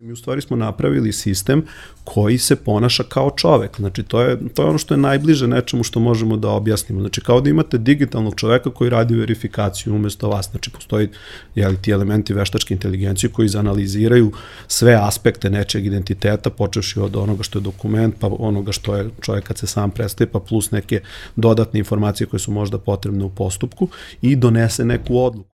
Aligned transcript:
Mi 0.00 0.12
u 0.12 0.16
stvari 0.16 0.40
smo 0.40 0.56
napravili 0.56 1.12
sistem 1.12 1.62
koji 2.04 2.38
se 2.38 2.56
ponaša 2.56 3.02
kao 3.02 3.30
čovek. 3.36 3.76
Znači, 3.76 4.02
to 4.02 4.20
je, 4.22 4.38
to 4.54 4.62
je 4.62 4.68
ono 4.68 4.78
što 4.78 4.94
je 4.94 4.98
najbliže 4.98 5.48
nečemu 5.48 5.82
što 5.82 6.00
možemo 6.00 6.36
da 6.36 6.48
objasnimo. 6.48 7.00
Znači, 7.00 7.20
kao 7.20 7.40
da 7.40 7.50
imate 7.50 7.78
digitalnog 7.78 8.34
čoveka 8.36 8.70
koji 8.70 8.90
radi 8.90 9.14
verifikaciju 9.14 9.94
umesto 9.94 10.28
vas. 10.28 10.50
Znači, 10.50 10.70
postoji 10.70 11.08
jeli, 11.54 11.76
ti 11.82 11.90
elementi 11.90 12.34
veštačke 12.34 12.74
inteligencije 12.74 13.30
koji 13.30 13.48
zanaliziraju 13.48 14.32
sve 14.68 14.98
aspekte 15.02 15.50
nečeg 15.50 15.86
identiteta, 15.86 16.50
počeši 16.50 17.00
od 17.00 17.16
onoga 17.16 17.42
što 17.42 17.58
je 17.58 17.62
dokument, 17.62 18.14
pa 18.20 18.30
onoga 18.38 18.72
što 18.72 18.96
je 18.96 19.10
čovek 19.20 19.44
kad 19.44 19.58
se 19.58 19.66
sam 19.66 19.90
predstaje, 19.90 20.28
pa 20.30 20.40
plus 20.40 20.70
neke 20.70 21.00
dodatne 21.36 21.78
informacije 21.78 22.26
koje 22.26 22.40
su 22.40 22.52
možda 22.52 22.78
potrebne 22.78 23.24
u 23.24 23.30
postupku 23.30 23.88
i 24.22 24.36
donese 24.36 24.84
neku 24.84 25.18
odluku. 25.18 25.50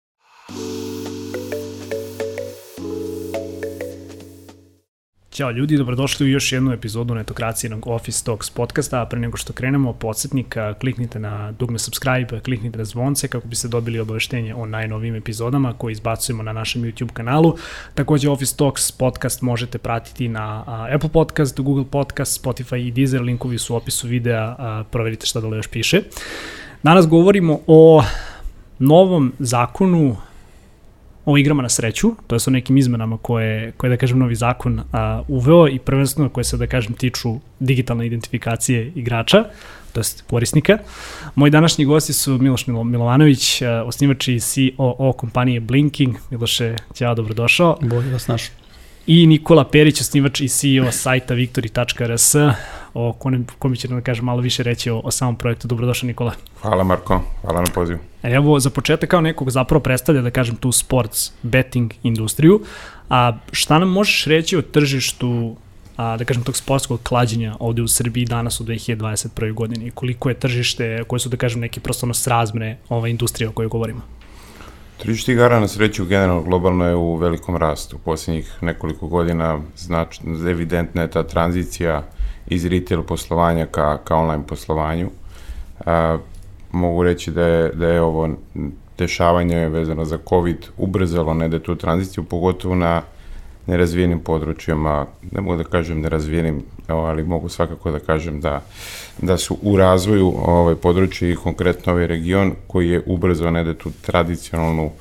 Ćao 5.32 5.52
ljudi, 5.52 5.78
dobrodošli 5.78 6.26
u 6.26 6.30
još 6.30 6.52
jednu 6.52 6.72
epizodu 6.72 7.16
netokracijenog 7.16 7.88
Office 7.88 8.26
Talks 8.26 8.50
podcasta, 8.50 9.02
a 9.02 9.06
pre 9.06 9.20
nego 9.20 9.38
što 9.38 9.54
krenemo, 9.54 9.94
podsjetnik, 9.94 10.56
kliknite 10.80 11.20
na 11.20 11.52
dugme 11.52 11.80
subscribe, 11.80 12.40
kliknite 12.40 12.78
na 12.78 12.86
zvonce 12.86 13.28
kako 13.28 13.48
biste 13.48 13.68
dobili 13.68 14.00
obaveštenje 14.00 14.56
o 14.56 14.66
najnovim 14.66 15.16
epizodama 15.16 15.74
koje 15.74 15.92
izbacujemo 15.92 16.44
na 16.44 16.54
našem 16.54 16.82
YouTube 16.82 17.14
kanalu. 17.14 17.58
Takođe 17.96 18.30
Office 18.30 18.56
Talks 18.58 18.92
podcast 18.92 19.42
možete 19.42 19.78
pratiti 19.78 20.28
na 20.28 20.64
Apple 20.96 21.10
Podcast, 21.10 21.60
Google 21.60 21.86
Podcast, 21.92 22.46
Spotify 22.46 22.88
i 22.88 22.92
Deezer, 22.92 23.22
linkovi 23.22 23.58
su 23.58 23.74
u 23.74 23.78
opisu 23.78 24.08
videa, 24.08 24.84
proverite 24.92 25.26
šta 25.26 25.42
dole 25.42 25.58
još 25.58 25.68
piše. 25.68 26.02
Danas 26.84 27.08
govorimo 27.08 27.60
o 27.68 28.04
novom 28.80 29.34
zakonu 29.40 30.18
o 31.26 31.38
igrama 31.38 31.64
na 31.64 31.70
sreću, 31.70 32.12
to 32.28 32.36
je 32.36 32.40
sa 32.40 32.52
nekim 32.52 32.78
izmenama 32.78 33.18
koje, 33.18 33.72
koje 33.72 33.90
da 33.90 33.98
kažem, 33.98 34.20
novi 34.20 34.36
zakon 34.36 34.82
a, 34.92 35.24
uveo 35.28 35.68
i 35.68 35.80
prvenstveno 35.80 36.30
koje 36.30 36.44
se, 36.44 36.58
da 36.58 36.68
kažem, 36.68 36.94
tiču 36.94 37.36
digitalne 37.60 38.06
identifikacije 38.08 38.92
igrača, 38.96 39.44
to 39.94 40.00
jest 40.00 40.24
korisnika. 40.30 40.78
Moji 41.36 41.50
današnji 41.50 41.86
gosti 41.86 42.14
su 42.14 42.38
Miloš 42.38 42.68
Milo, 42.68 42.84
Milovanović, 42.84 43.62
osnivač 43.86 44.28
i 44.28 44.40
COO 44.40 45.14
kompanije 45.18 45.60
Blinking. 45.60 46.16
Miloše, 46.30 46.76
ćao, 46.94 47.16
dobrodošao. 47.16 47.78
Bolje 47.82 48.12
vas 48.12 48.28
našao. 48.28 48.56
I 49.08 49.28
Nikola 49.28 49.66
Perić, 49.70 50.02
osnivač 50.02 50.42
i 50.42 50.48
CEO 50.48 50.92
sajta 50.92 51.34
victory.rs, 51.34 52.36
o 52.94 53.14
kome 53.60 53.76
će 53.76 53.88
da 53.88 54.02
kažem 54.02 54.26
malo 54.26 54.42
više 54.42 54.64
reći 54.64 54.90
o, 54.90 55.02
o 55.04 55.12
samom 55.12 55.36
projektu. 55.36 55.68
Dobrodošao 55.68 56.08
Nikola. 56.08 56.34
Hvala 56.62 56.84
Marko, 56.84 57.22
hvala 57.42 57.62
na 57.62 57.72
pozivu. 57.74 58.00
Evo, 58.24 58.60
za 58.60 58.70
početak 58.70 59.10
kao 59.10 59.22
nekog 59.22 59.52
zapravo 59.52 59.80
predstavlja, 59.84 60.22
da 60.22 60.32
kažem, 60.32 60.56
tu 60.56 60.72
sports 60.72 61.32
betting 61.42 61.94
industriju. 62.04 62.62
A 63.10 63.38
šta 63.52 63.80
nam 63.80 63.90
možeš 63.90 64.26
reći 64.26 64.58
o 64.58 64.62
tržištu 64.62 65.56
a, 65.98 66.18
da 66.18 66.26
kažem, 66.26 66.44
tog 66.44 66.58
sportskog 66.58 67.00
klađenja 67.04 67.56
ovde 67.60 67.82
u 67.82 67.88
Srbiji 67.88 68.26
danas 68.26 68.60
u 68.60 68.64
2021. 68.64 69.54
godini 69.54 69.92
koliko 69.92 70.30
je 70.30 70.36
tržište, 70.36 71.04
koje 71.08 71.20
su, 71.20 71.30
da 71.30 71.38
kažem, 71.38 71.62
neke 71.62 71.80
prosto 71.80 72.14
srazmre 72.14 72.78
ove 72.90 73.12
industrije 73.12 73.50
o 73.50 73.52
kojoj 73.52 73.70
govorimo? 73.70 74.02
Tržište 74.98 75.32
igara 75.32 75.60
na 75.60 75.68
sreću 75.68 76.06
generalno 76.06 76.44
globalno 76.44 76.86
je 76.86 76.96
u 76.96 77.16
velikom 77.16 77.56
rastu. 77.56 77.96
U 77.96 78.00
posljednjih 78.00 78.58
nekoliko 78.62 79.08
godina 79.08 79.60
znači, 79.78 80.22
evidentna 80.50 81.02
je 81.02 81.12
ta 81.12 81.24
tranzicija 81.24 82.04
iz 82.52 82.66
retail 82.66 83.04
poslovanja 83.04 83.66
ka, 83.66 83.98
ka 84.04 84.16
online 84.16 84.44
poslovanju. 84.48 85.10
A, 85.86 86.18
mogu 86.72 87.04
reći 87.04 87.32
da 87.32 87.46
je, 87.46 87.70
da 87.70 87.88
je 87.88 88.02
ovo 88.02 88.30
dešavanje 88.98 89.70
vezano 89.70 90.06
za 90.06 90.18
COVID 90.30 90.66
ubrzalo 90.78 91.34
ne 91.34 91.50
da 91.50 91.60
tu 91.60 91.76
tranziciju, 91.76 92.24
pogotovo 92.24 92.76
na 92.76 93.02
nerazvijenim 93.68 94.20
područjima, 94.20 95.06
ne 95.32 95.42
mogu 95.42 95.58
da 95.58 95.64
kažem 95.64 96.02
nerazvijenim, 96.02 96.64
ali 96.88 97.24
mogu 97.24 97.50
svakako 97.50 97.92
da 97.92 98.00
kažem 98.00 98.42
da, 98.42 98.62
da 99.22 99.38
su 99.38 99.58
u 99.62 99.78
razvoju 99.78 100.34
ovaj 100.46 100.76
područje 100.76 101.32
i 101.32 101.36
konkretno 101.36 101.94
ovaj 101.94 102.08
region 102.08 102.54
koji 102.68 102.90
je 102.90 103.04
ubrzao 103.06 103.52
ne 103.52 103.64
da 103.64 103.74
tu 103.74 103.92
tradicionalnu 104.02 104.92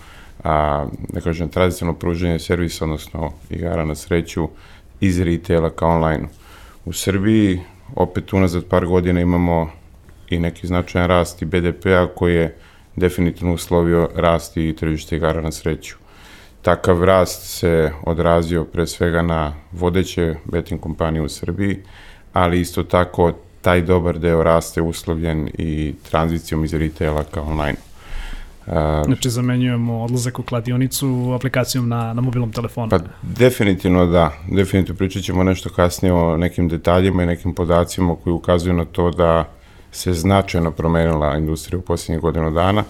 a, 0.44 0.87
da 1.09 1.21
kažem, 1.21 1.49
tradicionalno 1.49 1.99
pruženje 1.99 2.39
servisa, 2.39 2.84
odnosno 2.84 3.33
igara 3.50 3.84
na 3.84 3.94
sreću 3.94 4.49
iz 5.00 5.21
retaila 5.21 5.71
ka 5.71 5.87
online. 5.87 6.28
U 6.85 6.93
Srbiji 6.93 7.61
opet 7.97 8.33
unazad 8.33 8.65
par 8.65 8.87
godina 8.87 9.21
imamo 9.21 9.71
i 10.31 10.39
neki 10.39 10.67
značajan 10.67 11.09
rast 11.09 11.43
i 11.43 11.45
BDP-a 11.45 12.07
koji 12.15 12.35
je 12.35 12.57
definitivno 12.97 13.55
uslovio 13.55 14.09
rast 14.15 14.57
i 14.57 14.77
tržište 14.77 15.17
igara 15.17 15.41
na 15.41 15.53
sreću. 15.53 15.97
Takav 16.63 17.05
rast 17.05 17.59
se 17.59 17.93
odrazio 18.07 18.65
pre 18.65 18.87
svega 18.87 19.23
na 19.23 19.53
vodeće 19.73 20.35
betting 20.45 20.81
kompanije 20.81 21.23
u 21.23 21.29
Srbiji, 21.29 21.77
ali 22.33 22.61
isto 22.61 22.83
tako 22.83 23.33
taj 23.61 23.83
dobar 23.83 24.19
deo 24.19 24.43
raste 24.43 24.83
uslovljen 24.83 25.49
i 25.59 25.95
tranzicijom 26.11 26.65
iz 26.65 26.75
retaila 26.75 27.25
ka 27.25 27.43
online. 27.43 27.90
Uh, 28.71 28.77
znači 29.05 29.31
zamenjujemo 29.31 30.03
odlazak 30.03 30.39
u 30.39 30.43
kladionicu 30.43 31.33
aplikacijom 31.35 31.89
na, 31.89 32.15
na 32.15 32.21
mobilnom 32.21 32.53
telefonu. 32.53 32.91
Pa 32.91 32.99
definitivno 33.23 34.07
da, 34.07 34.33
definitivno 34.51 34.99
pričat 34.99 35.23
ćemo 35.23 35.45
nešto 35.45 35.71
kasnije 35.71 36.13
o 36.13 36.37
nekim 36.37 36.69
detaljima 36.69 37.23
i 37.23 37.27
nekim 37.27 37.55
podacima 37.55 38.17
koji 38.25 38.35
ukazuju 38.35 38.75
na 38.75 38.85
to 38.85 39.11
da 39.11 39.49
se 39.93 40.13
značajno 40.13 40.71
promenila 40.71 41.37
industrija 41.37 41.79
u 41.79 41.83
posljednjih 41.83 42.21
godinu 42.21 42.51
dana, 42.51 42.85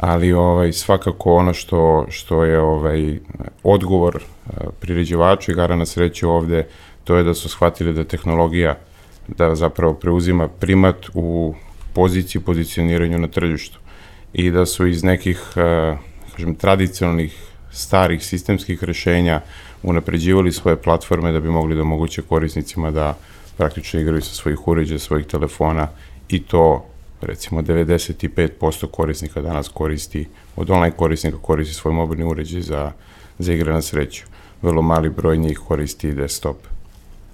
ali 0.00 0.32
ovaj 0.32 0.72
svakako 0.72 1.34
ono 1.34 1.54
što 1.54 2.06
što 2.08 2.44
je 2.44 2.60
ovaj 2.60 3.18
odgovor 3.62 4.16
uh, 4.16 4.52
priređivača 4.80 5.52
igara 5.52 5.76
na 5.76 5.86
sreću 5.86 6.30
ovde 6.30 6.66
to 7.04 7.16
je 7.16 7.22
da 7.22 7.34
su 7.34 7.48
shvatili 7.48 7.92
da 7.92 8.04
tehnologija 8.04 8.78
da 9.28 9.54
zapravo 9.54 9.94
preuzima 9.94 10.48
primat 10.48 10.96
u 11.14 11.54
poziciji 11.92 12.42
pozicioniranju 12.42 13.18
na 13.18 13.28
tržištu 13.28 13.81
i 14.32 14.50
da 14.50 14.66
su 14.66 14.86
iz 14.86 15.04
nekih 15.04 15.40
uh, 15.56 15.98
kažem 16.32 16.54
tradicionalnih 16.54 17.52
starih 17.70 18.24
sistemskih 18.24 18.84
rešenja 18.84 19.40
unapređivali 19.82 20.52
svoje 20.52 20.76
platforme 20.76 21.32
da 21.32 21.40
bi 21.40 21.50
mogli 21.50 21.76
da 21.76 21.82
omoguće 21.82 22.22
korisnicima 22.22 22.90
da 22.90 23.18
praktično 23.56 24.00
igraju 24.00 24.22
sa 24.22 24.34
svojih 24.34 24.68
uređaja, 24.68 24.98
svojih 24.98 25.26
telefona 25.26 25.88
i 26.28 26.42
to 26.42 26.86
recimo 27.20 27.62
95% 27.62 28.86
korisnika 28.86 29.42
danas 29.42 29.68
koristi, 29.68 30.28
od 30.56 30.70
online 30.70 30.96
korisnika 30.96 31.38
koristi 31.42 31.74
svoj 31.74 31.94
mobilni 31.94 32.24
uređaj 32.24 32.60
za, 32.60 32.92
za 33.38 33.52
igre 33.52 33.72
na 33.72 33.82
sreću. 33.82 34.24
Vrlo 34.62 34.82
mali 34.82 35.10
broj 35.10 35.36
njih 35.36 35.58
koristi 35.58 36.12
desktop. 36.12 36.56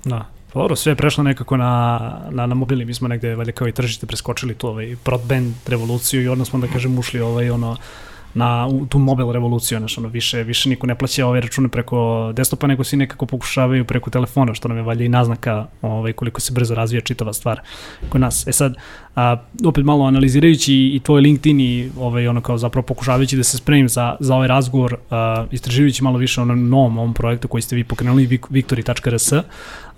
Da, 0.05 0.31
Dobro, 0.55 0.77
sve 0.77 0.93
je 0.93 0.97
prešlo 0.97 1.25
nekako 1.25 1.57
na, 1.57 2.01
na, 2.31 2.47
na 2.47 2.55
mobilni, 2.55 2.85
mi 2.85 2.95
smo 2.95 3.09
negde, 3.09 3.35
valjda 3.35 3.53
kao 3.53 3.69
i 3.69 3.73
tržište, 3.73 4.07
preskočili 4.07 4.55
tu 4.55 4.69
ovaj 4.69 4.97
broadband 5.05 5.55
revoluciju 5.67 6.23
i 6.23 6.29
odmah 6.29 6.47
smo, 6.47 6.59
da 6.59 6.67
kažem, 6.67 6.99
ušli 6.99 7.21
ovaj, 7.21 7.51
ono, 7.51 7.77
na 8.35 8.67
u 8.67 8.87
tu 8.87 8.99
mobile 8.99 9.33
revoluciju, 9.33 9.79
znači 9.79 10.01
ono 10.01 10.09
više 10.09 10.43
više 10.43 10.69
niko 10.69 10.87
ne 10.87 10.95
plaća 10.95 11.27
ove 11.27 11.41
račune 11.41 11.69
preko 11.69 12.33
desktopa, 12.33 12.67
nego 12.67 12.85
svi 12.85 12.97
nekako 12.97 13.27
pokušavaju 13.27 13.85
preko 13.85 14.11
telefona, 14.11 14.55
što 14.55 14.69
nam 14.69 14.77
je 14.77 14.83
valjda 14.83 15.05
i 15.05 15.09
naznaka 15.09 15.67
ovaj 15.83 16.13
koliko 16.13 16.41
se 16.41 16.53
brzo 16.53 16.75
razvija 16.75 17.01
čitava 17.01 17.33
stvar 17.33 17.61
kod 18.09 18.21
nas. 18.21 18.47
E 18.47 18.53
sad 18.53 18.75
a, 19.19 19.37
opet 19.65 19.84
malo 19.84 20.05
analizirajući 20.05 20.75
i 20.75 21.01
tvoj 21.05 21.21
LinkedIn 21.21 21.61
i 21.61 21.91
ovaj 21.99 22.29
ono 22.29 22.41
kao 22.41 22.59
zapravo 22.59 22.87
pokušavajući 22.87 23.37
da 23.37 23.45
se 23.45 23.56
spremim 23.56 23.89
za 23.89 24.17
za 24.21 24.34
ovaj 24.34 24.49
razgovor, 24.49 24.97
a, 25.11 25.47
istraživajući 25.51 26.05
malo 26.05 26.19
više 26.19 26.41
o 26.41 26.45
novom 26.45 26.99
ovom 26.99 27.15
projektu 27.15 27.49
koji 27.49 27.62
ste 27.62 27.77
vi 27.77 27.84
pokrenuli 27.84 28.27
victory.rs, 28.51 29.33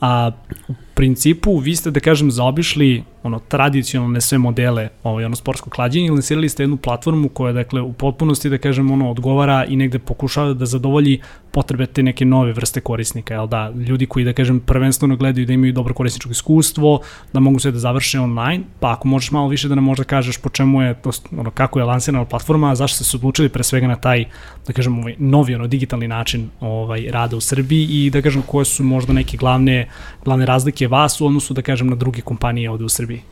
a 0.01 0.31
u 0.69 0.75
principu 0.95 1.57
vi 1.57 1.77
ste 1.77 1.91
da 1.91 2.01
kažem 2.01 2.31
zaobišli 2.31 3.03
ono 3.23 3.39
tradicionalne 3.39 4.21
sve 4.21 4.39
modele 4.39 4.89
ovaj 5.03 5.25
ono 5.25 5.37
sportsko 5.37 5.71
klađenje 5.71 6.07
i 6.07 6.11
lansirali 6.11 6.49
ste 6.49 6.63
jednu 6.63 6.77
platformu 6.77 7.29
koja 7.29 7.53
dakle 7.53 7.81
u 7.81 7.93
potpunosti 7.93 8.51
da 8.51 8.59
kažem 8.59 8.91
ono 8.91 9.11
odgovara 9.11 9.65
i 9.65 9.77
negde 9.77 9.99
pokušava 9.99 10.53
da 10.55 10.67
zadovolji 10.67 11.21
potrebe 11.53 11.87
te 11.87 12.03
neke 12.03 12.25
nove 12.25 12.53
vrste 12.53 12.81
korisnika, 12.81 13.35
jel 13.35 13.47
da, 13.47 13.71
ljudi 13.71 14.07
koji 14.07 14.25
da 14.25 14.33
kažem 14.33 14.61
prvenstveno 14.61 15.17
gledaju 15.17 15.47
da 15.47 15.53
imaju 15.53 15.73
dobro 15.73 15.95
korisničko 15.95 16.31
iskustvo, 16.31 17.01
da 17.33 17.41
mogu 17.41 17.59
sve 17.59 17.73
da 17.73 17.79
završe 17.79 18.21
online, 18.21 18.65
pa 18.81 18.93
ako 18.93 19.09
možeš 19.09 19.31
malo 19.31 19.49
više 19.49 19.69
da 19.69 19.75
nam 19.75 19.85
možda 19.85 20.05
kažeš 20.05 20.39
po 20.39 20.49
čemu 20.49 20.83
je 20.83 20.95
to 21.03 21.11
ono 21.37 21.51
kako 21.51 21.79
je 21.79 21.85
lansirana 21.85 22.25
platforma, 22.25 22.75
zašto 22.75 22.97
ste 22.97 23.05
se 23.05 23.17
odlučili 23.17 23.49
pre 23.49 23.63
svega 23.65 23.87
na 23.87 23.97
taj 23.97 24.25
da 24.67 24.73
kažem 24.73 24.99
ovaj 24.99 25.15
novi 25.19 25.55
ono 25.55 25.67
digitalni 25.67 26.09
način 26.09 26.51
ovaj 26.61 27.07
rada 27.11 27.37
u 27.37 27.41
Srbiji 27.41 27.87
i 27.91 28.11
da 28.11 28.23
kažem 28.23 28.43
koje 28.43 28.65
su 28.65 28.85
možda 28.85 29.13
neke 29.13 29.37
glavne 29.37 29.89
glavne 30.25 30.47
razlike 30.47 30.89
vas 30.89 31.21
u 31.21 31.27
odnosu 31.27 31.55
da 31.55 31.63
kažem 31.63 31.89
na 31.89 31.97
druge 31.97 32.21
kompanije 32.21 32.71
ovde 32.71 32.85
u 32.85 32.89
Srbiji. 32.89 33.23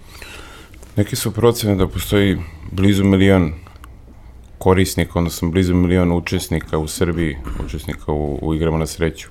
Neki 0.97 1.17
su 1.17 1.33
procene 1.33 1.77
da 1.77 1.87
postoji 1.87 2.39
blizu 2.73 3.05
milion 3.05 3.53
korisnika, 4.59 5.19
odnosno 5.19 5.51
blizu 5.51 5.75
milion 5.75 6.13
učesnika 6.13 6.79
u 6.79 6.89
Srbiji, 6.89 7.37
učesnika 7.65 8.13
u, 8.13 8.39
u 8.43 8.55
igrama 8.55 8.79
na 8.79 8.87
sreću. 8.87 9.29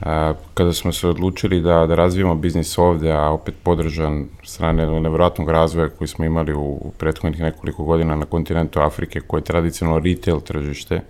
A, 0.00 0.34
kada 0.54 0.72
smo 0.72 0.92
se 0.92 1.08
odlučili 1.08 1.60
da, 1.60 1.86
da 1.86 1.94
razvijemo 1.94 2.34
biznis 2.34 2.78
ovde, 2.78 3.12
a 3.12 3.30
opet 3.30 3.54
podržan 3.62 4.26
strane 4.42 4.86
nevjerojatnog 5.00 5.50
razvoja 5.50 5.88
koji 5.88 6.08
smo 6.08 6.24
imali 6.24 6.52
u, 6.54 6.60
u 6.60 6.92
prethodnih 6.98 7.40
nekoliko 7.40 7.84
godina 7.84 8.16
na 8.16 8.26
kontinentu 8.26 8.80
Afrike, 8.80 9.20
koje 9.20 9.40
je 9.40 9.44
tradicionalno 9.44 10.00
retail 10.04 10.40
tržište, 10.40 11.00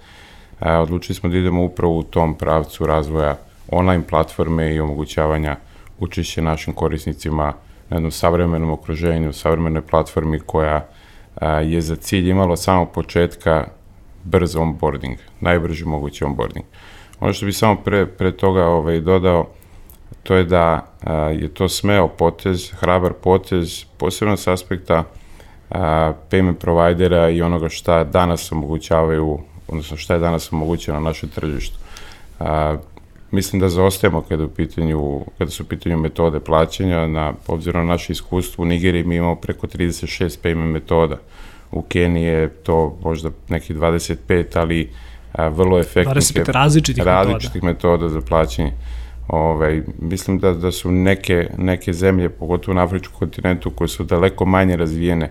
a, 0.60 0.80
odlučili 0.80 1.14
smo 1.14 1.28
da 1.28 1.36
idemo 1.36 1.64
upravo 1.64 1.98
u 1.98 2.02
tom 2.02 2.34
pravcu 2.34 2.86
razvoja 2.86 3.36
online 3.68 4.02
platforme 4.10 4.74
i 4.74 4.80
omogućavanja 4.80 5.56
učešća 5.98 6.42
našim 6.42 6.74
korisnicima 6.74 7.52
na 7.90 7.96
jednom 7.96 8.10
savremenom 8.10 8.70
okruženju, 8.70 9.32
savremenoj 9.32 9.82
platformi 9.82 10.40
koja 10.40 10.86
je 11.50 11.80
za 11.80 11.96
cilj 11.96 12.30
imala 12.30 12.52
od 12.52 12.62
samog 12.62 12.90
početka 12.92 13.66
brz 14.24 14.56
onboarding, 14.56 15.18
najbrži 15.40 15.84
mogući 15.84 16.24
onboarding. 16.24 16.64
Ono 17.20 17.32
što 17.32 17.46
bi 17.46 17.52
samo 17.52 17.76
pre, 17.76 18.06
pre 18.06 18.32
toga 18.32 18.64
ovaj, 18.64 19.00
dodao, 19.00 19.48
to 20.22 20.34
je 20.34 20.44
da 20.44 20.86
a, 21.02 21.14
je 21.14 21.54
to 21.54 21.68
smeo 21.68 22.08
potez, 22.08 22.70
hrabar 22.80 23.12
potez, 23.12 23.84
posebno 23.96 24.36
s 24.36 24.46
aspekta 24.46 25.04
a, 25.70 26.12
payment 26.30 26.54
providera 26.54 27.30
i 27.30 27.42
onoga 27.42 27.68
šta 27.68 28.04
danas 28.04 28.52
omogućavaju, 28.52 29.38
odnosno 29.68 29.96
šta 29.96 30.14
je 30.14 30.20
danas 30.20 30.52
omogućeno 30.52 31.00
na 31.00 31.04
našem 31.04 31.28
tržištu. 31.28 31.78
A, 32.40 32.76
mislim 33.32 33.60
da 33.60 33.68
zaostajemo 33.68 34.20
kada, 34.20 34.44
u 34.44 34.48
pitanju, 34.48 35.20
kada 35.38 35.50
su 35.50 35.62
u 35.62 35.66
pitanju 35.66 35.98
metode 35.98 36.40
plaćanja, 36.40 37.06
na, 37.06 37.32
obzirom 37.46 37.86
na 37.86 37.92
naše 37.92 38.12
iskustvo 38.12 38.62
u 38.62 38.66
Nigeriji 38.66 39.04
mi 39.04 39.16
imamo 39.16 39.36
preko 39.36 39.66
36 39.66 40.38
payment 40.42 40.72
metoda. 40.72 41.16
U 41.70 41.82
Keniji 41.82 42.24
je 42.24 42.48
to 42.48 42.98
možda 43.02 43.30
neki 43.48 43.74
25, 43.74 44.44
ali 44.54 44.90
a, 45.32 45.48
vrlo 45.48 45.78
efektnih 45.78 46.16
25 46.16 46.52
različitih, 46.52 47.04
različitih 47.04 47.62
metoda. 47.62 47.92
metoda 47.96 48.08
za 48.08 48.20
plaćanje. 48.20 48.72
Ovaj, 49.28 49.82
mislim 50.00 50.38
da, 50.38 50.52
da 50.52 50.72
su 50.72 50.90
neke, 50.90 51.50
neke 51.58 51.92
zemlje, 51.92 52.28
pogotovo 52.28 52.74
na 52.74 52.82
Afričkom 52.82 53.18
kontinentu, 53.18 53.70
koje 53.70 53.88
su 53.88 54.04
daleko 54.04 54.44
manje 54.44 54.76
razvijene. 54.76 55.30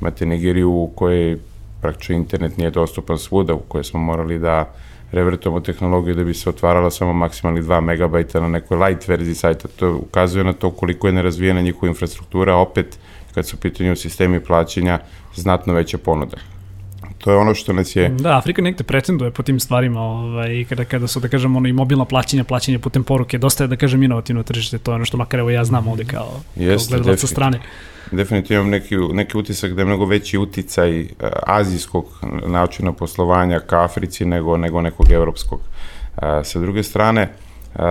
Imate 0.00 0.26
Nigeriju 0.26 0.70
u 0.70 0.92
kojoj 0.94 1.38
praktično 1.80 2.14
internet 2.14 2.56
nije 2.56 2.70
dostupan 2.70 3.18
svuda, 3.18 3.54
u 3.54 3.58
kojoj 3.58 3.84
smo 3.84 4.00
morali 4.00 4.38
da 4.38 4.74
revertujemo 5.12 5.60
tehnologiju 5.60 6.14
da 6.14 6.24
bi 6.24 6.34
se 6.34 6.48
otvarala 6.48 6.90
samo 6.90 7.12
maksimalni 7.12 7.62
2 7.62 7.80
megabajta 7.80 8.40
na 8.40 8.48
nekoj 8.48 8.78
light 8.78 9.08
verziji 9.08 9.34
sajta. 9.34 9.68
To 9.68 9.96
ukazuje 9.96 10.44
na 10.44 10.52
to 10.52 10.70
koliko 10.70 11.06
je 11.06 11.12
nerazvijena 11.12 11.60
njihova 11.60 11.88
infrastruktura, 11.88 12.56
opet 12.56 12.98
kad 13.34 13.46
su 13.46 13.56
u 13.56 13.60
pitanju 13.60 13.96
sistemi 13.96 14.40
plaćanja, 14.40 14.98
znatno 15.34 15.74
veća 15.74 15.98
ponuda. 15.98 16.36
To 17.18 17.30
je 17.30 17.36
ono 17.36 17.54
što 17.54 17.72
nas 17.72 17.96
je... 17.96 18.08
Da, 18.08 18.36
Afrika 18.38 18.62
nekde 18.62 18.84
pretenduje 18.84 19.30
po 19.30 19.42
tim 19.42 19.60
stvarima, 19.60 20.00
ovaj, 20.00 20.64
kada, 20.68 20.84
kada 20.84 21.06
su, 21.06 21.20
da 21.20 21.28
kažem, 21.28 21.56
ono 21.56 21.68
i 21.68 21.72
mobilna 21.72 22.04
plaćanja, 22.04 22.44
plaćanje 22.44 22.78
putem 22.78 23.04
poruke, 23.04 23.38
dosta 23.38 23.64
je, 23.64 23.68
da 23.68 23.76
kažem, 23.76 24.02
inovativno 24.02 24.42
tržište, 24.42 24.78
to 24.78 24.90
je 24.90 24.94
ono 24.94 25.04
što 25.04 25.16
makar 25.16 25.40
evo 25.40 25.50
ja 25.50 25.64
znam 25.64 25.88
ovde 25.88 26.04
kao, 26.04 26.40
Jeste, 26.56 26.90
kao 26.90 26.98
gledalac 26.98 27.20
sa 27.20 27.26
strane. 27.26 27.58
Definitivno 27.58 27.97
imam 28.50 28.68
neki, 28.68 28.96
neki 28.96 29.38
utisak 29.38 29.72
da 29.72 29.80
je 29.80 29.86
mnogo 29.86 30.04
veći 30.04 30.38
uticaj 30.38 31.00
uh, 31.00 31.08
azijskog 31.46 32.04
načina 32.46 32.92
poslovanja 32.92 33.60
ka 33.60 33.84
Africi 33.84 34.24
nego, 34.24 34.56
nego 34.56 34.80
nekog 34.80 35.10
evropskog. 35.10 35.60
Uh, 35.60 36.22
sa 36.44 36.58
druge 36.58 36.82
strane, 36.82 37.28
uh, 37.74 37.82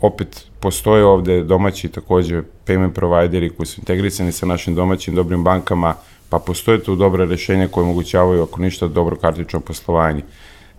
opet 0.00 0.46
postoje 0.60 1.04
ovde 1.04 1.42
domaći 1.42 1.88
takođe 1.88 2.42
payment 2.66 2.92
provideri 2.92 3.50
koji 3.50 3.66
su 3.66 3.80
integrisani 3.80 4.32
sa 4.32 4.46
našim 4.46 4.74
domaćim 4.74 5.14
dobrim 5.14 5.44
bankama, 5.44 5.94
pa 6.28 6.38
postoje 6.38 6.82
tu 6.82 6.96
dobre 6.96 7.26
rešenja 7.26 7.68
koje 7.68 7.84
omogućavaju, 7.84 8.42
ako 8.42 8.62
ništa, 8.62 8.88
dobro 8.88 9.16
kartično 9.16 9.60
poslovanje. 9.60 10.22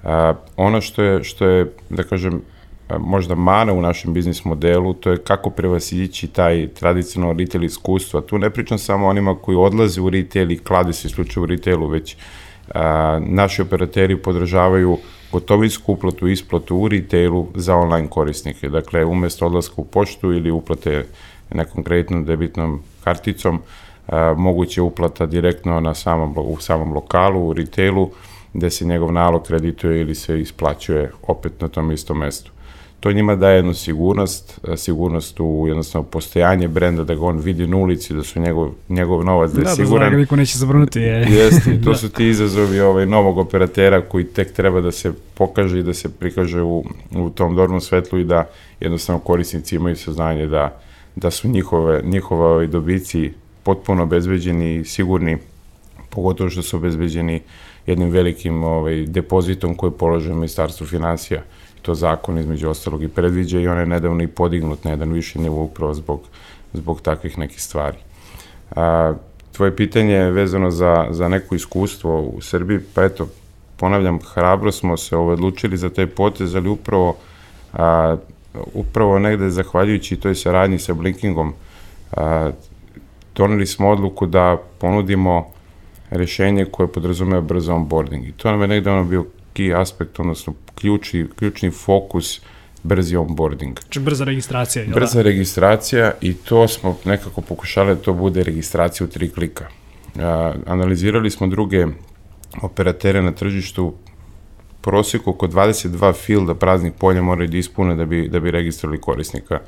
Uh, 0.03 0.09
ono 0.57 0.81
što 0.81 1.03
je, 1.03 1.23
što 1.23 1.45
je, 1.45 1.71
da 1.89 2.03
kažem, 2.03 2.41
možda 2.99 3.35
mana 3.35 3.73
u 3.73 3.81
našem 3.81 4.13
biznis 4.13 4.45
modelu, 4.45 4.93
to 4.93 5.11
je 5.11 5.17
kako 5.17 5.49
prevasići 5.49 6.27
taj 6.27 6.67
tradicionalno 6.67 7.39
retail 7.39 7.63
iskustva. 7.63 8.21
Tu 8.21 8.37
ne 8.37 8.49
pričam 8.49 8.77
samo 8.77 9.07
onima 9.07 9.35
koji 9.35 9.55
odlaze 9.55 10.01
u 10.01 10.09
retail 10.09 10.51
i 10.51 10.57
klade 10.57 10.93
se 10.93 11.07
isključivo 11.07 11.43
u 11.43 11.45
retailu, 11.45 11.87
već 11.87 12.15
a, 12.73 13.19
naši 13.25 13.61
operateri 13.61 14.17
podržavaju 14.17 14.97
gotovinsku 15.31 15.93
uplatu 15.93 16.27
i 16.27 16.33
isplatu 16.33 16.77
u 16.77 16.87
retailu 16.87 17.47
za 17.55 17.75
online 17.75 18.07
korisnike. 18.09 18.69
Dakle, 18.69 19.05
umesto 19.05 19.45
odlaska 19.45 19.73
u 19.77 19.85
poštu 19.85 20.33
ili 20.33 20.51
uplate 20.51 21.05
nekom 21.53 21.83
kreditnom 21.83 22.25
debitnom 22.25 22.81
karticom, 23.03 23.59
a, 24.07 24.33
moguće 24.37 24.81
uplata 24.81 25.25
direktno 25.25 25.79
na 25.79 25.93
samom, 25.95 26.33
u 26.37 26.57
samom 26.59 26.93
lokalu, 26.93 27.47
u 27.47 27.53
retailu, 27.53 28.09
gde 28.53 28.69
se 28.69 28.85
njegov 28.85 29.11
nalog 29.11 29.43
kredituje 29.43 30.01
ili 30.01 30.15
se 30.15 30.41
isplaćuje 30.41 31.11
opet 31.27 31.61
na 31.61 31.67
tom 31.67 31.91
istom 31.91 32.17
mestu 32.17 32.54
to 32.99 33.11
njima 33.11 33.35
daje 33.35 33.55
jednu 33.55 33.73
sigurnost, 33.73 34.59
e, 34.67 34.77
sigurnost 34.77 35.39
u 35.39 35.65
jednostavno 35.67 36.07
postojanje 36.07 36.67
brenda, 36.67 37.03
da 37.03 37.15
ga 37.15 37.25
on 37.25 37.37
vidi 37.37 37.67
na 37.67 37.77
ulici, 37.77 38.13
da 38.13 38.23
su 38.23 38.39
njegov, 38.39 38.69
njegov 38.89 39.23
novac 39.23 39.51
da 39.51 39.61
je 39.61 39.63
da, 39.63 39.75
siguran. 39.75 40.09
Da, 40.09 40.15
da 40.15 40.17
niko 40.17 40.35
neće 40.35 40.57
zabrnuti. 40.57 40.99
Je. 40.99 41.27
Jeste, 41.29 41.81
to 41.83 41.89
da. 41.89 41.97
su 41.97 42.09
ti 42.09 42.27
izazovi 42.27 42.79
ovaj, 42.79 43.05
novog 43.05 43.37
operatera 43.37 44.01
koji 44.01 44.23
tek 44.23 44.53
treba 44.53 44.81
da 44.81 44.91
se 44.91 45.13
pokaže 45.33 45.79
i 45.79 45.83
da 45.83 45.93
se 45.93 46.09
prikaže 46.09 46.61
u, 46.61 46.85
u 47.15 47.29
tom 47.29 47.55
dobrom 47.55 47.81
svetlu 47.81 48.19
i 48.19 48.25
da 48.25 48.49
jednostavno 48.79 49.19
korisnici 49.19 49.75
imaju 49.75 49.95
saznanje 49.95 50.47
da, 50.47 50.81
da 51.15 51.31
su 51.31 51.47
njihove, 51.47 52.01
njihove 52.03 52.45
ovaj, 52.45 52.67
dobici 52.67 53.31
potpuno 53.63 54.03
obezbeđeni 54.03 54.75
i 54.75 54.85
sigurni, 54.85 55.37
pogotovo 56.09 56.49
što 56.49 56.61
su 56.61 56.77
obezbeđeni 56.77 57.41
jednim 57.87 58.09
velikim 58.09 58.63
ovaj, 58.63 59.05
depozitom 59.05 59.75
koji 59.75 59.91
polože 59.91 60.33
Ministarstvo 60.33 60.87
financija 60.87 61.41
to 61.85 61.95
zakon 61.95 62.37
između 62.37 62.69
ostalog 62.69 63.03
i 63.03 63.07
predviđa 63.07 63.59
i 63.59 63.67
on 63.67 63.79
je 63.79 63.85
nedavno 63.85 64.23
i 64.23 64.27
podignut 64.27 64.83
na 64.83 64.91
jedan 64.91 65.11
viši 65.11 65.39
nivo 65.39 65.63
upravo 65.63 65.93
zbog, 65.93 66.21
zbog 66.73 67.01
takvih 67.01 67.37
nekih 67.37 67.61
stvari. 67.61 67.97
A, 68.75 69.13
tvoje 69.51 69.75
pitanje 69.75 70.13
je 70.13 70.31
vezano 70.31 70.71
za, 70.71 71.07
za 71.09 71.27
neko 71.27 71.55
iskustvo 71.55 72.21
u 72.21 72.41
Srbiji, 72.41 72.79
pa 72.93 73.03
eto, 73.03 73.27
ponavljam, 73.77 74.19
hrabro 74.33 74.71
smo 74.71 74.97
se 74.97 75.15
odlučili 75.17 75.77
za 75.77 75.89
taj 75.89 76.07
potez, 76.07 76.55
ali 76.55 76.69
upravo, 76.69 77.15
a, 77.73 78.17
upravo 78.73 79.19
negde 79.19 79.49
zahvaljujući 79.49 80.15
toj 80.15 80.35
saradnji 80.35 80.79
sa 80.79 80.93
Blinkingom, 80.93 81.53
a, 82.11 82.51
doneli 83.35 83.65
smo 83.65 83.89
odluku 83.89 84.25
da 84.25 84.57
ponudimo 84.79 85.45
rešenje 86.09 86.65
koje 86.65 86.87
podrazumeva 86.87 87.41
brzo 87.41 87.75
onboarding. 87.75 88.27
I 88.27 88.31
to 88.31 88.51
nam 88.51 88.61
je 88.61 88.67
negde 88.67 88.91
ono 88.91 89.03
bio 89.03 89.25
key 89.55 89.81
aspekt, 89.81 90.19
odnosno 90.19 90.53
ključni, 90.75 91.27
ključni 91.35 91.71
fokus 91.71 92.41
brzi 92.83 93.15
onboarding. 93.15 93.79
Znači 93.79 93.99
brza 93.99 94.23
registracija, 94.23 94.83
je 94.83 94.87
Brza 94.87 95.17
da? 95.17 95.21
registracija 95.21 96.11
i 96.21 96.33
to 96.33 96.67
smo 96.67 96.97
nekako 97.05 97.41
pokušali 97.41 97.95
da 97.95 98.01
to 98.01 98.13
bude 98.13 98.43
registracija 98.43 99.07
u 99.07 99.09
tri 99.09 99.29
klika. 99.29 99.67
A, 100.19 100.53
analizirali 100.65 101.31
smo 101.31 101.47
druge 101.47 101.85
operatere 102.61 103.21
na 103.21 103.31
tržištu, 103.31 103.93
prosjeku 104.81 105.29
oko 105.29 105.47
22 105.47 106.13
filda 106.13 106.55
praznih 106.55 106.93
polja 106.99 107.21
moraju 107.21 107.47
da 107.47 107.57
ispune 107.57 107.95
da 107.95 108.05
bi, 108.05 108.29
da 108.29 108.39
bi 108.39 108.51
registrovali 108.51 109.01
korisnika. 109.01 109.59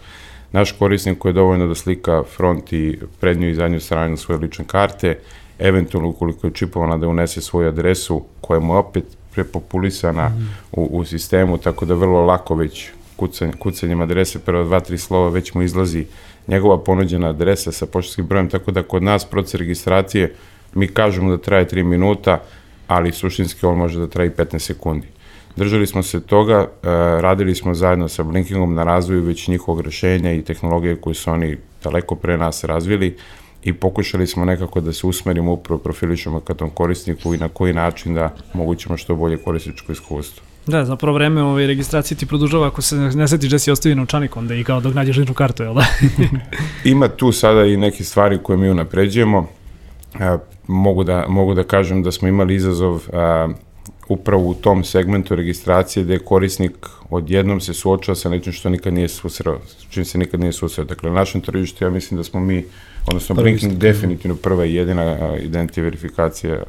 Naš 0.52 0.72
korisnik 0.72 1.18
koji 1.18 1.30
je 1.30 1.34
dovoljno 1.34 1.68
da 1.68 1.76
slika 1.76 2.24
front 2.36 2.74
i 2.74 3.00
prednju 3.20 3.50
i 3.50 3.56
zadnju 3.56 3.80
stranu 3.80 4.18
svoje 4.18 4.40
lične 4.40 4.66
karte, 4.66 5.20
eventualno 5.60 6.10
ukoliko 6.10 6.48
je 6.48 6.54
čipovana 6.54 6.98
da 6.98 7.08
unese 7.08 7.42
svoju 7.42 7.68
adresu 7.68 8.24
koja 8.42 8.60
mu 8.60 8.78
opet 8.78 9.17
prepopulisana 9.38 10.30
mm. 10.30 10.50
u, 10.72 10.84
u 10.92 11.06
sistemu, 11.06 11.58
tako 11.58 11.86
da 11.86 11.94
vrlo 11.94 12.26
lako 12.26 12.56
već 12.56 12.90
kucanje, 13.16 13.54
kucanjem 13.60 14.02
adrese 14.02 14.40
prvo 14.40 14.64
dva, 14.64 14.80
tri 14.80 14.98
slova 14.98 15.30
već 15.30 15.54
mu 15.54 15.62
izlazi 15.62 16.06
njegova 16.48 16.78
ponuđena 16.84 17.30
adresa 17.30 17.72
sa 17.72 17.86
poštanskim 17.86 18.26
brojem, 18.26 18.50
tako 18.50 18.72
da 18.72 18.84
kod 18.84 19.04
nas 19.04 19.26
proces 19.26 19.56
registracije 19.56 20.34
mi 20.74 20.88
kažemo 20.88 21.32
da 21.32 21.38
traje 21.38 21.68
3 21.68 21.84
minuta, 21.84 22.40
ali 22.88 23.12
suštinski 23.12 23.66
on 23.66 23.78
može 23.78 24.00
da 24.00 24.08
traje 24.08 24.36
15 24.36 24.60
sekundi. 24.60 25.08
Držali 25.56 25.88
smo 25.88 26.04
se 26.04 26.22
toga, 26.22 26.60
e, 26.62 26.88
radili 27.22 27.56
smo 27.56 27.74
zajedno 27.74 28.08
sa 28.08 28.24
Blinkingom 28.24 28.74
na 28.74 28.84
razvoju 28.84 29.24
već 29.24 29.48
njihovog 29.48 29.82
rešenja 29.82 30.34
i 30.34 30.42
tehnologije 30.42 30.96
koje 30.96 31.14
su 31.14 31.32
oni 31.32 31.58
daleko 31.84 32.16
pre 32.16 32.38
nas 32.38 32.64
razvili, 32.64 33.18
i 33.68 33.74
pokušali 33.74 34.28
smo 34.28 34.46
nekako 34.46 34.82
da 34.82 34.94
se 34.94 35.08
usmerimo 35.08 35.52
upravo 35.52 35.82
profilišemo 35.82 36.40
ka 36.40 36.54
tom 36.54 36.70
korisniku 36.70 37.34
i 37.34 37.38
na 37.38 37.50
koji 37.50 37.74
način 37.74 38.14
da 38.14 38.36
mogućemo 38.54 38.98
što 38.98 39.16
bolje 39.16 39.38
korisničko 39.38 39.92
iskustvo. 39.92 40.44
Da, 40.68 40.86
zapravo 40.86 41.16
vreme 41.16 41.44
ove 41.44 41.68
registracije 41.68 42.18
ti 42.18 42.26
produžava 42.26 42.68
ako 42.68 42.82
se 42.82 42.96
ne 42.96 43.28
setiš 43.28 43.52
da 43.52 43.60
si 43.60 43.72
ostavi 43.72 43.96
novčanik 43.96 44.38
onda 44.38 44.56
i 44.56 44.64
kao 44.64 44.80
dok 44.80 44.94
nađeš 44.94 45.18
ličnu 45.18 45.34
kartu, 45.34 45.64
jel 45.64 45.74
da? 45.74 45.86
Ima 46.94 47.08
tu 47.08 47.32
sada 47.32 47.66
i 47.66 47.78
neke 47.78 48.04
stvari 48.04 48.40
koje 48.44 48.58
mi 48.58 48.70
unapređujemo. 48.70 49.48
A, 50.20 50.38
mogu, 50.68 51.04
da, 51.04 51.26
mogu 51.30 51.54
da 51.54 51.64
kažem 51.64 52.04
da 52.04 52.12
smo 52.12 52.28
imali 52.28 52.56
izazov 52.56 53.04
a, 53.14 53.48
upravo 54.10 54.50
u 54.50 54.54
tom 54.54 54.84
segmentu 54.84 55.36
registracije 55.36 56.04
gde 56.04 56.20
korisnik 56.20 56.88
odjednom 57.10 57.62
se 57.62 57.74
suočava 57.74 58.16
sa 58.16 58.30
nečim 58.30 58.54
što 58.54 58.70
nikad 58.70 58.94
nije 58.94 59.08
susreo, 59.08 59.60
čim 59.90 60.06
se 60.06 60.18
nikad 60.18 60.40
nije 60.40 60.54
susreo. 60.54 60.86
Dakle, 60.86 61.10
na 61.10 61.16
našem 61.16 61.42
tržištu 61.42 61.84
ja 61.84 61.90
mislim 61.90 62.18
da 62.18 62.24
smo 62.24 62.40
mi 62.40 62.66
odnosno 63.08 63.36
Prvi 63.36 63.52
Blinking 63.52 63.74
definitivno 63.74 64.36
prva 64.36 64.66
i 64.66 64.74
jedina 64.74 65.04
identity 65.42 65.82
verifikacija 65.82 66.54
e, 66.54 66.64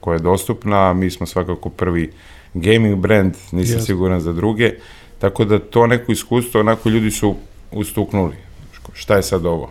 koja 0.00 0.14
je 0.14 0.22
dostupna, 0.22 0.92
mi 0.92 1.10
smo 1.10 1.26
svakako 1.26 1.68
prvi 1.70 2.12
gaming 2.54 2.96
brand, 2.96 3.34
nisam 3.52 3.80
yes. 3.80 3.86
siguran 3.86 4.20
za 4.20 4.32
druge, 4.32 4.72
tako 5.18 5.44
da 5.44 5.58
to 5.58 5.86
neko 5.86 6.12
iskustvo, 6.12 6.60
onako 6.60 6.88
ljudi 6.88 7.10
su 7.10 7.36
ustuknuli. 7.72 8.34
Šta 8.92 9.16
je 9.16 9.22
sad 9.22 9.46
ovo? 9.46 9.70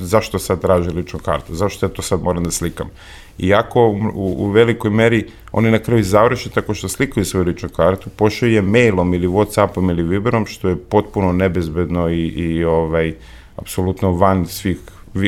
Zašto 0.00 0.38
sad 0.38 0.60
traže 0.60 0.90
ličnu 0.90 1.18
kartu, 1.18 1.54
zašto 1.54 1.86
ja 1.86 1.90
to 1.90 2.02
sad 2.02 2.22
moram 2.22 2.44
da 2.44 2.50
slikam. 2.50 2.90
Iako 3.38 3.88
u, 4.14 4.34
u 4.38 4.50
velikoj 4.50 4.90
meri 4.90 5.26
oni 5.52 5.70
na 5.70 5.78
kraju 5.78 6.02
završe 6.02 6.50
tako 6.50 6.74
što 6.74 6.88
slikaju 6.88 7.24
svoju 7.24 7.44
ličnu 7.44 7.68
kartu, 7.68 8.10
pošao 8.16 8.46
je 8.46 8.62
mailom 8.62 9.14
ili 9.14 9.26
Whatsappom 9.26 9.90
ili 9.90 10.02
Viberom, 10.02 10.46
što 10.46 10.68
je 10.68 10.76
potpuno 10.76 11.32
nebezbedno 11.32 12.08
i, 12.08 12.26
i 12.26 12.64
ovaj, 12.64 13.14
apsolutno 13.56 14.10
van 14.10 14.46
svih, 14.46 14.78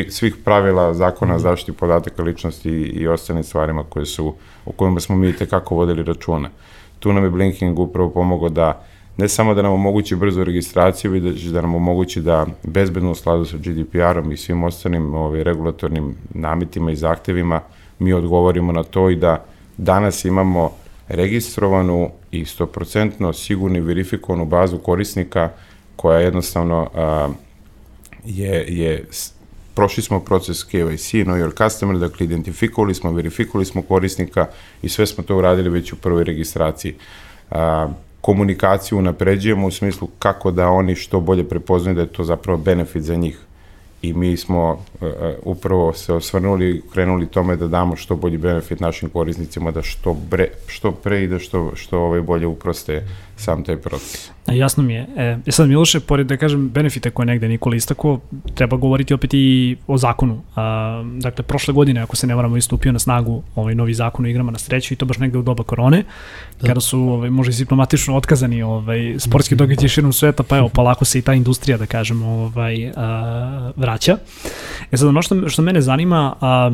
svih 0.08 0.36
pravila 0.44 0.94
zakona 0.94 1.36
mm. 1.36 1.40
zaštiti 1.40 1.78
podataka 1.78 2.22
ličnosti 2.22 2.70
i, 2.70 2.82
i 2.82 3.08
ostalim 3.08 3.44
stvarima 3.44 3.84
koje 3.88 4.06
su, 4.06 4.34
o 4.66 4.72
kojima 4.72 5.00
smo 5.00 5.16
mi 5.16 5.36
tekako 5.36 5.74
vodili 5.74 6.02
računa. 6.02 6.50
Tu 6.98 7.12
nam 7.12 7.24
je 7.24 7.30
Blinking 7.30 7.78
upravo 7.78 8.10
pomogao 8.10 8.48
da 8.48 8.84
ne 9.18 9.28
samo 9.28 9.54
da 9.54 9.62
nam 9.62 9.72
omogući 9.72 10.16
brzu 10.16 10.44
registraciju, 10.44 11.10
već 11.10 11.42
da 11.42 11.60
nam 11.60 11.74
omogući 11.74 12.20
da 12.20 12.46
bezbedno 12.62 13.10
u 13.10 13.14
skladu 13.14 13.44
sa 13.44 13.56
GDPR-om 13.56 14.32
i 14.32 14.36
svim 14.36 14.64
ostalim 14.64 15.14
ovaj, 15.14 15.44
regulatornim 15.44 16.14
namitima 16.34 16.90
i 16.90 16.96
zahtevima 16.96 17.60
mi 17.98 18.12
odgovorimo 18.12 18.72
na 18.72 18.82
to 18.82 19.10
i 19.10 19.16
da 19.16 19.44
danas 19.76 20.24
imamo 20.24 20.70
registrovanu 21.08 22.10
i 22.30 22.44
100% 22.44 23.32
sigurnu 23.32 23.78
i 23.78 23.80
verifikovanu 23.80 24.44
bazu 24.44 24.78
korisnika 24.78 25.50
koja 25.96 26.20
jednostavno 26.20 26.90
a, 26.94 27.28
je, 28.24 28.64
je 28.68 29.06
prošli 29.74 30.02
smo 30.02 30.20
proces 30.20 30.66
KYC, 30.66 31.24
Know 31.24 31.36
Your 31.36 31.56
Customer, 31.56 31.98
dakle 31.98 32.26
identifikovali 32.26 32.94
smo, 32.94 33.12
verifikovali 33.12 33.64
smo 33.64 33.82
korisnika 33.82 34.46
i 34.82 34.88
sve 34.88 35.06
smo 35.06 35.24
to 35.24 35.36
uradili 35.36 35.68
već 35.68 35.92
u 35.92 35.96
prvoj 35.96 36.24
registraciji. 36.24 36.94
A, 37.50 37.88
komunikaciju 38.20 39.02
napređujemo 39.02 39.66
u 39.66 39.70
smislu 39.70 40.08
kako 40.18 40.50
da 40.50 40.68
oni 40.68 40.94
što 40.94 41.20
bolje 41.20 41.48
prepoznaju 41.48 41.94
da 41.94 42.00
je 42.00 42.12
to 42.12 42.24
zapravo 42.24 42.58
benefit 42.58 43.02
za 43.02 43.14
njih. 43.16 43.38
I 44.02 44.12
mi 44.12 44.36
smo 44.36 44.72
uh, 44.72 45.08
upravo 45.42 45.92
se 45.92 46.12
osvrnuli, 46.12 46.82
krenuli 46.92 47.26
tome 47.26 47.56
da 47.56 47.66
damo 47.68 47.96
što 47.96 48.16
bolji 48.16 48.38
benefit 48.38 48.80
našim 48.80 49.08
korisnicima, 49.10 49.70
da 49.70 49.82
što, 49.82 50.14
bre, 50.30 50.48
što 50.66 50.92
pre 50.92 51.22
i 51.24 51.26
da 51.26 51.38
što, 51.38 51.72
što 51.74 51.98
ovaj 51.98 52.20
bolje 52.20 52.46
uproste 52.46 53.02
sam 53.38 53.64
taj 53.64 53.76
proces. 53.76 54.30
A 54.46 54.52
jasno 54.52 54.82
mi 54.82 54.94
je. 54.94 55.06
E, 55.16 55.38
e 55.46 55.52
sad 55.52 55.68
Miloše, 55.68 56.00
pored 56.00 56.26
da 56.26 56.36
kažem 56.36 56.68
benefite 56.68 57.10
koje 57.10 57.26
negde 57.26 57.48
Nikola 57.48 57.76
istako, 57.76 58.20
treba 58.54 58.76
govoriti 58.76 59.14
opet 59.14 59.34
i 59.34 59.76
o 59.86 59.98
zakonu. 59.98 60.42
A, 60.56 61.04
dakle, 61.20 61.44
prošle 61.44 61.74
godine, 61.74 62.00
ako 62.00 62.16
se 62.16 62.26
ne 62.26 62.34
varamo, 62.34 62.56
istupio 62.56 62.92
na 62.92 62.98
snagu 62.98 63.42
ovaj 63.54 63.74
novi 63.74 63.94
zakon 63.94 64.24
o 64.24 64.28
igrama 64.28 64.50
na 64.50 64.58
sreću 64.58 64.94
i 64.94 64.96
to 64.96 65.06
baš 65.06 65.18
negde 65.18 65.38
u 65.38 65.42
doba 65.42 65.62
korone, 65.62 66.04
da. 66.60 66.68
kada 66.68 66.80
su 66.80 67.00
ovaj, 67.00 67.30
možda 67.30 67.54
i 67.54 67.56
diplomatično 67.56 68.16
otkazani 68.16 68.62
ovaj, 68.62 69.14
sportski 69.18 69.54
mhm. 69.54 69.58
događaj 69.58 69.88
širom 69.88 70.12
sveta, 70.12 70.42
pa 70.42 70.56
evo, 70.56 70.68
polako 70.68 71.04
se 71.04 71.18
i 71.18 71.22
ta 71.22 71.34
industrija, 71.34 71.78
da 71.78 71.86
kažem, 71.86 72.22
ovaj, 72.22 72.92
a, 72.96 73.72
vraća. 73.76 74.18
E 74.92 74.96
sad, 74.96 75.08
ono 75.08 75.22
što, 75.22 75.48
što 75.48 75.62
mene 75.62 75.80
zanima, 75.80 76.34
a, 76.40 76.70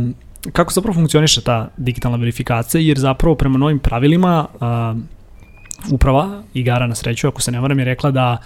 kako 0.53 0.73
zapravo 0.73 0.95
funkcioniše 0.95 1.41
ta 1.41 1.69
digitalna 1.77 2.17
verifikacija, 2.17 2.81
jer 2.81 2.99
zapravo 2.99 3.35
prema 3.35 3.59
novim 3.59 3.79
pravilima 3.79 4.47
a, 4.61 4.95
uprava 5.91 6.43
igara 6.55 6.87
na 6.87 6.95
sreću, 6.95 7.29
ako 7.29 7.43
se 7.43 7.53
ne 7.53 7.61
varam, 7.61 7.79
je 7.79 7.85
rekla 7.85 8.11
da 8.11 8.37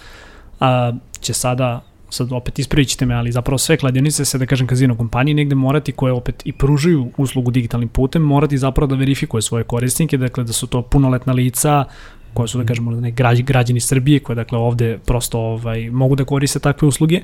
a, 0.59 0.91
će 1.19 1.33
sada 1.33 1.81
sad 2.09 2.31
opet 2.31 2.59
ispravit 2.59 2.87
ćete 2.87 3.05
me, 3.05 3.15
ali 3.15 3.31
zapravo 3.31 3.57
sve 3.57 3.77
kladionice 3.77 4.25
se, 4.25 4.37
da 4.37 4.45
kažem, 4.45 4.67
kazino 4.67 4.97
kompanije 4.97 5.35
negde 5.35 5.55
morati 5.55 5.91
koje 5.91 6.13
opet 6.13 6.41
i 6.45 6.51
pružaju 6.51 7.11
uslugu 7.17 7.51
digitalnim 7.51 7.89
putem, 7.89 8.21
morati 8.21 8.57
zapravo 8.57 8.87
da 8.87 8.95
verifikuje 8.95 9.41
svoje 9.41 9.63
korisnike, 9.63 10.17
dakle 10.17 10.43
da 10.43 10.53
su 10.53 10.67
to 10.67 10.81
punoletna 10.81 11.33
lica, 11.33 11.85
koje 12.33 12.47
su 12.47 12.57
da 12.57 12.65
kažem 12.65 12.83
možda 12.83 13.01
ne 13.01 13.11
građ, 13.11 13.41
građani 13.41 13.79
Srbije 13.79 14.19
koje 14.19 14.35
dakle 14.35 14.57
ovde 14.57 14.99
prosto 15.05 15.39
ovaj 15.39 15.89
mogu 15.89 16.15
da 16.15 16.25
koriste 16.25 16.59
takve 16.59 16.87
usluge. 16.87 17.21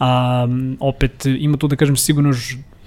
A 0.00 0.46
opet 0.80 1.26
ima 1.26 1.56
tu 1.56 1.68
da 1.68 1.76
kažem 1.76 1.96
sigurno 1.96 2.32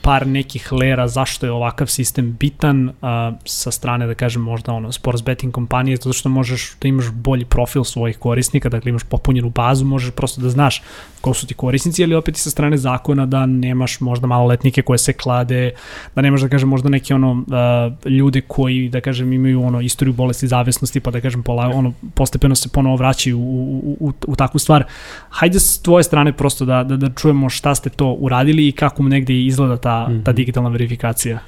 par 0.02 0.28
nekih 0.28 0.72
lera 0.72 1.08
zašto 1.08 1.46
je 1.46 1.52
ovakav 1.52 1.88
sistem 1.88 2.36
bitan 2.40 2.92
a, 3.02 3.32
sa 3.46 3.72
strane, 3.72 4.08
da 4.08 4.14
kažem, 4.14 4.42
možda 4.42 4.74
ono, 4.74 4.92
sports 4.92 5.24
betting 5.24 5.54
kompanije, 5.54 5.98
zato 5.98 6.14
što 6.14 6.30
možeš 6.30 6.76
da 6.82 6.88
imaš 6.88 7.12
bolji 7.12 7.46
profil 7.46 7.84
svojih 7.84 8.18
korisnika, 8.18 8.70
dakle 8.70 8.90
imaš 8.90 9.04
popunjenu 9.04 9.50
bazu, 9.50 9.86
možeš 9.86 10.12
prosto 10.12 10.42
da 10.42 10.50
znaš 10.50 10.82
ko 11.22 11.34
su 11.34 11.48
ti 11.48 11.54
korisnici, 11.54 12.04
ali 12.04 12.16
opet 12.16 12.38
i 12.38 12.40
sa 12.40 12.50
strane 12.50 12.78
zakona 12.78 13.26
da 13.26 13.46
nemaš 13.46 14.00
možda 14.00 14.28
maloletnike 14.28 14.82
koje 14.82 14.98
se 14.98 15.14
klade, 15.14 15.72
da 16.16 16.22
nemaš, 16.22 16.42
da 16.42 16.50
kažem, 16.50 16.70
možda 16.70 16.90
neke 16.90 17.16
ono, 17.16 17.44
a, 17.52 17.92
ljude 18.06 18.42
koji, 18.42 18.90
da 18.90 19.02
kažem, 19.02 19.34
imaju 19.34 19.64
ono, 19.64 19.82
istoriju 19.82 20.14
bolesti 20.14 20.48
zavisnosti, 20.48 21.00
pa 21.00 21.12
da 21.12 21.22
kažem, 21.22 21.44
pola, 21.44 21.72
ono, 21.74 21.94
postepeno 22.14 22.56
se 22.56 22.70
ponovo 22.70 22.96
vraćaju 22.96 23.40
u, 23.40 23.82
u, 23.84 24.08
u, 24.08 24.14
u 24.28 24.36
takvu 24.36 24.60
stvar. 24.60 24.84
Hajde 25.30 25.60
s 25.60 25.82
tvoje 25.82 26.04
strane 26.04 26.34
prosto 26.34 26.66
da, 26.66 26.84
da, 26.84 26.98
da 26.98 27.10
čujemo 27.10 27.50
šta 27.50 27.76
ste 27.76 27.90
to 27.90 28.12
uradili 28.12 28.68
i 28.68 28.72
kako 28.72 29.04
negde 29.04 29.34
izgleda 29.46 29.78
ta 29.78 29.87
ta, 29.88 30.10
ta 30.24 30.32
digitalna 30.32 30.70
verifikacija? 30.70 31.40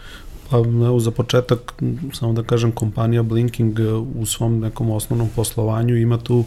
Pa, 0.50 0.58
evo, 0.58 1.00
za 1.00 1.12
početak, 1.12 1.74
samo 2.13 2.34
da 2.34 2.43
kažem, 2.43 2.72
kompanija 2.72 3.24
Blinking 3.24 3.79
u 4.15 4.25
svom 4.25 4.60
nekom 4.60 4.91
osnovnom 4.91 5.29
poslovanju 5.36 5.98
ima 5.98 6.17
tu 6.17 6.43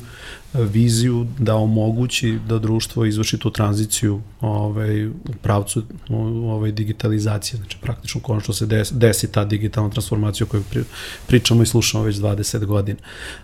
e, 0.55 0.65
viziju 0.65 1.27
da 1.39 1.57
omogući 1.57 2.39
da 2.49 2.59
društvo 2.59 3.05
izvrši 3.05 3.39
tu 3.39 3.51
tranziciju 3.51 4.21
ovaj, 4.41 5.07
u 5.07 5.13
pravcu 5.43 5.83
ovaj, 6.11 6.73
digitalizacije, 6.73 7.57
znači 7.57 7.79
praktično 7.81 8.21
konačno 8.21 8.55
se 8.55 8.67
desi, 8.67 8.95
desi 8.95 9.33
ta 9.33 9.45
digitalna 9.45 9.91
transformacija 9.91 10.47
o 10.47 10.51
kojoj 10.51 10.85
pričamo 11.27 11.63
i 11.63 11.67
slušamo 11.67 12.05
već 12.05 12.17
20 12.17 12.65
godina. 12.65 12.99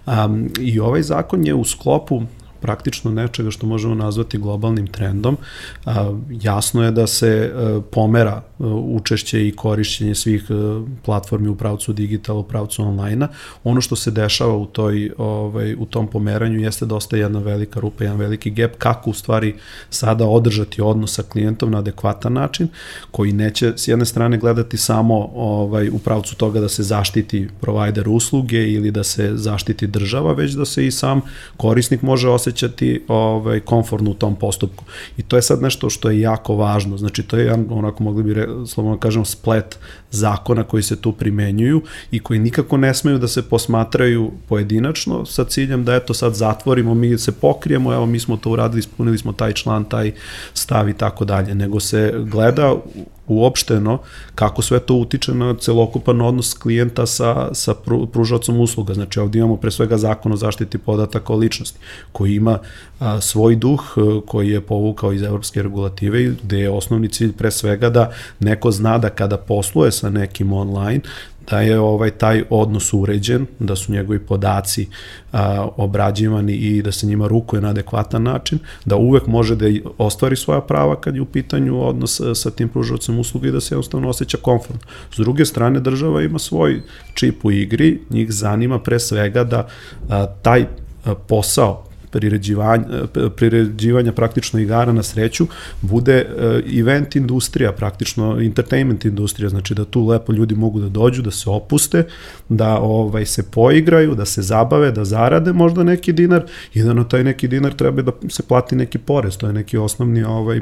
Um, 0.07 0.51
I 0.61 0.81
ovaj 0.81 1.03
zakon 1.03 1.47
je 1.47 1.55
u 1.55 1.65
sklopu 1.65 2.23
praktično 2.61 3.11
nečega 3.11 3.51
što 3.51 3.67
možemo 3.67 3.95
nazvati 3.95 4.39
globalnim 4.39 4.87
trendom. 4.87 5.37
Jasno 6.31 6.85
je 6.85 6.91
da 6.91 7.07
se 7.07 7.29
e, 7.29 7.51
pomera 7.91 8.43
e, 8.43 8.65
učešće 8.65 9.49
i 9.49 9.53
korišćenje 9.53 10.15
svih 10.15 10.45
e, 10.51 10.55
platformi 11.05 11.49
u 11.49 11.57
pravcu 11.57 11.93
digitala, 11.93 12.39
u 12.39 12.43
pravcu 12.43 12.83
online-a. 12.83 13.29
Ono 13.65 13.81
što 13.81 13.97
se 13.97 14.11
dešava 14.11 14.57
u, 14.57 14.67
toj, 14.67 15.11
ovaj, 15.19 15.75
u 15.75 15.87
tom 15.87 16.07
pomeranju 16.07 16.61
jeste 16.61 16.87
dosta 16.87 17.17
jedna 17.17 17.39
velika 17.39 17.81
rupa, 17.81 18.05
jedan 18.05 18.19
veliki 18.19 18.51
gap, 18.51 18.73
kako 18.79 19.11
u 19.11 19.15
stvari 19.15 19.55
sada 19.91 20.27
održati 20.27 20.83
odnos 20.83 21.15
sa 21.15 21.23
klijentom 21.23 21.71
na 21.71 21.79
adekvatan 21.79 22.33
način, 22.33 22.69
koji 23.11 23.33
neće 23.33 23.73
s 23.77 23.89
jedne 23.89 24.05
strane 24.05 24.39
gledati 24.39 24.77
samo 24.77 25.31
ovaj, 25.35 25.89
u 25.89 25.99
pravcu 25.99 26.37
toga 26.37 26.61
da 26.61 26.69
se 26.69 26.83
zaštiti 26.83 27.49
provider 27.61 28.09
usluge 28.09 28.73
ili 28.73 28.91
da 28.91 29.05
se 29.05 29.31
zaštiti 29.35 29.87
država, 29.87 30.33
već 30.33 30.53
da 30.53 30.65
se 30.65 30.87
i 30.87 30.91
sam 30.91 31.21
korisnik 31.57 32.03
može 32.03 32.29
osjećati 32.29 32.48
osjećati 32.49 33.03
ovaj, 33.09 33.61
konforno 33.61 34.11
u 34.11 34.15
tom 34.15 34.37
postupku. 34.37 34.85
I 35.17 35.23
to 35.23 35.37
je 35.37 35.43
sad 35.43 35.63
nešto 35.63 35.91
što 35.91 36.11
je 36.11 36.21
jako 36.21 36.57
važno. 36.57 36.97
Znači, 36.97 37.23
to 37.23 37.37
je 37.37 37.45
jedan, 37.45 37.67
onako 37.71 38.03
mogli 38.03 38.23
bi, 38.23 38.35
re, 38.35 38.47
slovno 38.67 38.95
da 38.95 39.01
kažem, 39.01 39.25
splet 39.25 39.79
zakona 40.11 40.65
koji 40.65 40.83
se 40.83 40.97
tu 40.97 41.13
primenjuju 41.13 41.83
i 42.11 42.19
koji 42.19 42.39
nikako 42.39 42.77
ne 42.77 42.95
smeju 42.95 43.19
da 43.19 43.29
se 43.29 43.43
posmatraju 43.43 44.31
pojedinačno 44.49 45.27
sa 45.27 45.45
ciljem 45.45 45.85
da 45.85 45.95
eto 45.95 46.15
sad 46.15 46.35
zatvorimo, 46.35 46.95
mi 46.95 47.19
se 47.19 47.33
pokrijemo, 47.33 47.93
evo 47.93 48.07
mi 48.07 48.21
smo 48.21 48.37
to 48.37 48.51
uradili, 48.51 48.81
ispunili 48.81 49.19
smo 49.19 49.33
taj 49.33 49.53
član, 49.53 49.85
taj 49.85 50.13
stav 50.55 50.89
i 50.89 50.95
tako 50.95 51.25
dalje, 51.25 51.55
nego 51.55 51.81
se 51.81 52.15
gleda 52.17 52.75
uopšteno 53.29 53.99
kako 54.35 54.63
sve 54.63 54.81
to 54.81 54.95
utiče 54.95 55.35
na 55.35 55.55
celokupan 55.61 56.21
odnos 56.21 56.55
klijenta 56.55 57.07
sa, 57.07 57.55
sa 57.55 57.75
pružacom 58.13 58.61
usluga. 58.61 58.95
Znači 58.95 59.21
ovdje 59.21 59.39
imamo 59.39 59.57
pre 59.57 59.71
svega 59.71 59.97
zakon 59.97 60.33
o 60.33 60.37
zaštiti 60.37 60.79
podataka 60.79 61.33
o 61.33 61.37
ličnosti 61.37 61.79
koji 62.13 62.35
ima 62.35 62.59
a, 63.01 63.21
svoj 63.21 63.57
duh 63.57 63.95
a, 63.97 64.21
koji 64.27 64.51
je 64.51 64.61
povukao 64.61 65.13
iz 65.13 65.23
evropske 65.23 65.63
regulative 65.63 66.35
gde 66.43 66.59
je 66.59 66.71
osnovni 66.71 67.09
cilj 67.09 67.33
pre 67.33 67.51
svega 67.51 67.91
da 67.91 68.11
neko 68.41 68.71
zna 68.71 68.99
da 68.99 69.11
kada 69.11 69.37
posluje 69.37 69.93
sa 69.93 70.11
nekim 70.11 70.53
online 70.53 71.01
da 71.51 71.61
je 71.61 71.79
ovaj 71.81 72.11
taj 72.11 72.43
odnos 72.51 72.93
uređen, 72.93 73.47
da 73.59 73.77
su 73.77 73.93
njegovi 73.93 74.19
podaci 74.19 74.87
a, 75.33 75.69
obrađivani 75.77 76.53
i 76.53 76.83
da 76.83 76.93
se 76.93 77.07
njima 77.07 77.27
rukuje 77.27 77.63
na 77.63 77.69
adekvatan 77.69 78.23
način, 78.23 78.59
da 78.85 78.97
uvek 78.97 79.27
može 79.27 79.57
da 79.57 79.67
ostvari 79.99 80.37
svoja 80.37 80.61
prava 80.61 81.01
kad 81.01 81.15
je 81.15 81.21
u 81.21 81.27
pitanju 81.27 81.87
odnos 81.87 82.21
sa 82.35 82.51
tim 82.51 82.69
pružavacom 82.69 83.19
usluga 83.19 83.49
i 83.49 83.53
da 83.53 83.61
se 83.61 83.75
jednostavno 83.75 84.09
osjeća 84.09 84.39
komfortno. 84.43 84.89
S 85.15 85.17
druge 85.17 85.45
strane, 85.45 85.81
država 85.81 86.23
ima 86.23 86.39
svoj 86.39 86.83
čip 87.15 87.45
u 87.45 87.51
igri, 87.51 88.01
njih 88.11 88.33
zanima 88.33 88.79
pre 88.79 88.99
svega 88.99 89.45
da 89.45 89.69
a, 90.09 90.27
taj 90.43 90.67
posao 91.29 91.89
priređivanja, 92.11 92.85
priređivanja 93.37 94.13
praktično 94.13 94.61
igara 94.61 94.93
na 94.93 95.03
sreću 95.03 95.47
bude 95.81 96.15
e, 96.15 96.63
event 96.79 97.17
industrija, 97.17 97.73
praktično 97.73 98.41
entertainment 98.41 99.05
industrija, 99.05 99.49
znači 99.49 99.75
da 99.75 99.85
tu 99.85 100.07
lepo 100.07 100.33
ljudi 100.33 100.55
mogu 100.55 100.81
da 100.81 100.89
dođu, 100.89 101.23
da 101.23 101.31
se 101.31 101.51
opuste, 101.51 102.05
da 102.49 102.79
ovaj 102.79 103.27
se 103.27 103.51
poigraju, 103.51 104.15
da 104.15 104.25
se 104.25 104.43
zabave, 104.43 104.93
da 104.93 105.05
zarade 105.05 105.53
možda 105.53 105.83
neki 105.83 106.13
dinar 106.13 106.45
i 106.75 106.83
da 106.83 106.93
na 106.93 107.05
taj 107.05 107.25
neki 107.25 107.49
dinar 107.49 107.73
treba 107.73 108.03
da 108.03 108.13
se 108.29 108.43
plati 108.43 108.77
neki 108.77 108.99
porez, 108.99 109.37
to 109.37 109.47
je 109.47 109.53
neki 109.53 109.79
osnovni 109.79 110.23
ovaj 110.25 110.61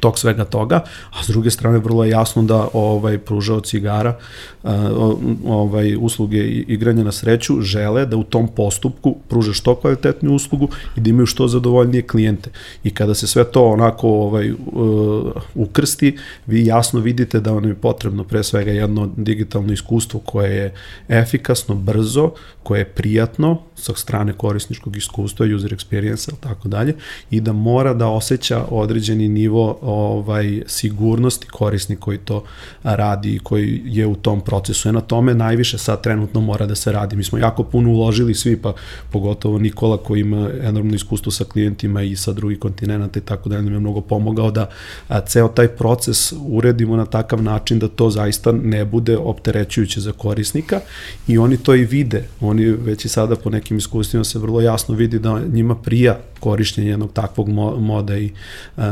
tog 0.00 0.18
svega 0.18 0.44
toga, 0.44 0.84
a 1.10 1.24
s 1.24 1.28
druge 1.28 1.50
strane 1.50 1.78
vrlo 1.78 2.04
je 2.04 2.10
jasno 2.10 2.42
da 2.42 2.68
ovaj 2.72 3.18
pružao 3.18 3.60
cigara 3.60 4.18
ovaj 5.46 5.96
usluge 5.96 6.38
igranja 6.46 7.04
na 7.04 7.12
sreću 7.12 7.60
žele 7.60 8.06
da 8.06 8.16
u 8.16 8.24
tom 8.24 8.48
postupku 8.48 9.16
pruže 9.28 9.54
što 9.54 9.74
kvalitetniju 9.74 10.34
uslugu 10.34 10.68
i 10.96 11.00
da 11.00 11.10
imaju 11.10 11.26
što 11.26 11.48
zadovoljnije 11.48 12.02
klijente. 12.02 12.50
I 12.84 12.90
kada 12.90 13.14
se 13.14 13.26
sve 13.26 13.44
to 13.44 13.64
onako 13.64 14.08
ovaj 14.08 14.52
ukrsti, 15.54 16.16
vi 16.46 16.66
jasno 16.66 17.00
vidite 17.00 17.40
da 17.40 17.52
vam 17.52 17.64
je 17.64 17.74
potrebno 17.74 18.24
pre 18.24 18.42
svega 18.42 18.70
jedno 18.70 19.10
digitalno 19.16 19.72
iskustvo 19.72 20.20
koje 20.20 20.56
je 20.56 20.74
efikasno, 21.08 21.74
brzo, 21.74 22.30
koje 22.62 22.80
je 22.80 22.84
prijatno 22.84 23.58
sa 23.74 23.94
strane 23.94 24.32
korisničkog 24.32 24.96
iskustva, 24.96 25.46
user 25.56 25.74
experience, 25.74 26.30
tako 26.40 26.68
dalje, 26.68 26.94
i 27.30 27.40
da 27.40 27.52
mora 27.52 27.94
da 27.94 28.08
osjeća 28.08 28.64
određeni 28.70 29.28
nivo 29.28 29.78
ovaj 29.82 30.62
sigurnosti 30.66 31.46
korisnik 31.46 31.98
koji 31.98 32.18
to 32.18 32.44
radi 32.82 33.34
i 33.34 33.38
koji 33.38 33.82
je 33.84 34.06
u 34.06 34.14
tom 34.14 34.40
procesu. 34.40 34.88
Je 34.88 34.92
na 34.92 35.00
tome 35.00 35.34
najviše 35.34 35.78
sad 35.78 36.02
trenutno 36.02 36.40
mora 36.40 36.66
da 36.66 36.74
se 36.74 36.92
radi. 36.92 37.16
Mi 37.16 37.24
smo 37.24 37.38
jako 37.38 37.62
puno 37.62 37.90
uložili 37.90 38.34
svi, 38.34 38.56
pa 38.56 38.72
pogotovo 39.10 39.58
Nikola 39.58 39.96
koji 39.96 40.20
ima 40.20 40.50
enormno 40.62 40.94
iskustvo 40.94 41.32
sa 41.32 41.44
klijentima 41.44 42.02
i 42.02 42.16
sa 42.16 42.32
drugih 42.32 42.58
kontinenta 42.58 43.18
i 43.18 43.22
tako 43.22 43.48
dalje, 43.48 43.62
nam 43.62 43.72
je 43.72 43.80
mnogo 43.80 44.00
pomogao 44.00 44.50
da 44.50 44.66
ceo 45.26 45.48
taj 45.48 45.68
proces 45.68 46.32
uredimo 46.48 46.96
na 46.96 47.06
takav 47.06 47.42
način 47.42 47.78
da 47.78 47.88
to 47.88 48.10
zaista 48.10 48.52
ne 48.52 48.84
bude 48.84 49.16
opterećujuće 49.16 50.00
za 50.00 50.12
korisnika 50.12 50.80
i 51.28 51.38
oni 51.38 51.56
to 51.56 51.74
i 51.74 51.84
vide. 51.84 52.24
Oni 52.40 52.64
već 52.64 53.04
i 53.04 53.08
sada 53.08 53.36
po 53.36 53.50
nekim 53.50 53.78
iskustvima 53.78 54.24
se 54.24 54.38
vrlo 54.38 54.60
jasno 54.60 54.94
vidi 54.94 55.18
da 55.18 55.40
njima 55.52 55.74
prija 55.74 56.18
korišćenje 56.40 56.90
jednog 56.90 57.12
takvog 57.12 57.48
moda 57.78 58.18
i 58.18 58.30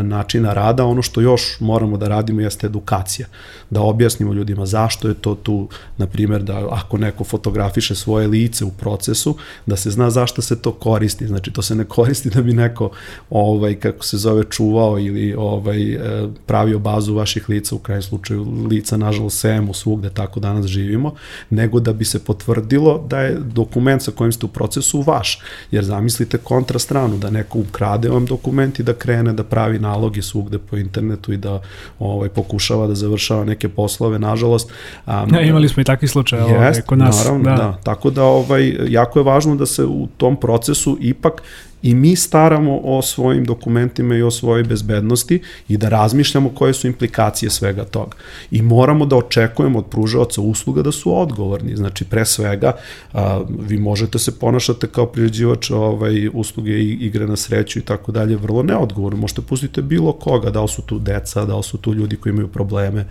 načina 0.02 0.52
rada. 0.52 0.79
Ono 0.84 1.02
što 1.02 1.20
još 1.20 1.60
moramo 1.60 1.96
da 1.96 2.08
radimo 2.08 2.40
jeste 2.40 2.66
edukacija. 2.66 3.26
Da 3.70 3.80
objasnimo 3.80 4.32
ljudima 4.32 4.66
zašto 4.66 5.08
je 5.08 5.14
to 5.14 5.34
tu, 5.34 5.68
na 5.98 6.06
primjer, 6.06 6.42
da 6.42 6.68
ako 6.70 6.98
neko 6.98 7.24
fotografiše 7.24 7.94
svoje 7.94 8.26
lice 8.26 8.64
u 8.64 8.70
procesu, 8.70 9.36
da 9.66 9.76
se 9.76 9.90
zna 9.90 10.10
zašto 10.10 10.42
se 10.42 10.62
to 10.62 10.72
koristi. 10.72 11.26
Znači, 11.26 11.50
to 11.50 11.62
se 11.62 11.74
ne 11.74 11.84
koristi 11.84 12.30
da 12.30 12.42
bi 12.42 12.52
neko, 12.52 12.90
ovaj, 13.30 13.74
kako 13.74 14.04
se 14.04 14.16
zove, 14.16 14.44
čuvao 14.50 14.98
ili 14.98 15.34
ovaj, 15.34 15.92
e, 15.92 15.98
pravio 16.46 16.78
bazu 16.78 17.14
vaših 17.14 17.48
lica, 17.48 17.74
u 17.74 17.78
kraju 17.78 18.02
slučaju 18.02 18.66
lica, 18.70 18.96
nažalost, 18.96 19.40
sejemo 19.40 19.74
svugde, 19.74 20.10
tako 20.10 20.40
danas 20.40 20.66
živimo, 20.66 21.14
nego 21.50 21.80
da 21.80 21.92
bi 21.92 22.04
se 22.04 22.24
potvrdilo 22.24 23.06
da 23.08 23.20
je 23.20 23.38
dokument 23.38 24.02
sa 24.02 24.10
kojim 24.10 24.32
ste 24.32 24.46
u 24.46 24.48
procesu 24.48 25.02
vaš. 25.02 25.40
Jer 25.70 25.84
zamislite 25.84 26.38
kontrastranu, 26.38 27.18
da 27.18 27.30
neko 27.30 27.58
ukrade 27.58 28.08
vam 28.08 28.26
dokument 28.26 28.78
i 28.78 28.82
da 28.82 28.92
krene 28.92 29.32
da 29.32 29.44
pravi 29.44 29.78
naloge 29.78 30.22
svugde 30.22 30.58
po 30.70 30.76
internetu 30.76 31.32
i 31.32 31.36
da 31.36 31.60
ovaj, 31.98 32.28
pokušava 32.28 32.86
da 32.86 32.94
završava 32.94 33.44
neke 33.44 33.68
poslove, 33.68 34.18
nažalost. 34.18 34.72
Um, 35.06 35.14
ja, 35.34 35.40
imali 35.40 35.68
smo 35.68 35.80
i 35.80 35.84
takvi 35.84 36.08
slučaje 36.08 36.42
ovaj, 36.42 36.82
kod 36.86 36.98
nas. 36.98 37.24
Naravno, 37.24 37.44
da. 37.44 37.56
da. 37.56 37.78
Tako 37.82 38.10
da 38.10 38.24
ovaj, 38.24 38.76
jako 38.88 39.18
je 39.18 39.24
važno 39.24 39.56
da 39.56 39.66
se 39.66 39.84
u 39.84 40.08
tom 40.16 40.36
procesu 40.36 40.98
ipak 41.00 41.42
i 41.82 41.94
mi 41.94 42.16
staramo 42.16 42.80
o 42.84 43.02
svojim 43.02 43.44
dokumentima 43.44 44.16
i 44.16 44.22
o 44.22 44.30
svojoj 44.30 44.64
bezbednosti 44.64 45.42
i 45.68 45.76
da 45.76 45.88
razmišljamo 45.88 46.48
koje 46.48 46.74
su 46.74 46.86
implikacije 46.86 47.50
svega 47.50 47.84
toga. 47.84 48.16
I 48.50 48.62
moramo 48.62 49.06
da 49.06 49.16
očekujemo 49.16 49.78
od 49.78 49.86
pružavaca 49.86 50.40
usluga 50.40 50.82
da 50.82 50.92
su 50.92 51.20
odgovorni. 51.20 51.76
Znači, 51.76 52.04
pre 52.04 52.24
svega, 52.24 52.72
a, 53.12 53.40
vi 53.68 53.78
možete 53.78 54.18
se 54.18 54.38
ponašati 54.38 54.86
kao 54.86 55.06
priređivač 55.06 55.70
ovaj, 55.70 56.28
usluge 56.32 56.70
i 56.70 56.92
igre 56.92 57.26
na 57.26 57.36
sreću 57.36 57.78
i 57.78 57.82
tako 57.82 58.12
dalje, 58.12 58.36
vrlo 58.36 58.62
neodgovorno. 58.62 59.20
Možete 59.20 59.42
pustiti 59.42 59.82
bilo 59.82 60.12
koga, 60.12 60.50
da 60.50 60.62
li 60.62 60.68
su 60.68 60.82
tu 60.82 60.98
deca, 60.98 61.44
da 61.44 61.56
li 61.56 61.62
su 61.62 61.78
tu 61.78 61.94
ljudi 61.94 62.16
koji 62.16 62.30
imaju 62.30 62.48
probleme 62.48 63.06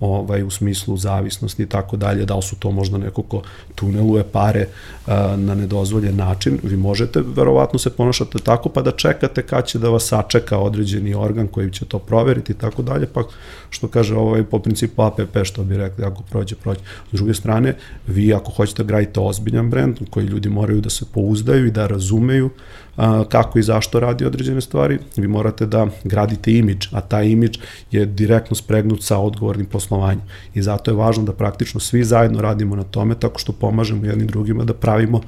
ovaj, 0.00 0.42
u 0.42 0.50
smislu 0.50 0.96
zavisnosti 0.96 1.62
i 1.62 1.66
tako 1.66 1.96
dalje, 1.96 2.24
da 2.24 2.36
li 2.36 2.42
su 2.42 2.56
to 2.56 2.70
možda 2.70 2.98
neko 2.98 3.22
ko 3.22 3.42
tuneluje 3.74 4.24
pare 4.24 4.66
a, 5.06 5.36
na 5.36 5.54
nedozvoljen 5.54 6.16
način. 6.16 6.58
Vi 6.62 6.76
možete 6.76 7.22
verovatno 7.36 7.78
se 7.78 7.90
ponašati 7.90 8.11
ponašate 8.12 8.44
tako, 8.44 8.68
pa 8.68 8.82
da 8.82 8.90
čekate 8.90 9.42
kad 9.42 9.66
će 9.66 9.78
da 9.78 9.88
vas 9.88 10.04
sačeka 10.04 10.58
određeni 10.58 11.14
organ 11.14 11.48
koji 11.48 11.70
će 11.70 11.84
to 11.84 11.98
proveriti 11.98 12.52
i 12.52 12.56
tako 12.56 12.82
dalje, 12.82 13.06
pa 13.06 13.22
što 13.70 13.88
kaže 13.88 14.14
ovaj, 14.16 14.44
po 14.44 14.58
principu 14.58 15.02
APP, 15.02 15.44
što 15.44 15.64
bi 15.64 15.76
rekli, 15.76 16.04
ako 16.04 16.22
prođe, 16.22 16.56
prođe. 16.56 16.80
S 17.12 17.16
druge 17.16 17.34
strane, 17.34 17.76
vi 18.06 18.34
ako 18.34 18.52
hoćete 18.52 18.82
da 18.82 18.86
gradite 18.86 19.20
ozbiljan 19.20 19.70
brend, 19.70 19.98
koji 20.10 20.26
ljudi 20.26 20.48
moraju 20.48 20.80
da 20.80 20.90
se 20.90 21.04
pouzdaju 21.14 21.66
i 21.66 21.70
da 21.70 21.86
razumeju 21.86 22.50
a, 22.96 23.24
kako 23.28 23.58
i 23.58 23.62
zašto 23.62 24.00
radi 24.00 24.24
određene 24.24 24.60
stvari, 24.60 24.98
vi 25.16 25.28
morate 25.28 25.66
da 25.66 25.86
gradite 26.04 26.52
imidž, 26.52 26.86
a 26.92 27.00
taj 27.00 27.26
imidž 27.26 27.58
je 27.90 28.06
direktno 28.06 28.56
spregnut 28.56 29.02
sa 29.02 29.18
odgovornim 29.18 29.66
poslovanjem. 29.66 30.22
I 30.54 30.62
zato 30.62 30.90
je 30.90 30.94
važno 30.96 31.24
da 31.24 31.32
praktično 31.32 31.80
svi 31.80 32.04
zajedno 32.04 32.40
radimo 32.42 32.76
na 32.76 32.82
tome, 32.82 33.14
tako 33.14 33.38
što 33.38 33.52
pomažemo 33.52 34.06
jednim 34.06 34.26
drugima 34.26 34.64
da 34.64 34.74
pravimo 34.74 35.20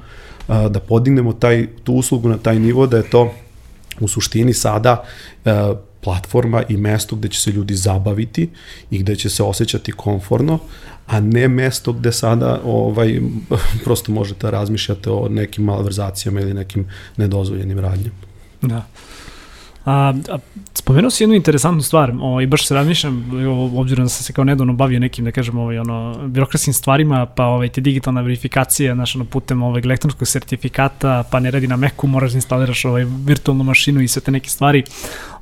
da 0.47 0.79
podignemo 0.79 1.33
taj, 1.33 1.67
tu 1.83 1.93
uslugu 1.93 2.29
na 2.29 2.37
taj 2.37 2.59
nivo 2.59 2.87
da 2.87 2.97
je 2.97 3.09
to 3.09 3.33
u 3.99 4.07
suštini 4.07 4.53
sada 4.53 5.03
platforma 6.05 6.63
i 6.69 6.77
mesto 6.77 7.15
gde 7.15 7.29
će 7.29 7.41
se 7.41 7.51
ljudi 7.51 7.75
zabaviti 7.75 8.49
i 8.91 8.99
gde 8.99 9.15
će 9.15 9.29
se 9.29 9.43
osjećati 9.43 9.91
komforno, 9.91 10.59
a 11.07 11.19
ne 11.19 11.47
mesto 11.47 11.93
gde 11.93 12.11
sada 12.11 12.61
ovaj, 12.65 13.21
prosto 13.83 14.11
možete 14.11 14.47
da 14.47 14.49
razmišljate 14.49 15.09
o 15.09 15.29
nekim 15.29 15.63
malverzacijama 15.63 16.41
ili 16.41 16.53
nekim 16.53 16.85
nedozvoljenim 17.17 17.79
radnjama. 17.79 18.15
Da. 18.61 18.85
A, 19.85 20.13
a 20.29 20.37
spomenuo 20.73 21.09
si 21.09 21.23
jednu 21.23 21.35
interesantnu 21.35 21.81
stvar, 21.81 22.13
ovaj, 22.19 22.47
baš 22.47 22.67
se 22.67 22.75
razmišljam, 22.75 23.31
obzirom 23.75 24.05
da 24.05 24.09
sam 24.09 24.23
se 24.23 24.33
kao 24.33 24.43
nedavno 24.43 24.73
bavio 24.73 24.99
nekim, 24.99 25.25
da 25.25 25.31
kažem, 25.31 25.57
ovaj, 25.57 25.79
ono, 25.79 26.27
birokratskim 26.27 26.73
stvarima, 26.73 27.25
pa 27.25 27.45
ovaj, 27.45 27.69
te 27.69 27.81
digitalna 27.81 28.21
verifikacija, 28.21 28.95
znaš, 28.95 29.15
ono, 29.15 29.25
putem 29.25 29.63
ovaj, 29.63 29.81
elektronskog 29.85 30.27
sertifikata, 30.27 31.23
pa 31.31 31.39
ne 31.39 31.51
radi 31.51 31.67
na 31.67 31.75
Macu, 31.75 32.07
moraš 32.07 32.31
da 32.31 32.37
instaliraš 32.37 32.85
ovaj, 32.85 33.05
virtualnu 33.25 33.63
mašinu 33.63 34.01
i 34.01 34.07
sve 34.07 34.21
te 34.21 34.31
neke 34.31 34.49
stvari. 34.49 34.83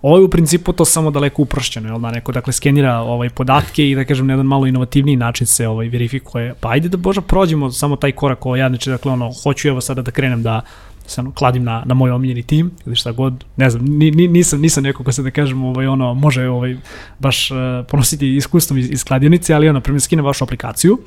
Ovo 0.01 0.17
je 0.17 0.23
u 0.23 0.29
principu 0.29 0.73
to 0.73 0.85
samo 0.85 1.11
daleko 1.11 1.41
uprošćeno, 1.41 1.89
jel 1.89 1.99
da, 1.99 2.11
neko 2.11 2.31
dakle 2.31 2.53
skenira 2.53 2.97
ovaj, 2.97 3.29
podatke 3.29 3.89
i 3.89 3.95
da 3.95 4.05
kažem 4.05 4.27
na 4.27 4.33
jedan 4.33 4.45
malo 4.45 4.67
inovativniji 4.67 5.15
način 5.15 5.47
se 5.47 5.67
ovaj, 5.67 5.87
verifikuje. 5.87 6.53
Pa 6.59 6.69
ajde 6.69 6.89
da 6.89 6.97
boža 6.97 7.21
prođemo 7.21 7.71
samo 7.71 7.95
taj 7.95 8.11
korak 8.11 8.45
ovaj, 8.45 8.59
ja, 8.59 8.69
znači, 8.69 8.89
dakle, 8.89 9.11
ono, 9.11 9.31
hoću 9.43 9.67
evo 9.67 9.81
sada 9.81 10.01
da 10.01 10.11
krenem 10.11 10.43
da 10.43 10.61
se 11.05 11.21
kladim 11.35 11.63
na, 11.63 11.83
na 11.85 11.93
moj 11.93 12.11
omiljeni 12.11 12.43
tim 12.43 12.71
ili 12.85 12.95
šta 12.95 13.11
god, 13.11 13.43
ne 13.57 13.69
znam, 13.69 13.85
ni, 13.85 14.11
ni, 14.11 14.27
nisam, 14.27 14.61
nisam 14.61 14.83
neko 14.83 15.03
ko 15.03 15.11
se 15.11 15.23
da 15.23 15.31
kažem 15.31 15.63
ovaj, 15.63 15.87
ono, 15.87 16.13
može 16.13 16.47
ovaj, 16.47 16.77
baš 17.19 17.51
uh, 17.51 17.57
ponositi 17.89 18.35
iskustvom 18.35 18.79
iz, 18.79 18.91
iz 18.91 19.03
kladionice, 19.03 19.53
ali 19.53 19.69
ono, 19.69 19.81
primjer 19.81 20.01
skine 20.01 20.21
vašu 20.21 20.43
aplikaciju 20.43 20.97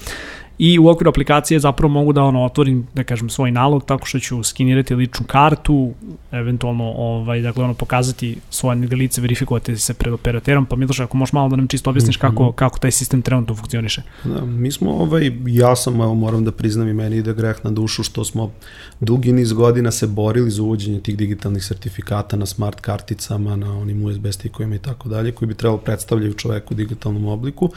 i 0.58 0.78
u 0.78 0.88
okviru 0.88 1.08
aplikacije 1.08 1.60
zapravo 1.60 1.92
mogu 1.92 2.12
da 2.12 2.22
ono 2.22 2.44
otvorim 2.44 2.86
da 2.94 3.04
kažem 3.04 3.30
svoj 3.30 3.50
nalog 3.50 3.84
tako 3.84 4.06
što 4.06 4.18
ću 4.18 4.42
skinirati 4.42 4.94
ličnu 4.94 5.26
kartu, 5.26 5.92
eventualno 6.32 6.84
ovaj 6.84 7.40
dakle 7.40 7.64
ono 7.64 7.74
pokazati 7.74 8.36
svoje 8.50 8.76
lice, 8.76 9.20
verifikovati 9.20 9.76
se 9.76 9.94
pred 9.94 10.14
operaterom, 10.14 10.66
pa 10.66 10.76
Miloš 10.76 11.00
ako 11.00 11.16
možeš 11.16 11.32
malo 11.32 11.48
da 11.48 11.56
nam 11.56 11.68
čisto 11.68 11.90
objasniš 11.90 12.16
kako 12.16 12.42
mhm. 12.42 12.52
kako 12.54 12.78
taj 12.78 12.90
sistem 12.90 13.22
trenutno 13.22 13.54
funkcioniše. 13.54 14.02
Da, 14.24 14.44
mi 14.44 14.72
smo 14.72 14.90
ovaj 14.90 15.32
ja 15.46 15.76
sam 15.76 15.94
evo 15.94 16.14
moram 16.14 16.44
da 16.44 16.52
priznam 16.52 16.88
i 16.88 16.92
meni 16.92 17.16
ide 17.16 17.34
greh 17.34 17.56
na 17.64 17.70
dušu 17.70 18.02
što 18.02 18.24
smo 18.24 18.52
dugi 19.00 19.32
niz 19.32 19.52
godina 19.52 19.90
se 19.90 20.06
borili 20.06 20.50
za 20.50 20.62
uvođenje 20.62 21.00
tih 21.00 21.16
digitalnih 21.16 21.64
sertifikata 21.64 22.36
na 22.36 22.46
smart 22.46 22.80
karticama, 22.80 23.56
na 23.56 23.78
onim 23.78 24.04
USB 24.04 24.26
stikovima 24.30 24.74
i 24.74 24.78
tako 24.78 25.08
dalje, 25.08 25.32
koji 25.32 25.46
bi 25.46 25.54
trebalo 25.54 25.78
predstavljaju 25.78 26.34
čoveku 26.34 26.74
u 26.74 26.76
digitalnom 26.76 27.26
obliku. 27.26 27.70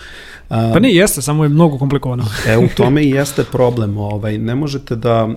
Pa 0.47 0.79
ne, 0.79 0.93
jeste, 0.93 1.21
samo 1.21 1.43
je 1.43 1.49
mnogo 1.49 1.77
komplikovano. 1.77 2.25
E, 2.47 2.57
u 2.57 2.68
tome 2.75 3.03
i 3.03 3.09
jeste 3.09 3.43
problem. 3.43 3.97
Ovaj, 3.97 4.37
ne 4.37 4.55
možete 4.55 4.95
da 4.95 5.29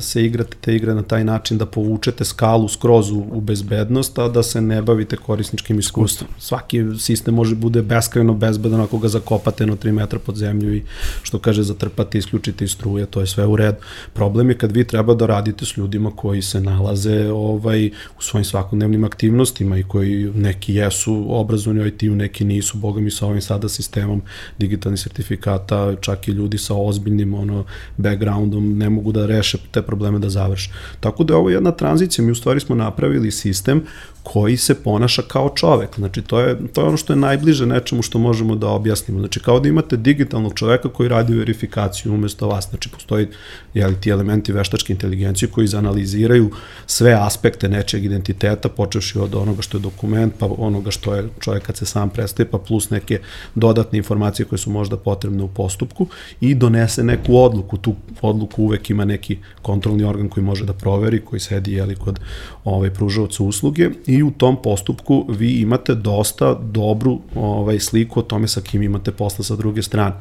se 0.00 0.24
igrate 0.24 0.56
te 0.60 0.76
igre 0.76 0.94
na 0.94 1.02
taj 1.02 1.24
način 1.24 1.58
da 1.58 1.66
povučete 1.66 2.24
skalu 2.24 2.68
skroz 2.68 3.10
u, 3.10 3.24
u 3.32 3.40
bezbednost, 3.40 4.18
a 4.18 4.28
da 4.28 4.42
se 4.42 4.60
ne 4.60 4.82
bavite 4.82 5.16
korisničkim 5.16 5.78
iskustvom. 5.78 6.30
Svaki 6.38 6.84
sistem 6.98 7.34
može 7.34 7.54
bude 7.54 7.82
beskreno 7.82 8.34
bezbedan 8.34 8.80
ako 8.80 8.98
ga 8.98 9.08
zakopate 9.08 9.66
na 9.66 9.76
3 9.76 9.92
metra 9.92 10.18
pod 10.18 10.36
zemlju 10.36 10.74
i 10.74 10.82
što 11.22 11.38
kaže 11.38 11.62
zatrpate, 11.62 12.18
isključite 12.18 12.64
iz 12.64 12.70
struje, 12.70 13.06
to 13.06 13.20
je 13.20 13.26
sve 13.26 13.46
u 13.46 13.56
redu. 13.56 13.78
Problem 14.12 14.50
je 14.50 14.58
kad 14.58 14.72
vi 14.72 14.84
treba 14.84 15.14
da 15.14 15.26
radite 15.26 15.64
s 15.64 15.76
ljudima 15.76 16.10
koji 16.16 16.42
se 16.42 16.60
nalaze 16.60 17.30
ovaj 17.32 17.86
u 18.18 18.22
svojim 18.22 18.44
svakodnevnim 18.44 19.04
aktivnostima 19.04 19.78
i 19.78 19.82
koji 19.82 20.32
neki 20.34 20.74
jesu 20.74 21.26
obrazovani 21.28 21.88
IT-u, 21.88 22.14
neki 22.14 22.44
nisu, 22.44 22.78
boga 22.78 23.00
mi 23.00 23.10
sa 23.10 23.26
ovim 23.26 23.40
sada 23.40 23.68
sistemom 23.68 24.22
digitalnih 24.58 25.00
sertifikata, 25.00 25.96
čak 26.00 26.28
i 26.28 26.30
ljudi 26.30 26.58
sa 26.58 26.74
ozbiljnim 26.74 27.34
ono 27.34 27.64
backgroundom 27.96 28.78
ne 28.78 28.90
mogu 28.90 29.12
da 29.12 29.26
reše 29.26 29.58
te 29.70 29.82
probleme 29.82 30.18
da 30.18 30.30
završi. 30.30 30.70
Tako 31.00 31.24
da 31.24 31.34
je 31.34 31.38
ovo 31.38 31.50
jedna 31.50 31.72
tranzicija, 31.72 32.24
mi 32.24 32.32
u 32.32 32.34
stvari 32.34 32.60
smo 32.60 32.74
napravili 32.76 33.30
sistem 33.30 33.82
koji 34.22 34.56
se 34.56 34.74
ponaša 34.74 35.22
kao 35.22 35.52
čovek. 35.54 35.96
Znači, 35.96 36.22
to 36.22 36.40
je, 36.40 36.58
to 36.72 36.80
je 36.80 36.86
ono 36.86 36.96
što 36.96 37.12
je 37.12 37.16
najbliže 37.16 37.66
nečemu 37.66 38.02
što 38.02 38.18
možemo 38.18 38.56
da 38.56 38.68
objasnimo. 38.68 39.20
Znači, 39.20 39.40
kao 39.40 39.60
da 39.60 39.68
imate 39.68 39.96
digitalnog 39.96 40.54
čoveka 40.54 40.88
koji 40.88 41.08
radi 41.08 41.34
verifikaciju 41.34 42.14
umesto 42.14 42.48
vas. 42.48 42.68
Znači, 42.70 42.88
postoji 42.88 43.26
jeli, 43.74 44.00
ti 44.00 44.10
elementi 44.10 44.52
veštačke 44.52 44.92
inteligencije 44.92 45.48
koji 45.48 45.64
izanaliziraju 45.64 46.50
sve 46.86 47.16
aspekte 47.20 47.68
nečeg 47.68 48.04
identiteta, 48.04 48.68
počevši 48.68 49.18
od 49.18 49.34
onoga 49.34 49.62
što 49.62 49.78
je 49.78 49.82
dokument, 49.82 50.34
pa 50.38 50.46
onoga 50.58 50.90
što 50.90 51.14
je 51.14 51.28
čovek 51.40 51.62
kad 51.62 51.76
se 51.76 51.86
sam 51.86 52.10
predstaje, 52.10 52.50
pa 52.50 52.58
plus 52.58 52.90
neke 52.90 53.20
dodatne 53.54 53.98
informacije 53.98 54.46
koje 54.46 54.58
su 54.58 54.70
možda 54.70 54.96
potrebne 54.96 55.42
u 55.42 55.48
postupku 55.48 56.06
i 56.40 56.54
donese 56.54 57.04
neku 57.04 57.36
odluku. 57.36 57.76
Tu 57.76 57.94
odluku 58.22 58.62
uvek 58.62 58.90
ima 58.90 59.04
neki 59.04 59.38
kontrolni 59.62 60.04
organ 60.04 60.28
koji 60.28 60.44
može 60.44 60.64
da 60.64 60.72
proveri, 60.72 61.20
koji 61.24 61.40
sedi 61.40 61.72
jeli, 61.72 61.94
kod 61.96 62.20
ovaj, 62.64 62.90
pružavaca 62.90 63.42
usluge 63.42 63.90
i 64.06 64.22
u 64.22 64.30
tom 64.30 64.62
postupku 64.62 65.26
vi 65.28 65.60
imate 65.60 65.94
dosta 65.94 66.54
dobru 66.54 67.20
ovaj, 67.34 67.80
sliku 67.80 68.20
o 68.20 68.22
tome 68.22 68.48
sa 68.48 68.60
kim 68.60 68.82
imate 68.82 69.12
posla 69.12 69.44
sa 69.44 69.56
druge 69.56 69.82
strane 69.82 70.14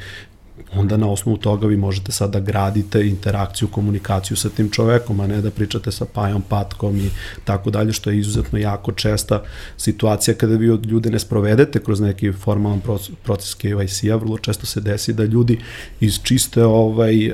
onda 0.76 0.98
na 0.98 1.10
osnovu 1.10 1.38
toga 1.38 1.68
vi 1.68 1.78
možete 1.78 2.12
sad 2.12 2.32
da 2.32 2.40
gradite 2.40 3.08
interakciju, 3.08 3.68
komunikaciju 3.68 4.38
sa 4.38 4.50
tim 4.50 4.70
čovekom, 4.70 5.20
a 5.20 5.28
ne 5.28 5.42
da 5.42 5.52
pričate 5.52 5.92
sa 5.92 6.06
Pajom 6.06 6.42
Patkom 6.42 6.98
i 6.98 7.10
tako 7.44 7.70
dalje, 7.70 7.94
što 7.94 8.10
je 8.10 8.20
izuzetno 8.20 8.60
jako 8.60 8.92
česta 8.92 9.44
situacija 9.78 10.34
kada 10.34 10.56
vi 10.56 10.70
od 10.70 10.86
ljude 10.86 11.10
ne 11.10 11.20
sprovedete 11.20 11.80
kroz 11.80 12.02
neki 12.02 12.32
formalan 12.32 12.82
proces 13.24 13.58
KYC-a, 13.58 14.16
vrlo 14.16 14.38
često 14.38 14.66
se 14.66 14.82
desi 14.82 15.14
da 15.14 15.24
ljudi 15.24 15.60
iz 16.00 16.20
čiste 16.24 16.66
ovaj, 16.66 17.28
uh, 17.28 17.34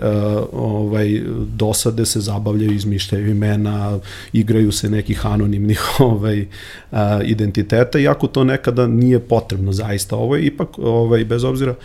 ovaj 0.54 1.22
dosade 1.56 2.06
se 2.06 2.20
zabavljaju, 2.20 2.72
izmišljaju 2.72 3.30
imena, 3.30 4.00
igraju 4.34 4.72
se 4.72 4.90
nekih 4.90 5.26
anonimnih 5.26 5.82
ovaj, 6.00 6.42
uh, 6.42 6.98
identiteta, 7.24 8.00
iako 8.00 8.28
to 8.28 8.44
nekada 8.44 8.88
nije 8.88 9.20
potrebno 9.20 9.74
zaista. 9.74 10.16
Ovo 10.16 10.36
je 10.36 10.46
ipak, 10.46 10.78
ovaj, 10.78 11.26
bez 11.26 11.44
obzira, 11.44 11.76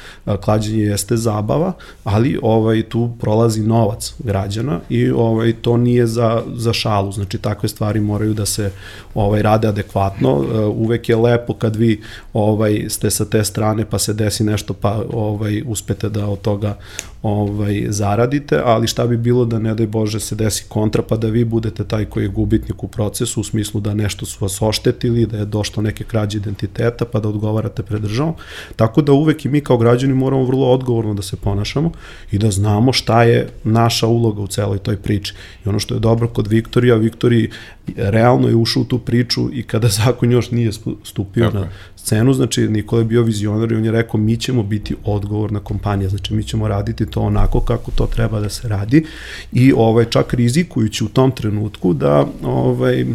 klađenje 0.41 0.83
jeste 0.83 1.17
za 1.17 1.30
zabava, 1.31 1.73
ali 2.05 2.39
ovaj 2.43 2.83
tu 2.83 3.11
prolazi 3.21 3.63
novac 3.63 4.15
građana 4.19 4.81
i 4.89 5.11
ovaj 5.11 5.53
to 5.53 5.77
nije 5.77 6.07
za 6.07 6.43
za 6.55 6.73
šalu. 6.73 7.13
Znači 7.13 7.39
takve 7.39 7.69
stvari 7.69 8.01
moraju 8.01 8.35
da 8.35 8.47
se 8.47 8.71
ovaj 9.15 9.43
rade 9.43 9.69
adekvatno. 9.69 10.31
E, 10.31 10.59
uvek 10.65 11.09
je 11.09 11.17
lepo 11.17 11.55
kad 11.55 11.77
vi 11.77 12.01
ovaj 12.33 12.85
ste 12.89 13.11
sa 13.11 13.25
te 13.25 13.45
strane 13.45 13.85
pa 13.85 13.99
se 13.99 14.13
desi 14.13 14.45
nešto 14.45 14.75
pa 14.75 15.03
ovaj 15.13 15.63
uspete 15.67 16.09
da 16.09 16.27
od 16.27 16.41
toga 16.41 16.77
ovaj, 17.23 17.87
zaradite, 17.89 18.61
ali 18.65 18.87
šta 18.87 19.07
bi 19.07 19.17
bilo 19.17 19.45
da 19.45 19.59
ne 19.59 19.75
daj 19.75 19.87
Bože 19.87 20.21
se 20.21 20.35
desi 20.35 20.65
kontra 20.69 21.03
pa 21.03 21.17
da 21.17 21.29
vi 21.29 21.45
budete 21.45 21.85
taj 21.85 22.05
koji 22.05 22.25
je 22.25 22.29
gubitnik 22.29 22.85
u 22.85 22.89
procesu 22.89 23.41
u 23.41 23.45
smislu 23.45 23.81
da 23.81 23.95
nešto 23.95 24.27
su 24.27 24.39
vas 24.41 24.63
oštetili, 24.63 25.27
da 25.27 25.37
je 25.37 25.45
došlo 25.45 25.83
neke 25.83 26.05
krađe 26.05 26.39
identiteta 26.39 27.05
pa 27.05 27.21
da 27.21 27.29
odgovarate 27.29 27.83
pred 27.83 28.03
državom. 28.03 28.35
Tako 28.77 29.03
da 29.03 29.13
uvek 29.13 29.45
i 29.45 29.49
mi 29.49 29.61
kao 29.61 29.77
građani 29.77 30.15
moramo 30.15 30.45
vrlo 30.45 30.67
odgovorno 30.67 31.15
da 31.15 31.23
se 31.23 31.37
ponašamo 31.37 31.93
i 32.33 32.39
da 32.39 32.51
znamo 32.51 32.93
šta 32.93 33.23
je 33.23 33.49
naša 33.65 34.07
uloga 34.07 34.43
u 34.43 34.47
celoj 34.47 34.79
toj 34.79 34.97
priči. 34.97 35.35
I 35.67 35.69
ono 35.69 35.79
što 35.79 35.95
je 35.95 36.01
dobro 36.01 36.29
kod 36.29 36.47
Viktorija, 36.47 36.97
Viktoriji 36.97 37.51
realno 37.97 38.49
je 38.49 38.55
ušao 38.55 38.81
u 38.81 38.85
tu 38.85 38.99
priču 38.99 39.49
i 39.53 39.63
kada 39.63 39.89
zakon 40.05 40.33
još 40.33 40.51
nije 40.51 40.73
stupio 41.05 41.45
Tako 41.45 41.59
na 41.59 41.69
scenu, 41.97 42.33
znači 42.33 42.69
Nikola 42.69 43.01
je 43.01 43.07
bio 43.07 43.23
vizionar 43.23 43.73
i 43.73 43.77
on 43.77 43.85
je 43.85 43.93
rekao 43.93 44.21
mi 44.21 44.37
ćemo 44.37 44.63
biti 44.63 44.97
odgovorna 45.05 45.61
kompanija, 45.61 46.09
znači 46.09 46.35
mi 46.35 46.45
ćemo 46.45 46.69
raditi 46.69 47.07
to 47.07 47.21
onako 47.21 47.61
kako 47.61 47.91
to 47.91 48.07
treba 48.07 48.41
da 48.41 48.49
se 48.49 48.69
radi 48.69 49.07
i 49.53 49.73
ovaj 49.77 50.05
čak 50.05 50.35
rizikujući 50.35 51.05
u 51.05 51.09
tom 51.09 51.31
trenutku 51.31 51.93
da 51.93 52.27
ovaj 52.45 53.07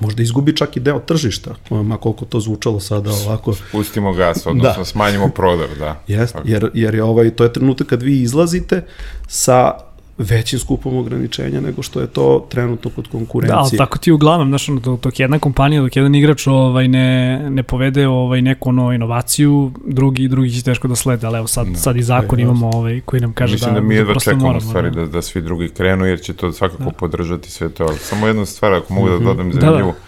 možda 0.00 0.22
izgubi 0.22 0.56
čak 0.56 0.76
i 0.76 0.80
deo 0.80 0.98
tržišta, 0.98 1.54
ma 1.70 1.96
koliko 1.96 2.24
to 2.24 2.40
zvučalo 2.40 2.80
sada 2.80 3.10
ovako. 3.10 3.54
Pustimo 3.72 4.12
gas, 4.12 4.46
odnosno 4.46 4.80
da. 4.80 4.84
smanjimo 4.84 5.28
prodor, 5.28 5.68
da. 5.78 6.02
Jest, 6.08 6.36
jer, 6.44 6.70
jer 6.74 6.94
je 6.94 7.02
ovaj, 7.02 7.30
to 7.30 7.44
je 7.44 7.52
trenutak 7.52 7.86
kad 7.86 8.02
vi 8.02 8.20
izlazite 8.22 8.84
sa 9.28 9.72
većim 10.20 10.58
skupom 10.58 10.96
ograničenja 10.96 11.60
nego 11.60 11.82
što 11.82 12.00
je 12.00 12.06
to 12.06 12.46
trenutno 12.50 12.90
kod 12.90 13.08
konkurencije. 13.08 13.56
Da, 13.56 13.60
ali 13.60 13.76
tako 13.76 13.98
ti 13.98 14.12
uglavnom, 14.12 14.48
znaš, 14.48 14.66
dok, 14.66 15.00
dok 15.00 15.20
jedna 15.20 15.38
kompanija, 15.38 15.82
dok 15.82 15.96
jedan 15.96 16.14
igrač 16.14 16.46
ovaj, 16.46 16.88
ne, 16.88 17.38
ne 17.50 17.62
povede 17.62 18.08
ovaj, 18.08 18.42
neku 18.42 18.68
ono, 18.68 18.92
inovaciju, 18.92 19.72
drugi 19.86 20.28
drugi 20.28 20.50
će 20.50 20.62
teško 20.62 20.88
da 20.88 20.96
slede, 20.96 21.26
ali 21.26 21.38
evo 21.38 21.46
sad, 21.46 21.66
da, 21.66 21.78
sad 21.78 21.96
i 21.96 22.02
zakon 22.02 22.36
da, 22.36 22.42
imamo 22.42 22.70
ovaj, 22.74 23.00
koji 23.00 23.20
nam 23.20 23.32
kaže 23.32 23.52
Mislim 23.52 23.74
da, 23.74 23.80
da 23.80 23.86
mi 23.86 23.94
jedva 23.94 24.14
čekamo 24.14 24.42
moramo, 24.42 24.60
stvari 24.60 24.90
da. 24.90 25.00
da, 25.00 25.06
da 25.06 25.22
svi 25.22 25.42
drugi 25.42 25.68
krenu, 25.68 26.06
jer 26.06 26.20
će 26.20 26.32
to 26.32 26.52
svakako 26.52 26.84
da. 26.84 26.90
podržati 26.90 27.50
sve 27.50 27.68
to. 27.68 27.92
Samo 27.96 28.26
jedna 28.26 28.46
stvar, 28.46 28.72
ako 28.72 28.94
mogu 28.94 29.06
mm 29.06 29.10
-hmm. 29.10 29.24
da 29.24 29.30
mhm. 29.30 29.36
dodam 29.36 29.52
zanimljivu, 29.52 29.92
da, 29.92 29.98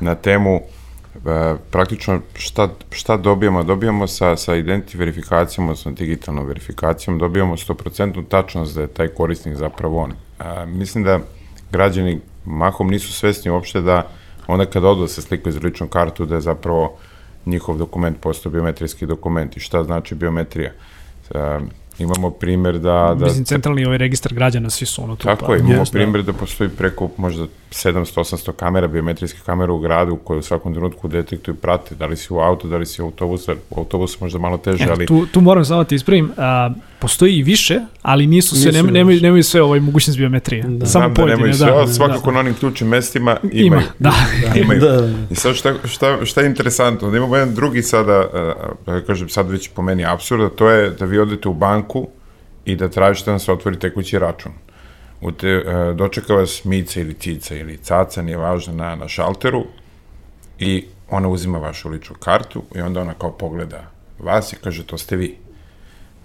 da. 0.00 0.10
na 0.10 0.14
temu 0.14 0.60
E, 0.60 0.81
praktično 1.70 2.20
šta, 2.34 2.68
šta 2.90 3.16
dobijamo? 3.16 3.62
Dobijamo 3.62 4.06
sa, 4.06 4.36
sa 4.36 4.52
identity 4.54 4.98
verifikacijom, 4.98 5.68
odnosno 5.68 5.92
digitalnom 5.92 6.46
verifikacijom, 6.46 7.18
dobijamo 7.18 7.56
100% 7.56 8.24
tačnost 8.28 8.74
da 8.74 8.80
je 8.80 8.86
taj 8.86 9.08
korisnik 9.08 9.56
zapravo 9.56 10.02
on. 10.02 10.12
E, 10.12 10.66
mislim 10.66 11.04
da 11.04 11.20
građani 11.72 12.20
mahom 12.44 12.90
nisu 12.90 13.12
svesni 13.12 13.50
uopšte 13.50 13.80
da 13.80 14.08
onda 14.46 14.66
kada 14.66 14.88
odu 14.88 15.00
da 15.00 15.08
se 15.08 15.22
slikaju 15.22 15.54
iz 15.54 15.62
ličnu 15.62 15.88
kartu 15.88 16.26
da 16.26 16.34
je 16.34 16.40
zapravo 16.40 16.96
njihov 17.46 17.78
dokument 17.78 18.20
postao 18.20 18.52
biometrijski 18.52 19.06
dokument 19.06 19.56
i 19.56 19.60
šta 19.60 19.84
znači 19.84 20.14
biometrija. 20.14 20.70
E, 21.30 21.58
Imamo 21.98 22.30
primer 22.30 22.78
da... 22.78 23.14
da 23.18 23.24
Mislim, 23.24 23.44
centralni 23.44 23.84
ovaj 23.84 23.98
registar 23.98 24.34
građana, 24.34 24.70
svi 24.70 24.86
su 24.86 25.04
ono 25.04 25.16
tu. 25.16 25.24
Tako 25.24 25.46
pa, 25.46 25.54
je, 25.54 25.60
imamo 25.60 25.84
yes, 25.84 25.92
primer 25.92 26.22
da. 26.22 26.32
da 26.32 26.38
postoji 26.38 26.70
preko 26.70 27.08
možda 27.16 27.46
700-800 27.70 28.52
kamera, 28.52 28.88
biometrijskih 28.88 29.42
kamera 29.42 29.72
u 29.72 29.78
gradu 29.78 30.16
koje 30.16 30.38
u 30.38 30.42
svakom 30.42 30.74
trenutku 30.74 31.08
detektuju 31.08 31.54
prate, 31.54 31.94
da 31.94 32.06
li 32.06 32.16
si 32.16 32.32
u 32.32 32.38
auto, 32.38 32.68
da 32.68 32.76
li 32.76 32.86
si 32.86 33.02
u 33.02 33.04
autobusu, 33.04 33.52
u 33.70 33.78
autobusu 33.78 34.18
možda 34.20 34.38
malo 34.38 34.58
teže, 34.58 34.84
e, 34.84 34.88
ali... 34.90 35.06
Tu, 35.06 35.26
tu 35.26 35.40
moram 35.40 35.64
samo 35.64 35.82
da 35.82 35.88
ti 35.88 35.94
ispravim, 35.94 36.32
a, 36.36 36.70
postoji 37.02 37.36
i 37.38 37.42
više, 37.42 37.80
ali 38.02 38.26
nisu 38.26 38.56
sve, 38.56 38.72
nisu 38.72 38.86
nemaju, 38.86 39.20
nemaju 39.20 39.42
sve 39.42 39.62
ovaj 39.62 39.80
mogućnost 39.80 40.18
biometrije. 40.18 40.62
Da. 40.62 40.86
Samo 40.86 41.14
Znam 41.14 41.14
da 41.14 41.24
nemaju 41.24 41.54
sve, 41.54 41.66
da, 41.66 41.86
svakako 41.86 42.30
da. 42.30 42.34
na 42.34 42.40
onim 42.40 42.54
ključnim 42.54 42.90
mestima 42.90 43.36
imaju. 43.42 43.66
Ima, 43.66 43.82
da. 43.98 44.14
da. 44.42 44.54
imaju. 44.60 44.80
Da. 44.80 45.08
I 45.30 45.34
sad 45.34 45.54
šta, 45.54 45.74
šta, 45.84 46.24
šta 46.24 46.40
je 46.40 46.46
interesantno, 46.46 47.10
da 47.10 47.16
imamo 47.16 47.36
jedan 47.36 47.54
drugi 47.54 47.82
sada, 47.82 48.28
da 48.86 49.00
kažem 49.00 49.28
sad 49.28 49.50
već 49.50 49.68
po 49.68 49.82
meni 49.82 50.04
absurda, 50.04 50.48
to 50.48 50.70
je 50.70 50.90
da 50.90 51.04
vi 51.04 51.18
odete 51.18 51.48
u 51.48 51.54
banku 51.54 52.08
i 52.64 52.76
da 52.76 52.88
tražite 52.88 53.30
da 53.30 53.38
se 53.38 53.52
otvori 53.52 53.78
tekući 53.78 54.18
račun. 54.18 54.52
U 55.20 55.32
te, 55.32 55.64
dočeka 55.96 56.34
vas 56.34 56.64
mica 56.64 57.00
ili 57.00 57.14
cica 57.14 57.56
ili 57.56 57.76
caca, 57.76 58.22
nije 58.22 58.36
važno, 58.36 58.74
na, 58.74 58.94
na 58.96 59.08
šalteru 59.08 59.64
i 60.58 60.84
ona 61.10 61.28
uzima 61.28 61.58
vašu 61.58 61.88
ličnu 61.88 62.16
kartu 62.16 62.62
i 62.74 62.80
onda 62.80 63.00
ona 63.00 63.14
kao 63.14 63.32
pogleda 63.32 63.90
vas 64.18 64.52
i 64.52 64.56
kaže 64.56 64.86
to 64.86 64.98
ste 64.98 65.16
vi. 65.16 65.41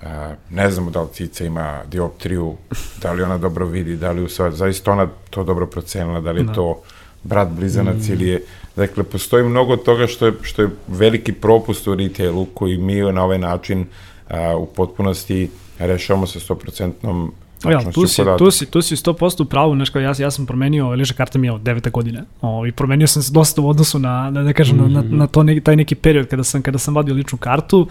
Uh, 0.02 0.08
ne 0.50 0.72
znamo 0.72 0.92
da 0.92 1.02
li 1.02 1.08
cica 1.14 1.46
ima 1.46 1.82
dioptriju, 1.92 2.56
da 3.02 3.12
li 3.12 3.24
ona 3.24 3.38
dobro 3.38 3.66
vidi, 3.66 3.96
da 3.96 4.12
li 4.12 4.24
u 4.24 4.30
sve, 4.30 4.52
zaista 4.52 4.92
ona 4.92 5.08
to 5.30 5.44
dobro 5.44 5.68
procenila, 5.68 6.22
da 6.22 6.32
li 6.32 6.40
je 6.40 6.44
da. 6.44 6.54
to 6.54 6.82
brat 7.24 7.50
blizanac 7.50 8.08
mm. 8.08 8.14
ili 8.14 8.28
je, 8.28 8.44
dakle, 8.76 9.04
postoji 9.04 9.44
mnogo 9.44 9.78
toga 9.78 10.08
što 10.08 10.26
je, 10.26 10.34
što 10.42 10.62
je 10.62 10.70
veliki 10.88 11.34
propust 11.34 11.88
u 11.88 11.96
retailu 11.96 12.46
koji 12.46 12.78
mi 12.78 12.96
na 12.96 13.24
ovaj 13.24 13.38
način 13.38 13.82
uh, 13.82 14.36
u 14.58 14.66
potpunosti 14.66 15.50
rešavamo 15.80 16.28
sa 16.28 16.40
100% 16.40 17.30
Ja, 17.66 17.92
tu 17.92 18.08
si, 18.08 18.22
tu 18.38 18.52
si, 18.52 18.66
tu 18.66 18.82
si 18.82 18.96
100% 18.96 19.42
u 19.42 19.46
pravu, 19.46 19.76
znaš 19.76 19.90
kao 19.90 20.02
ja, 20.02 20.14
ja 20.20 20.32
sam 20.32 20.46
promenio, 20.46 20.90
lična 20.90 21.16
karta 21.16 21.40
mi 21.40 21.48
je 21.48 21.52
od 21.52 21.62
devete 21.62 21.90
godine, 21.90 22.24
o, 22.42 22.66
i 22.66 22.72
promenio 22.72 23.08
sam 23.08 23.24
se 23.24 23.34
dosta 23.34 23.62
u 23.62 23.70
odnosu 23.70 24.00
na, 24.00 24.30
na 24.30 24.44
da 24.44 24.54
kažem, 24.54 24.78
mm 24.78 24.80
-hmm. 24.80 24.94
na, 24.94 25.02
na, 25.02 25.18
na 25.18 25.28
to 25.28 25.44
neki, 25.44 25.62
taj 25.62 25.76
neki 25.76 25.96
period 25.96 26.28
kada 26.28 26.44
sam, 26.44 26.62
kada 26.62 26.78
sam 26.78 26.96
vadio 26.96 27.16
ličnu 27.16 27.38
kartu 27.38 27.88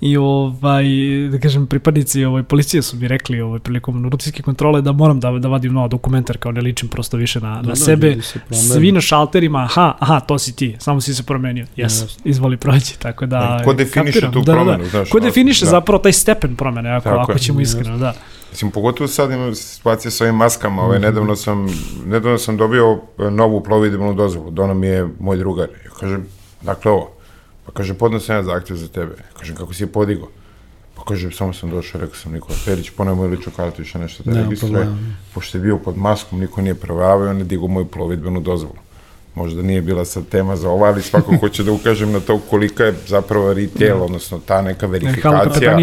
i 0.00 0.16
ovaj, 0.16 0.84
da 1.30 1.38
kažem, 1.38 1.66
pripadnici 1.66 2.24
ovaj, 2.24 2.42
policije 2.42 2.82
su 2.82 2.96
mi 2.96 3.08
rekli 3.08 3.40
ovaj, 3.40 3.58
prilikom 3.58 4.08
rutinske 4.10 4.42
kontrole 4.42 4.82
da 4.82 4.92
moram 4.92 5.20
da, 5.20 5.30
da 5.30 5.48
vadim 5.48 5.72
nova 5.72 5.88
dokumentar 5.88 6.36
kao 6.36 6.52
ne 6.52 6.60
ličim 6.60 6.88
prosto 6.88 7.16
više 7.16 7.40
na, 7.40 7.54
da, 7.54 7.62
na 7.62 7.68
da, 7.68 7.76
sebe, 7.76 8.16
svi 8.50 8.92
na 8.92 9.00
šalterima, 9.00 9.58
aha, 9.58 9.94
aha, 9.98 10.20
to 10.20 10.38
si 10.38 10.56
ti, 10.56 10.76
samo 10.78 11.00
si 11.00 11.14
se 11.14 11.22
promenio, 11.22 11.66
yes, 11.76 11.84
yes. 11.84 12.18
izvoli 12.24 12.56
proći, 12.56 12.98
tako 12.98 13.26
da... 13.26 13.60
Ko 13.64 13.72
definiše 13.72 14.12
kapiram, 14.12 14.32
tu 14.32 14.40
da, 14.40 14.52
promenu, 14.52 14.78
da, 14.78 14.84
da. 14.84 14.90
znaš? 14.90 15.10
Ko 15.10 15.20
definiše 15.20 15.64
da. 15.64 15.70
zapravo 15.70 15.98
taj 15.98 16.12
stepen 16.12 16.56
promene, 16.56 16.90
ako, 16.90 17.08
ako 17.08 17.38
ćemo 17.38 17.60
iskreno, 17.60 17.98
da. 17.98 18.14
Mislim, 18.50 18.70
pogotovo 18.70 19.08
sad 19.08 19.30
imam 19.30 19.54
situacije 19.54 20.10
sa 20.10 20.24
ovim 20.24 20.36
maskama, 20.36 20.82
ovaj, 20.82 20.98
nedavno, 20.98 21.36
sam, 21.36 21.66
nedavno 22.06 22.38
sam 22.38 22.56
dobio 22.56 23.00
e, 23.18 23.30
novu 23.30 23.60
plovidbenu 23.62 24.14
dozvolu, 24.14 24.50
dono 24.50 24.74
mi 24.74 24.86
je 24.86 25.08
moj 25.20 25.36
drugar. 25.36 25.68
Ja 25.84 25.90
kažem, 25.90 26.26
dakle 26.62 26.90
ovo, 26.92 27.10
pa 27.66 27.72
kaže, 27.72 27.94
podno 27.94 28.20
sam 28.20 28.36
ja 28.36 28.42
zahtjev 28.42 28.76
za 28.76 28.88
tebe. 28.88 29.12
Ja 29.18 29.38
kažem, 29.38 29.56
kako 29.56 29.74
si 29.74 29.82
je 29.82 29.86
podigo? 29.86 30.28
Pa 30.96 31.04
kaže, 31.04 31.30
samo 31.30 31.52
sam 31.52 31.70
došao, 31.70 32.00
rekao 32.00 32.16
sam 32.16 32.32
Nikola 32.32 32.58
Perić, 32.64 32.90
poneo 32.90 33.14
moju 33.14 33.30
ličnu 33.30 33.52
kartu, 33.56 33.82
više 33.82 33.98
nešto 33.98 34.22
da 34.26 34.42
registruje. 34.42 34.86
Pošto 35.34 35.58
je 35.58 35.62
bio 35.62 35.78
pod 35.78 35.96
maskom, 35.96 36.40
niko 36.40 36.62
nije 36.62 36.74
provavao, 36.74 37.30
on 37.30 37.38
je 37.38 37.44
digao 37.44 37.68
moju 37.68 37.86
plovidbenu 37.86 38.40
dozvolu. 38.40 38.76
Možda 39.34 39.62
nije 39.62 39.82
bila 39.82 40.04
sad 40.04 40.28
tema 40.28 40.56
za 40.56 40.70
ovo, 40.70 40.84
ali 40.84 41.02
svako 41.02 41.36
hoće 41.40 41.62
da 41.62 41.72
ukažem 41.72 42.12
na 42.12 42.20
to 42.20 42.38
kolika 42.50 42.84
je 42.84 42.94
zapravo 43.06 43.52
retail, 43.54 43.98
Da. 43.98 44.04
odnosno 44.04 44.40
ta 44.46 44.62
neka 44.62 44.86
verifikacija 44.86 45.78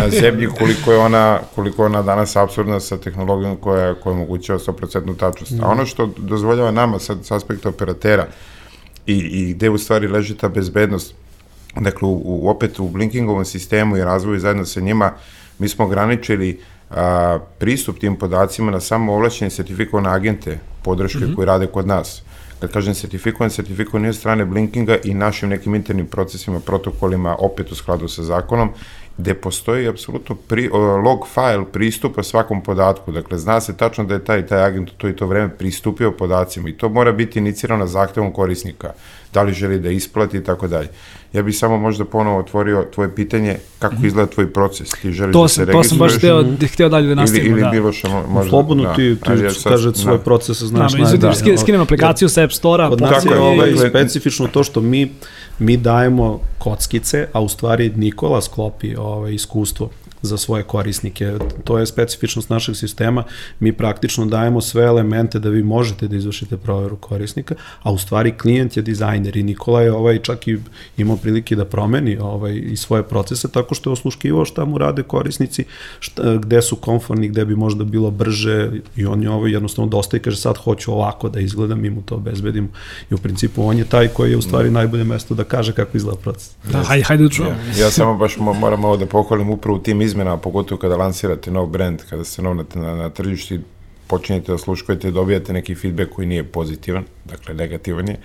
na 0.00 0.10
zemlji, 0.20 0.48
koliko 0.58 0.92
je 0.92 0.98
ona, 0.98 1.38
koliko 1.54 1.82
je 1.82 1.86
ona 1.86 2.02
danas 2.02 2.36
absurdna 2.36 2.80
sa 2.80 2.96
tehnologijom 2.96 3.56
koja, 3.56 3.94
koja 3.94 4.12
omogućava 4.12 4.58
100% 4.58 5.16
tačnost. 5.16 5.52
A 5.62 5.68
ono 5.68 5.86
što 5.86 6.06
dozvoljava 6.16 6.70
nama 6.70 6.98
sad 6.98 7.24
s 7.24 7.30
aspekta 7.30 7.68
operatera 7.68 8.26
i, 9.06 9.14
i 9.16 9.54
gde 9.54 9.70
u 9.70 9.78
stvari 9.78 10.08
leži 10.08 10.34
ta 10.34 10.48
bezbednost, 10.48 11.14
dakle, 11.80 12.08
u, 12.08 12.22
u, 12.24 12.48
opet 12.48 12.78
u 12.78 12.88
blinkingovom 12.88 13.44
sistemu 13.44 13.96
i 13.96 14.04
razvoju 14.04 14.40
zajedno 14.40 14.64
sa 14.64 14.80
njima, 14.80 15.12
mi 15.58 15.68
smo 15.68 15.84
ograničili 15.84 16.60
a, 16.90 17.38
pristup 17.58 17.98
tim 17.98 18.16
podacima 18.16 18.70
na 18.70 18.80
samo 18.80 19.14
ovlašćene 19.14 19.50
sertifikovane 19.50 20.08
agente 20.08 20.58
podrške 20.82 21.18
mm 21.18 21.22
-hmm. 21.22 21.34
koji 21.34 21.46
rade 21.46 21.66
kod 21.66 21.86
nas. 21.86 22.22
Kad 22.60 22.72
kažem 22.72 22.94
sertifikovan, 22.94 23.50
sertifikovan 23.50 24.04
je 24.04 24.10
od 24.10 24.16
strane 24.16 24.44
Blinkinga 24.44 24.96
i 25.04 25.14
našim 25.14 25.48
nekim 25.48 25.74
internim 25.74 26.06
procesima, 26.06 26.60
protokolima, 26.60 27.36
opet 27.38 27.72
u 27.72 27.74
skladu 27.74 28.08
sa 28.08 28.22
zakonom, 28.22 28.70
gde 29.18 29.34
postoji 29.34 29.88
apsolutno 29.88 30.36
pri, 30.48 30.68
log 31.04 31.26
file 31.34 31.64
pristupa 31.72 32.22
svakom 32.22 32.62
podatku. 32.62 33.12
Dakle, 33.12 33.38
zna 33.38 33.60
se 33.60 33.76
tačno 33.76 34.04
da 34.04 34.14
je 34.14 34.24
taj 34.24 34.46
taj 34.46 34.64
agent 34.64 34.90
u 34.90 34.94
to 34.96 35.08
i 35.08 35.16
to 35.16 35.26
vreme 35.26 35.48
pristupio 35.48 36.12
podacima 36.12 36.68
i 36.68 36.76
to 36.76 36.88
mora 36.88 37.12
biti 37.12 37.38
inicirano 37.38 37.86
zahtevom 37.86 38.32
korisnika, 38.32 38.92
da 39.36 39.42
li 39.42 39.52
želi 39.52 39.78
da 39.78 39.90
isplati 39.90 40.36
i 40.36 40.44
tako 40.44 40.68
dalje. 40.68 40.88
Ja 41.32 41.42
bih 41.42 41.56
samo 41.56 41.76
možda 41.78 42.04
ponovo 42.04 42.38
otvorio 42.38 42.84
tvoje 42.84 43.14
pitanje 43.14 43.56
kako 43.78 43.96
izgleda 44.02 44.30
tvoj 44.30 44.52
proces. 44.52 44.90
Ti 44.92 45.12
želiš 45.12 45.32
To 45.32 45.42
da 45.42 45.48
se 45.48 45.54
sam, 45.56 45.66
to 45.66 45.84
sam 45.84 45.98
baš 45.98 46.10
registruješ 46.12 46.44
hteo, 46.56 46.68
hteo 46.68 46.88
dalje 46.88 47.04
da 47.04 47.08
ili, 47.08 47.16
nastavimo. 47.16 47.50
ili 47.50 47.60
da. 47.60 47.70
bilo 47.70 47.92
što 47.92 48.08
mo- 48.08 48.26
možda... 48.28 48.50
Slobodno 48.50 48.82
da. 48.82 48.94
ti, 48.94 49.16
ti 49.16 49.44
ja 49.44 49.50
sad- 49.50 49.72
kaže 49.72 49.92
svoje 49.94 50.18
da. 50.18 50.24
procese, 50.24 50.66
znaš 50.66 50.92
Da, 50.92 50.98
najbolje. 50.98 51.34
skinem, 51.34 51.58
skinem 51.58 51.80
aplikaciju 51.80 52.28
sa 52.28 52.42
App 52.42 52.52
Store-a. 52.52 52.88
Kod 52.88 53.00
nas 53.00 53.10
Tako 53.14 53.34
je 53.34 53.40
ovaj, 53.40 53.72
specifično 53.90 54.48
to 54.48 54.64
što 54.64 54.80
mi 54.80 55.12
mi 55.58 55.76
dajemo 55.76 56.40
kockice, 56.58 57.26
a 57.32 57.40
u 57.40 57.48
stvari 57.48 57.92
Nikola 57.96 58.42
sklopi 58.42 58.96
ovaj, 58.96 59.32
iskustvo 59.34 59.90
za 60.22 60.36
svoje 60.36 60.62
korisnike. 60.62 61.32
To 61.64 61.78
je 61.78 61.86
specifičnost 61.86 62.50
našeg 62.50 62.76
sistema. 62.76 63.24
Mi 63.60 63.72
praktično 63.72 64.26
dajemo 64.26 64.60
sve 64.60 64.84
elemente 64.84 65.38
da 65.38 65.48
vi 65.48 65.62
možete 65.62 66.08
da 66.08 66.16
izvršite 66.16 66.56
proveru 66.56 66.96
korisnika, 66.96 67.54
a 67.82 67.92
u 67.92 67.98
stvari 67.98 68.32
klijent 68.38 68.76
je 68.76 68.82
dizajner 68.82 69.36
i 69.36 69.42
Nikola 69.42 69.82
je 69.82 69.92
ovaj 69.92 70.18
čak 70.18 70.48
i 70.48 70.58
imao 70.96 71.16
prilike 71.16 71.56
da 71.56 71.64
promeni 71.64 72.18
ovaj 72.18 72.62
i 72.64 72.76
svoje 72.76 73.02
procese 73.02 73.48
tako 73.48 73.74
što 73.74 73.90
je 73.90 73.92
osluškivao 73.92 74.44
šta 74.44 74.64
mu 74.64 74.78
rade 74.78 75.02
korisnici, 75.02 75.64
šta, 76.00 76.36
gde 76.36 76.62
su 76.62 76.76
konforni, 76.76 77.28
gde 77.28 77.44
bi 77.44 77.56
možda 77.56 77.84
bilo 77.84 78.10
brže 78.10 78.70
i 78.96 79.06
on 79.06 79.22
je 79.22 79.30
ovaj 79.30 79.52
jednostavno 79.52 79.90
dosta 79.90 80.16
i 80.16 80.20
kaže 80.20 80.36
sad 80.36 80.56
hoću 80.56 80.92
ovako 80.92 81.28
da 81.28 81.40
izgledam 81.40 81.84
i 81.84 81.90
mu 81.90 82.02
to 82.02 82.14
obezbedim 82.14 82.68
i 83.10 83.14
u 83.14 83.18
principu 83.18 83.66
on 83.66 83.78
je 83.78 83.84
taj 83.84 84.08
koji 84.08 84.30
je 84.30 84.36
u 84.36 84.42
stvari 84.42 84.70
najbolje 84.70 85.04
mesto 85.04 85.34
da 85.34 85.44
kaže 85.44 85.72
kako 85.72 85.96
izgleda 85.96 86.18
proces. 86.18 86.50
Da, 86.72 86.82
hajde, 86.82 87.04
hajde 87.04 87.22
da 87.24 87.30
čujemo. 87.30 87.56
Ja, 87.78 87.84
ja 87.84 87.90
samo 87.90 88.16
baš 88.16 88.36
mo, 88.36 88.52
moram 88.52 88.84
ovo 88.84 88.96
da 88.96 89.06
pohvalim 89.06 89.50
upravo 89.50 89.78
u 89.78 89.82
tim 89.82 90.02
izmenama, 90.06 90.36
pogotovo 90.36 90.80
kada 90.80 90.96
lansirate 90.96 91.50
nov 91.50 91.66
brand, 91.66 92.02
kada 92.10 92.24
ste 92.24 92.42
nov 92.42 92.56
na, 92.56 92.64
na, 92.74 92.94
na 92.96 93.10
tržištu 93.10 93.58
počinjete 94.06 94.52
da 94.52 94.58
sluškujete 94.58 95.10
dobijate 95.10 95.52
neki 95.52 95.74
feedback 95.74 96.12
koji 96.12 96.26
nije 96.26 96.44
pozitivan, 96.44 97.04
dakle 97.24 97.54
negativan 97.54 98.08
je, 98.08 98.16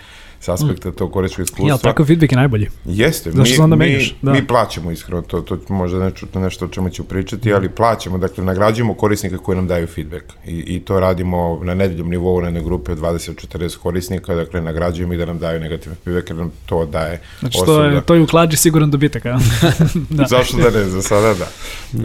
s 0.42 0.50
aspekta 0.50 0.92
tog 0.92 1.12
korisnog 1.14 1.46
iskustva. 1.46 1.68
Ja, 1.68 1.78
takav 1.78 2.06
feedback 2.06 2.32
je 2.32 2.36
najbolji. 2.36 2.68
Jeste, 2.86 3.32
Zašto 3.32 3.42
mi, 3.42 3.56
se 3.56 3.62
onda 3.62 3.76
mi, 3.76 3.86
menjaš? 3.86 4.16
Da. 4.22 4.32
mi 4.32 4.48
plaćamo 4.48 4.92
iskreno, 4.92 5.22
to, 5.22 5.42
to 5.42 5.58
možda 5.70 6.00
nešto, 6.00 6.40
nešto 6.40 6.66
o 6.66 6.68
čemu 6.68 6.90
ću 6.90 7.04
pričati, 7.04 7.54
ali 7.54 7.70
plaćamo, 7.70 8.18
dakle 8.18 8.44
nagrađujemo 8.44 8.94
korisnika 8.94 9.38
koji 9.38 9.56
nam 9.56 9.68
daju 9.68 9.88
feedback 9.88 10.26
i, 10.46 10.76
i 10.76 10.80
to 10.80 11.00
radimo 11.00 11.60
na 11.64 11.74
nedeljom 11.74 12.10
nivou 12.10 12.42
na 12.42 12.48
jednoj 12.48 12.64
grupi 12.64 12.92
od 12.92 13.00
20-40 13.00 13.78
korisnika, 13.78 14.36
dakle 14.36 14.62
nagrađujemo 14.62 15.14
i 15.14 15.18
da 15.18 15.26
nam 15.26 15.40
daju 15.40 15.60
negativan 15.60 15.98
feedback 16.04 16.30
jer 16.30 16.38
nam 16.38 16.52
to 16.66 16.86
daje 16.86 17.22
Znači, 17.40 17.58
to 17.66 17.84
je, 17.84 18.02
to 18.02 18.16
je 18.16 18.22
u 18.22 18.28
klađi 18.28 18.58
siguran 18.58 18.92
dobitak, 18.92 19.26
a? 19.26 19.40
da. 20.10 20.26
Zašto 20.28 20.58
da 20.58 20.70
ne, 20.70 20.86
za 20.86 21.02
sada 21.02 21.34
da. 21.34 21.48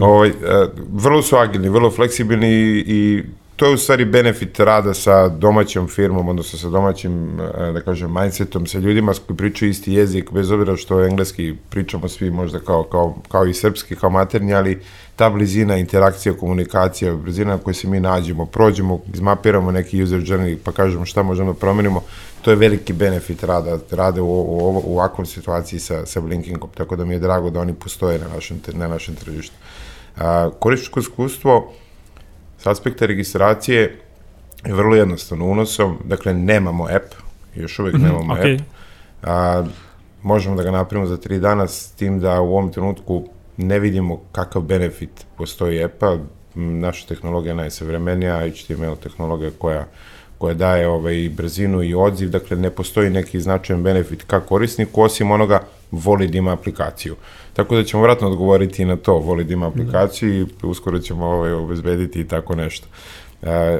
Ovaj, 0.05 0.29
e, 0.29 0.33
vrlo 0.93 1.21
su 1.21 1.35
agilni, 1.35 1.69
vrlo 1.69 1.91
fleksibilni 1.91 2.47
i, 2.47 2.83
i 2.87 3.23
to 3.57 3.65
je 3.65 3.73
u 3.73 3.77
stvari 3.77 4.05
benefit 4.05 4.59
rada 4.59 4.93
sa 4.93 5.27
domaćom 5.27 5.87
firmom, 5.87 6.27
odnosno 6.29 6.59
sa 6.59 6.69
domaćim, 6.69 7.39
e, 7.39 7.71
da 7.71 7.81
kažem, 7.81 8.13
mindsetom, 8.13 8.67
sa 8.67 8.79
ljudima 8.79 9.13
koji 9.27 9.37
pričaju 9.37 9.71
isti 9.71 9.93
jezik, 9.93 10.31
bez 10.31 10.51
obzira 10.51 10.75
što 10.77 11.05
engleski 11.05 11.55
pričamo 11.69 12.07
svi 12.07 12.31
možda 12.31 12.59
kao, 12.59 12.83
kao, 12.83 13.15
kao 13.31 13.45
i 13.45 13.53
srpski, 13.53 13.95
kao 13.95 14.09
maternji, 14.09 14.53
ali 14.53 14.81
ta 15.15 15.29
blizina, 15.29 15.77
interakcija, 15.77 16.33
komunikacija, 16.33 17.15
blizina 17.15 17.51
na 17.51 17.57
kojoj 17.57 17.73
se 17.73 17.87
mi 17.87 17.99
nađemo, 17.99 18.45
prođemo, 18.45 18.99
izmapiramo 19.13 19.71
neki 19.71 20.03
user 20.03 20.19
journey, 20.19 20.57
pa 20.63 20.71
kažemo 20.71 21.05
šta 21.05 21.23
možemo 21.23 21.53
da 21.53 21.59
promenimo, 21.59 22.03
to 22.41 22.51
je 22.51 22.55
veliki 22.55 22.93
benefit 22.93 23.43
rada, 23.43 23.79
rade 23.91 24.21
u, 24.21 24.25
u, 24.25 24.81
u 24.85 24.93
ovakvom 24.93 25.25
situaciji 25.25 25.79
sa, 25.79 26.05
sa 26.05 26.21
Blinkingom, 26.21 26.69
tako 26.77 26.95
da 26.95 27.05
mi 27.05 27.13
je 27.13 27.19
drago 27.19 27.49
da 27.49 27.59
oni 27.59 27.73
postoje 27.73 28.19
na 28.19 28.27
našem, 28.35 28.61
na 28.73 28.87
našem 28.87 29.15
tržištu. 29.15 29.55
A, 30.17 30.49
korističko 30.59 30.99
iskustvo 30.99 31.73
s 32.57 32.65
aspekta 32.65 33.05
registracije 33.05 33.99
je 34.65 34.73
vrlo 34.73 34.95
jednostavno 34.95 35.45
unosom, 35.45 35.97
dakle 36.05 36.33
nemamo 36.33 36.83
app, 36.83 37.13
još 37.55 37.79
uvijek 37.79 37.95
nemamo 37.97 38.33
okej. 38.33 38.53
app, 38.53 38.63
a, 39.23 39.63
možemo 40.23 40.55
da 40.55 40.63
ga 40.63 40.71
napravimo 40.71 41.07
za 41.07 41.17
tri 41.17 41.39
dana 41.39 41.67
s 41.67 41.91
tim 41.91 42.19
da 42.19 42.41
u 42.41 42.49
ovom 42.49 42.71
trenutku 42.71 43.29
ne 43.57 43.79
vidimo 43.79 44.21
kakav 44.31 44.61
benefit 44.61 45.25
postoji 45.37 45.83
appa, 45.83 46.17
naša 46.55 47.07
tehnologija 47.07 47.51
je 47.51 47.55
najsavremenija, 47.55 48.49
HTML 48.49 48.95
tehnologija 49.03 49.51
koja 49.57 49.85
koja 50.37 50.53
daje 50.53 50.87
ovaj, 50.87 51.29
brzinu 51.29 51.83
i 51.83 51.95
odziv, 51.95 52.29
dakle 52.29 52.57
ne 52.57 52.69
postoji 52.69 53.09
neki 53.09 53.41
značajan 53.41 53.83
benefit 53.83 54.23
ka 54.23 54.39
korisniku, 54.39 55.01
osim 55.01 55.31
onoga 55.31 55.61
voli 55.91 56.27
da 56.27 56.37
ima 56.37 56.53
aplikaciju. 56.53 57.15
Tako 57.57 57.75
da 57.75 57.83
ćemo 57.83 58.03
vratno 58.03 58.27
odgovoriti 58.27 58.85
na 58.85 58.95
to, 58.95 59.13
voli 59.13 59.43
da 59.43 59.53
ima 59.53 59.67
aplikaciju 59.67 60.41
i 60.41 60.45
uskoro 60.63 60.99
ćemo 60.99 61.25
ovaj, 61.25 61.51
obezbediti 61.51 62.21
i 62.21 62.27
tako 62.27 62.55
nešto. 62.55 62.87
E, 63.41 63.79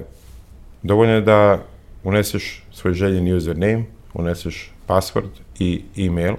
dovoljno 0.84 1.14
je 1.14 1.22
da 1.22 1.64
uneseš 2.04 2.64
svoj 2.72 2.94
željeni 2.94 3.34
username, 3.34 3.84
uneseš 4.14 4.72
password 4.88 5.30
i 5.60 5.82
e-mail, 5.98 6.34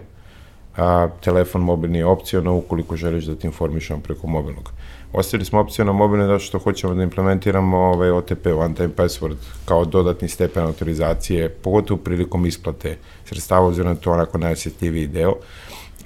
a 0.76 1.08
telefon 1.20 1.62
mobilni 1.62 1.98
je 1.98 2.06
opciono 2.06 2.56
ukoliko 2.56 2.96
želiš 2.96 3.24
da 3.24 3.34
ti 3.34 3.46
informišemo 3.46 4.00
preko 4.00 4.26
mobilnog. 4.26 4.72
Ostavili 5.12 5.44
smo 5.44 5.60
opciono 5.60 5.92
mobilno 5.92 6.26
zato 6.26 6.38
što 6.38 6.58
hoćemo 6.58 6.94
da 6.94 7.02
implementiramo 7.02 7.78
ovaj 7.78 8.10
OTP, 8.10 8.46
one 8.46 8.74
time 8.74 8.90
password, 8.96 9.36
kao 9.64 9.84
dodatni 9.84 10.28
stepen 10.28 10.64
autorizacije, 10.64 11.48
pogotovo 11.48 12.00
prilikom 12.00 12.46
isplate 12.46 12.96
sredstava, 13.24 13.66
obzirom 13.66 13.94
da 13.94 13.98
je 13.98 14.02
to 14.02 14.12
onako 14.12 14.38
najosjetljiviji 14.38 15.06
deo. 15.06 15.34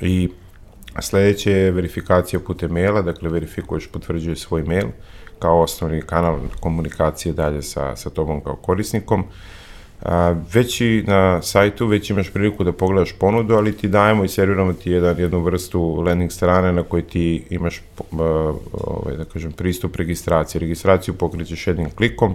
I 0.00 0.28
sledeće 1.00 1.50
je 1.50 1.70
verifikacija 1.70 2.40
putem 2.40 2.70
maila, 2.72 3.02
dakle 3.02 3.30
verifikuješ, 3.30 3.86
potvrđuješ 3.86 4.40
svoj 4.40 4.62
mail 4.62 4.88
kao 5.38 5.60
osnovni 5.60 6.02
kanal 6.02 6.38
komunikacije 6.60 7.32
dalje 7.32 7.62
sa, 7.62 7.96
sa 7.96 8.10
tobom 8.10 8.40
kao 8.40 8.56
korisnikom. 8.56 9.24
A, 10.02 10.34
već 10.54 10.80
i 10.80 11.04
na 11.06 11.42
sajtu, 11.42 11.86
već 11.86 12.10
imaš 12.10 12.30
priliku 12.30 12.64
da 12.64 12.72
pogledaš 12.72 13.12
ponudu, 13.12 13.54
ali 13.54 13.76
ti 13.76 13.88
dajemo 13.88 14.24
i 14.24 14.28
serviramo 14.28 14.72
ti 14.72 14.90
jedan, 14.90 15.18
jednu 15.18 15.40
vrstu 15.40 15.94
landing 16.06 16.32
strane 16.32 16.72
na 16.72 16.82
kojoj 16.82 17.02
ti 17.02 17.44
imaš 17.50 17.82
ovaj, 18.72 19.16
da 19.16 19.24
kažem, 19.24 19.52
pristup 19.52 19.96
registraciji. 19.96 20.60
Registraciju 20.60 21.14
pokrećeš 21.14 21.66
jednim 21.66 21.90
klikom, 21.90 22.34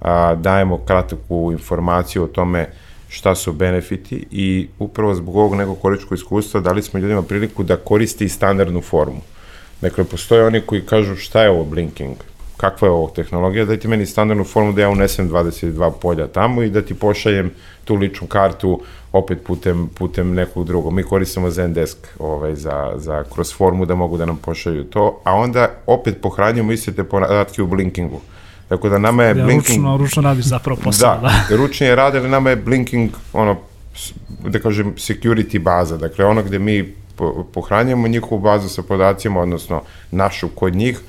a, 0.00 0.34
dajemo 0.34 0.78
kratku 0.78 1.50
informaciju 1.52 2.24
o 2.24 2.26
tome 2.26 2.66
šta 3.12 3.34
su 3.34 3.52
benefiti 3.52 4.24
i 4.30 4.68
upravo 4.78 5.14
zbog 5.14 5.36
ovog 5.36 5.54
nekog 5.54 5.78
koričkog 5.80 6.18
iskustva 6.18 6.60
dali 6.60 6.82
smo 6.82 7.00
ljudima 7.00 7.22
priliku 7.22 7.62
da 7.62 7.76
koristi 7.76 8.28
standardnu 8.28 8.80
formu. 8.80 9.20
Dakle, 9.80 10.04
postoje 10.04 10.46
oni 10.46 10.60
koji 10.60 10.86
kažu 10.86 11.16
šta 11.16 11.42
je 11.42 11.50
ovo 11.50 11.64
blinking, 11.64 12.16
kakva 12.56 12.88
je 12.88 12.92
ovo 12.92 13.08
tehnologija, 13.08 13.64
daj 13.64 13.76
ti 13.76 13.88
meni 13.88 14.06
standardnu 14.06 14.44
formu 14.44 14.72
da 14.72 14.82
ja 14.82 14.88
unesem 14.88 15.30
22 15.30 15.92
polja 16.00 16.26
tamo 16.26 16.62
i 16.62 16.70
da 16.70 16.82
ti 16.82 16.94
pošaljem 16.94 17.50
tu 17.84 17.94
ličnu 17.94 18.26
kartu 18.26 18.80
opet 19.12 19.44
putem, 19.44 19.88
putem 19.94 20.34
nekog 20.34 20.66
drugog. 20.66 20.92
Mi 20.92 21.02
koristimo 21.02 21.50
Zendesk 21.50 21.98
ovaj, 22.18 22.54
za, 22.54 22.92
za 22.96 23.24
kroz 23.34 23.54
formu 23.54 23.86
da 23.86 23.94
mogu 23.94 24.16
da 24.16 24.26
nam 24.26 24.36
pošalju 24.36 24.84
to, 24.84 25.20
a 25.24 25.34
onda 25.34 25.68
opet 25.86 26.20
pohranjujemo 26.22 26.72
iste 26.72 26.92
te 26.92 27.04
podatke 27.04 27.62
u 27.62 27.66
blinkingu. 27.66 28.20
Tako 28.72 28.88
da 28.88 28.98
nama 28.98 29.24
je 29.24 29.28
Ja, 29.28 29.44
blinking... 29.44 29.76
ručno, 29.76 29.96
ručno 29.96 30.22
radiš 30.22 30.44
zapravo 30.44 30.80
posao. 30.84 31.14
Da. 31.14 31.32
Da, 31.48 31.56
ručni 31.56 31.86
je 31.86 31.96
rad, 31.96 32.16
ali 32.16 32.28
nama 32.28 32.50
je 32.50 32.56
blinking, 32.56 33.10
ono, 33.32 33.56
da 34.48 34.58
kažem, 34.58 34.94
security 34.94 35.58
baza, 35.58 35.96
dakle 35.96 36.24
ono 36.24 36.42
gde 36.42 36.58
mi 36.58 36.94
po- 37.16 37.44
pohranjamo 37.54 38.08
njihovu 38.08 38.40
bazu 38.40 38.68
sa 38.68 38.82
podacima, 38.82 39.40
odnosno 39.40 39.82
našu 40.10 40.48
kod 40.48 40.74
njih, 40.74 41.00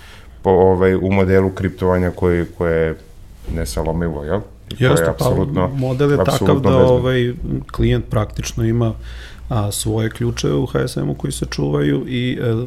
po, 0.41 0.49
ovaj, 0.49 0.95
u 0.95 1.11
modelu 1.11 1.49
kriptovanja 1.49 2.11
koji, 2.11 2.45
koje 2.57 2.87
je 2.87 2.95
nesalomivo, 3.53 4.23
jel? 4.23 4.41
Jeste, 4.79 5.13
pa 5.19 5.29
model 5.75 6.11
je 6.11 6.17
takav 6.17 6.59
da 6.59 6.77
ovaj 6.77 7.33
klijent 7.71 8.05
praktično 8.09 8.65
ima 8.65 8.93
a, 9.53 9.71
svoje 9.71 10.09
ključeve 10.09 10.53
u 10.53 10.65
HSM-u 10.65 11.13
koji 11.13 11.31
se 11.31 11.45
čuvaju 11.45 12.05
i 12.07 12.39
e, 12.41 12.65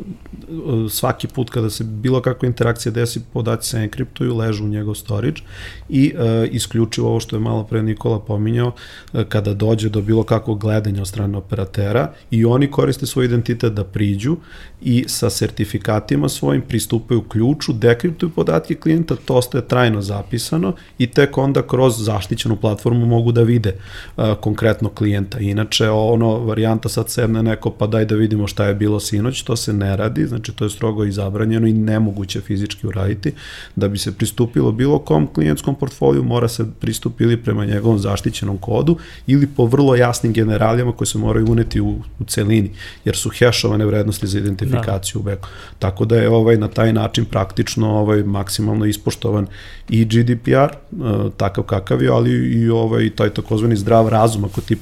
svaki 0.91 1.29
put 1.29 1.51
kada 1.51 1.71
se 1.71 1.85
bilo 1.85 2.21
kakva 2.21 2.47
interakcija 2.47 2.93
desi, 2.93 3.21
podaci 3.33 3.71
se 3.71 3.79
enkriptuju, 3.79 4.37
ležu 4.37 4.65
u 4.65 4.69
njegov 4.69 4.95
storage 4.95 5.41
i 5.89 6.15
e, 6.19 6.47
isključivo 6.47 7.09
ovo 7.09 7.21
što 7.21 7.37
je 7.37 7.41
malo 7.41 7.65
pre 7.65 7.83
Nikola 7.83 8.21
pominjao, 8.21 8.73
e, 9.13 9.25
kada 9.29 9.55
dođe 9.55 9.89
do 9.89 10.03
bilo 10.03 10.23
kakvog 10.23 10.61
gledanja 10.61 11.01
od 11.01 11.09
strane 11.09 11.39
operatera 11.39 12.13
i 12.31 12.45
oni 12.45 12.71
koriste 12.71 13.07
svoj 13.07 13.25
identitet 13.25 13.73
da 13.73 13.85
priđu 13.85 14.37
i 14.81 15.05
sa 15.09 15.31
sertifikatima 15.31 16.29
svojim 16.29 16.63
pristupaju 16.63 17.23
ključu, 17.23 17.73
dekriptuju 17.73 18.31
podatke 18.31 18.75
klijenta, 18.75 19.17
to 19.25 19.35
ostaje 19.35 19.69
trajno 19.69 20.03
zapisano 20.03 20.73
i 20.99 21.07
tek 21.07 21.39
onda 21.39 21.63
kroz 21.63 22.05
zaštićenu 22.05 22.57
platformu 22.57 23.07
mogu 23.07 23.33
da 23.33 23.43
vide 23.43 23.73
uh, 24.17 24.25
konkretno 24.41 24.89
klijenta. 24.89 25.39
Inače, 25.39 25.91
ono, 25.91 26.39
varijanta 26.39 26.76
sad 26.89 27.11
sedne 27.11 27.43
neko, 27.43 27.71
pa 27.71 27.87
daj 27.87 28.05
da 28.05 28.15
vidimo 28.15 28.47
šta 28.47 28.67
je 28.67 28.75
bilo 28.75 29.01
sinoć, 29.01 29.43
to 29.43 29.57
se 29.57 29.73
ne 29.73 29.97
radi, 29.97 30.27
znači 30.27 30.53
to 30.53 30.65
je 30.65 30.71
strogo 30.71 31.05
i 31.05 31.13
zabranjeno 31.13 31.67
i 31.67 31.73
nemoguće 31.73 32.41
fizički 32.41 32.87
uraditi. 32.87 33.33
Da 33.77 33.89
bi 33.89 33.99
se 33.99 34.13
pristupilo 34.13 34.73
bilo 34.73 34.99
kom 34.99 35.27
klijentskom 35.33 35.75
portfoliju, 35.75 36.25
mora 36.25 36.49
se 36.49 36.67
pristupili 36.81 37.37
prema 37.37 37.65
njegovom 37.65 37.99
zaštićenom 37.99 38.59
kodu 38.59 38.97
ili 39.27 39.47
po 39.47 39.67
vrlo 39.67 39.95
jasnim 39.95 40.33
generalijama 40.33 40.93
koje 40.93 41.07
se 41.07 41.19
moraju 41.19 41.47
uneti 41.51 41.81
u, 41.81 41.91
u 42.19 42.25
celini, 42.27 42.71
jer 43.05 43.17
su 43.17 43.31
hešovane 43.31 43.87
vrednosti 43.87 44.27
za 44.27 44.39
identifikaciju 44.39 45.15
da. 45.15 45.21
u 45.21 45.23
beku. 45.23 45.49
Tako 45.79 46.05
da 46.05 46.17
je 46.17 46.31
ovaj 46.31 46.57
na 46.57 46.69
taj 46.69 46.93
način 46.93 47.25
praktično 47.25 47.91
ovaj 47.91 48.23
maksimalno 48.23 48.85
ispoštovan 48.85 49.47
i 49.89 50.05
GDPR, 50.05 50.77
uh, 50.91 51.33
takav 51.37 51.65
kakav 51.65 52.03
je, 52.03 52.09
ali 52.09 52.31
i 52.31 52.71
ovaj 52.71 53.11
taj 53.11 53.31
takozvani 53.31 53.77
zdrav 53.77 54.09
razum, 54.09 54.45
ako 54.45 54.61
ti 54.61 54.77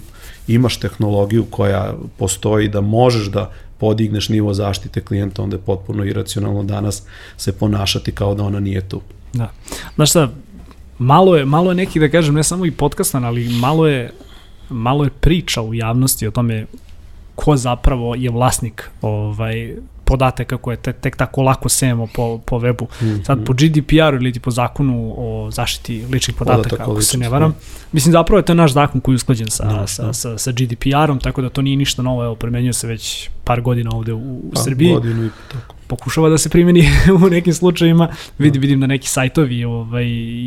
imaš 0.49 0.77
tehnologiju 0.77 1.45
koja 1.51 1.95
postoji 2.19 2.69
da 2.69 2.81
možeš 2.81 3.27
da 3.27 3.51
podigneš 3.79 4.29
nivo 4.29 4.55
zaštite 4.55 5.01
klijenta, 5.01 5.43
onda 5.43 5.57
je 5.57 5.63
potpuno 5.63 6.05
iracionalno 6.05 6.63
danas 6.63 7.03
se 7.37 7.53
ponašati 7.53 8.13
kao 8.13 8.35
da 8.35 8.43
ona 8.43 8.61
nije 8.61 8.89
tu. 8.89 9.01
Da. 9.33 9.51
Znaš 9.95 10.11
šta, 10.11 10.29
malo 10.99 11.37
je, 11.37 11.45
malo 11.45 11.71
je 11.71 11.75
neki, 11.75 12.01
da 12.01 12.09
kažem, 12.09 12.35
ne 12.35 12.43
samo 12.43 12.67
i 12.67 12.71
podcastan, 12.71 13.25
ali 13.25 13.49
malo 13.49 13.87
je, 13.87 14.13
malo 14.69 15.05
je 15.05 15.11
priča 15.11 15.63
u 15.63 15.75
javnosti 15.75 16.27
o 16.27 16.31
tome 16.31 16.67
ko 17.35 17.57
zapravo 17.57 18.15
je 18.15 18.31
vlasnik 18.31 18.91
ovaj, 19.03 19.77
podataka 20.05 20.57
koje 20.57 20.77
te, 20.77 20.93
tek 20.93 21.17
tako 21.17 21.43
lako 21.43 21.69
sejemo 21.69 22.09
po, 22.15 22.41
po 22.47 22.59
webu. 22.59 22.85
Mm 22.85 23.07
-hmm. 23.07 23.25
Sad 23.25 23.45
po 23.45 23.53
GDPR-u 23.53 24.17
ili 24.17 24.41
po 24.41 24.51
zakonu 24.51 25.15
o 25.17 25.51
zaštiti 25.51 26.07
ličnih 26.13 26.37
podataka, 26.37 26.69
Podatak 26.69 26.81
ako 26.81 27.03
se 27.03 27.19
ne 27.19 27.29
varam. 27.29 27.51
Da. 27.51 27.57
Mislim, 27.93 28.13
zapravo 28.13 28.39
je 28.39 28.45
to 28.45 28.55
naš 28.55 28.73
zakon 28.73 29.01
koji 29.01 29.13
je 29.13 29.17
usklađen 29.17 29.51
sa, 29.51 29.65
da, 29.65 29.87
sa, 29.87 30.07
da. 30.07 30.13
sa, 30.13 30.39
sa 30.39 30.53
GDPR-om, 30.53 31.19
tako 31.21 31.43
da 31.43 31.49
to 31.49 31.63
nije 31.63 31.77
ništa 31.77 32.03
novo, 32.03 32.25
evo, 32.25 32.35
premenjuje 32.35 32.73
se 32.73 32.87
već 32.87 33.31
par 33.45 33.61
godina 33.61 33.91
ovde 33.93 34.13
u, 34.13 34.19
u 34.19 34.51
pa, 34.55 34.61
Srbiji. 34.61 34.93
Godinu 34.93 35.27
i 35.27 35.31
tako 35.53 35.74
pokušava 35.87 36.29
da 36.29 36.39
se 36.39 36.49
primeni 36.49 36.89
u 37.27 37.29
nekim 37.31 37.55
slučajima. 37.55 38.09
Vidim, 38.39 38.63
vidim 38.63 38.81
da 38.81 38.87
neki 38.87 39.09
sajtovi 39.09 39.65
ovaj, 39.65 40.05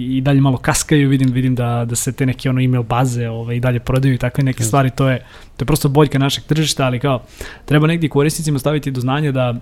i 0.09 0.21
dalje 0.23 0.41
malo 0.41 0.57
kaskaju, 0.57 1.09
vidim, 1.09 1.31
vidim 1.31 1.55
da, 1.55 1.85
da 1.85 1.95
se 1.95 2.11
te 2.11 2.25
neke 2.25 2.49
ono 2.49 2.61
email 2.61 2.83
baze 2.83 3.29
ovaj, 3.29 3.55
i 3.55 3.59
dalje 3.59 3.79
prodaju 3.79 4.13
i 4.13 4.17
takve 4.17 4.43
neke 4.43 4.63
stvari. 4.63 4.89
To 4.89 5.09
je, 5.09 5.17
to 5.57 5.63
je 5.63 5.65
prosto 5.65 5.89
boljka 5.89 6.17
našeg 6.17 6.43
tržišta, 6.43 6.85
ali 6.85 6.99
kao 6.99 7.23
treba 7.65 7.87
negdje 7.87 8.09
korisnicima 8.09 8.59
staviti 8.59 8.91
do 8.91 9.01
znanja 9.01 9.31
da 9.31 9.55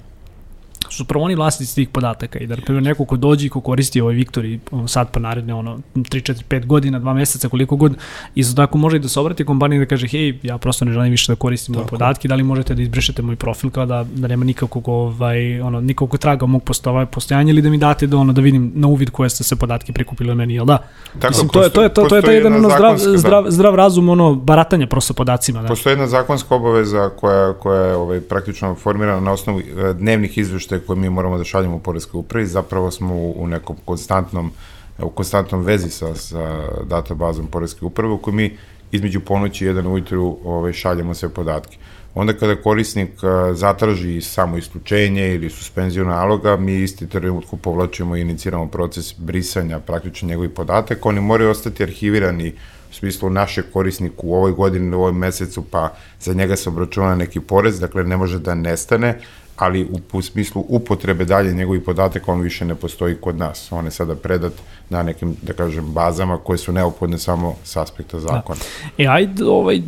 su 0.90 1.06
prvo 1.06 1.24
oni 1.24 1.36
vlasnici 1.36 1.76
tih 1.76 1.90
podataka 1.90 2.40
i 2.40 2.48
da, 2.48 2.56
na 2.68 2.80
neko 2.80 3.06
ko 3.06 3.18
dođe 3.18 3.46
i 3.48 3.50
ko 3.50 3.62
koristi 3.62 4.02
ovaj 4.02 4.16
Viktor 4.16 4.46
sad 4.88 5.12
pa 5.12 5.20
naredne 5.20 5.54
ono 5.54 5.80
3, 5.96 6.34
4, 6.34 6.44
5 6.50 6.66
godina, 6.66 7.00
2 7.00 7.14
meseca, 7.14 7.50
koliko 7.50 7.76
god, 7.76 7.98
isto 8.36 8.56
tako 8.56 8.78
može 8.78 8.98
i 8.98 9.00
da 9.00 9.08
se 9.08 9.20
obrati 9.20 9.46
kompaniji 9.46 9.80
da 9.80 9.86
kaže, 9.86 10.08
hej, 10.08 10.40
ja 10.44 10.58
prosto 10.58 10.86
ne 10.86 10.92
želim 10.92 11.12
više 11.12 11.32
da 11.32 11.36
koristim 11.36 11.76
moje 11.76 11.88
podatke, 11.88 12.28
da 12.28 12.36
li 12.36 12.44
možete 12.44 12.76
da 12.76 12.82
izbrišete 12.82 13.22
moj 13.22 13.36
profil 13.36 13.70
kao 13.70 13.86
da, 13.86 14.06
da 14.16 14.28
nema 14.28 14.46
nikakvog, 14.46 14.88
ovaj, 14.88 15.62
ono, 15.62 15.82
nikakvog 15.82 16.18
traga 16.18 16.46
mog 16.46 16.64
postova, 16.64 17.06
postojanja 17.06 17.50
ili 17.50 17.62
da 17.62 17.70
mi 17.70 17.78
date 17.78 18.08
da, 18.08 18.18
ono, 18.18 18.34
da 18.34 18.42
vidim 18.42 18.72
na 18.76 18.88
uvid 18.88 19.10
koje 19.10 19.30
ste 19.30 19.44
se 19.44 19.56
podatke 19.56 19.94
prikupili 19.94 20.32
od 20.32 20.38
meni, 20.38 20.54
jel 20.54 20.66
da? 20.66 20.78
Tako, 21.20 21.32
Mislim, 21.32 21.50
to, 21.50 21.64
je, 21.64 21.70
to, 21.70 21.84
je, 21.84 21.94
to, 21.94 22.06
to 22.10 22.16
je 22.16 22.22
taj 22.22 22.36
jedan 22.36 22.54
ono, 22.54 22.70
zdrav, 22.70 22.98
zdrav, 22.98 23.46
zdrav 23.48 23.76
razum, 23.76 24.10
ono, 24.10 24.36
baratanja 24.36 24.88
prosto 24.88 25.14
podacima. 25.14 25.62
Da. 25.62 25.68
Postoji 25.68 25.92
jedna 25.92 26.08
zakonska 26.08 26.56
obaveza 26.56 27.10
koja, 27.10 27.54
koja 27.54 27.82
je 27.82 27.96
ovaj, 27.96 28.22
praktično 28.22 28.76
formirana 28.76 29.20
na 29.20 29.32
osnovu 29.32 29.60
eh, 29.60 29.94
dnevnih 29.94 30.38
izveštaja 30.38 30.75
koje 30.80 31.00
mi 31.00 31.10
moramo 31.10 31.38
da 31.38 31.44
šaljemo 31.44 31.76
u 31.76 31.80
Poreskoj 31.80 32.20
upravi, 32.20 32.46
zapravo 32.46 32.92
smo 32.92 33.16
u, 33.16 33.44
u 33.44 33.48
nekom 33.48 33.76
konstantnom 33.86 34.52
u 35.00 35.10
konstantnom 35.10 35.64
vezi 35.64 35.90
sa, 35.90 36.16
sa 36.16 36.60
databazom 36.84 37.48
Poreske 37.48 37.86
uprave 37.86 38.14
u 38.14 38.18
kojoj 38.18 38.36
mi 38.36 38.58
između 38.92 39.20
ponoći 39.20 39.66
i 39.66 39.68
jedan 39.68 39.88
ujutru 39.88 40.38
ovaj, 40.44 40.74
šaljemo 40.74 41.14
sve 41.14 41.30
podatke. 41.30 41.78
Onda 42.16 42.34
kada 42.34 42.56
korisnik 42.56 43.10
zatraži 43.54 44.22
samo 44.22 44.58
isključenje 44.58 45.34
ili 45.34 45.50
suspenziju 45.50 46.06
naloga, 46.06 46.58
mi 46.58 46.76
isti 46.76 47.10
trenutku 47.10 47.58
povlačimo 47.58 48.16
i 48.16 48.22
iniciramo 48.22 48.68
proces 48.68 49.14
brisanja 49.18 49.80
praktično 49.80 50.28
njegovih 50.28 50.52
podataka. 50.52 51.10
Oni 51.10 51.22
moraju 51.22 51.50
ostati 51.50 51.84
arhivirani 51.84 52.54
u 52.92 52.94
smislu 52.94 53.30
našeg 53.30 53.66
korisnika 53.74 54.16
u 54.24 54.36
ovoj 54.36 54.52
godini, 54.52 54.96
u 54.96 55.00
ovom 55.00 55.18
mesecu, 55.18 55.64
pa 55.72 55.94
za 56.20 56.34
njega 56.34 56.56
se 56.56 56.70
obračuna 56.70 57.16
neki 57.16 57.40
porez, 57.40 57.80
dakle 57.80 58.04
ne 58.04 58.18
može 58.18 58.40
da 58.40 58.56
nestane, 58.56 59.20
ali 59.56 59.84
u, 59.84 60.18
u 60.18 60.22
smislu 60.22 60.66
upotrebe 60.68 61.26
dalje 61.26 61.54
njegovih 61.54 61.82
podataka 61.82 62.32
on 62.32 62.42
više 62.42 62.66
ne 62.66 62.76
postoji 62.76 63.16
kod 63.16 63.38
nas. 63.38 63.72
On 63.72 63.86
je 63.86 63.92
sada 63.92 64.16
predat 64.16 64.54
na 64.90 65.04
nekim, 65.04 65.36
da 65.42 65.54
kažem, 65.54 65.86
bazama 65.94 66.38
koje 66.38 66.58
su 66.58 66.72
neophodne 66.72 67.18
samo 67.18 67.56
s 67.64 67.78
aspekta 67.78 68.20
zakona. 68.20 68.60
Da. 68.98 69.04
E, 69.04 69.08
ajde, 69.08 69.46
ovaj, 69.46 69.82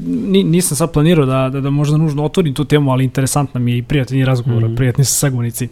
nisam 0.43 0.77
sad 0.77 0.91
planirao 0.91 1.25
da, 1.25 1.49
da, 1.49 1.61
da 1.61 1.69
možda 1.69 1.97
nužno 1.97 2.25
otvorim 2.25 2.53
tu 2.53 2.65
temu, 2.65 2.91
ali 2.91 3.03
interesantna 3.03 3.59
mi 3.59 3.71
je 3.71 3.77
i 3.77 3.83
prijatni 3.83 4.25
razgovor, 4.25 4.63
mm 4.63 4.67
-hmm. 4.67 4.75
prijatni 4.75 5.05
sa 5.05 5.13
sagovnici. 5.13 5.67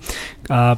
A, 0.49 0.75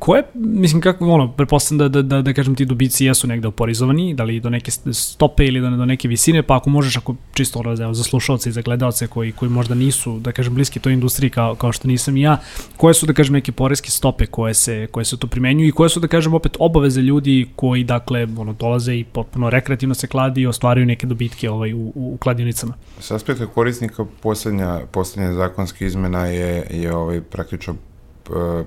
koje, 0.00 0.22
mislim, 0.34 0.80
kako, 0.80 1.06
ono, 1.06 1.32
prepostavljam 1.32 1.78
da, 1.78 2.02
da, 2.02 2.16
da, 2.16 2.22
da 2.22 2.32
kažem 2.32 2.54
ti 2.54 2.64
dobici 2.64 3.04
jesu 3.04 3.26
negde 3.26 3.48
oporizovani, 3.48 4.14
da 4.14 4.24
li 4.24 4.40
do 4.40 4.50
neke 4.50 4.70
stope 4.92 5.44
ili 5.44 5.60
do, 5.60 5.70
do 5.70 5.84
neke 5.84 6.08
visine, 6.08 6.42
pa 6.42 6.56
ako 6.56 6.70
možeš, 6.70 6.96
ako 6.96 7.14
čisto 7.34 7.62
evo, 7.82 7.94
za 7.94 8.04
slušalce 8.04 8.48
i 8.48 8.52
za 8.52 8.62
gledalce 8.62 9.06
koji, 9.06 9.32
koji 9.32 9.50
možda 9.50 9.74
nisu, 9.74 10.18
da 10.18 10.32
kažem, 10.32 10.54
bliski 10.54 10.80
toj 10.80 10.92
industriji 10.92 11.30
kao, 11.30 11.54
kao 11.54 11.72
što 11.72 11.88
nisam 11.88 12.16
i 12.16 12.20
ja, 12.20 12.38
koje 12.76 12.94
su, 12.94 13.06
da 13.06 13.12
kažem, 13.12 13.32
neke 13.32 13.52
poreske 13.52 13.90
stope 13.90 14.26
koje 14.26 14.54
se, 14.54 14.88
koje 14.90 15.04
se 15.04 15.16
tu 15.16 15.28
primenjuju 15.28 15.68
i 15.68 15.72
koje 15.72 15.90
su, 15.90 16.00
da 16.00 16.08
kažem, 16.08 16.34
opet 16.34 16.56
obaveze 16.58 17.00
ljudi 17.00 17.48
koji, 17.56 17.84
dakle, 17.84 18.26
ono, 18.38 18.52
dolaze 18.52 18.94
i 18.94 19.04
potpuno 19.04 19.50
rekreativno 19.50 19.94
se 19.94 20.06
kladi 20.06 20.40
i 20.40 20.46
ostvaraju 20.46 20.86
neke 20.86 21.06
dobitke 21.06 21.50
ovaj, 21.50 21.74
u, 21.74 21.92
u 21.94 22.16
kladionicama. 22.20 22.74
S 23.00 23.10
aspekta 23.10 23.46
korisnika, 23.46 24.04
poslednja, 24.22 24.80
poslednja 24.92 25.32
zakonska 25.32 25.84
izmena 25.84 26.26
je, 26.26 26.66
je 26.70 26.94
ovaj, 26.94 27.20
praktično 27.20 27.74
uh, 28.28 28.66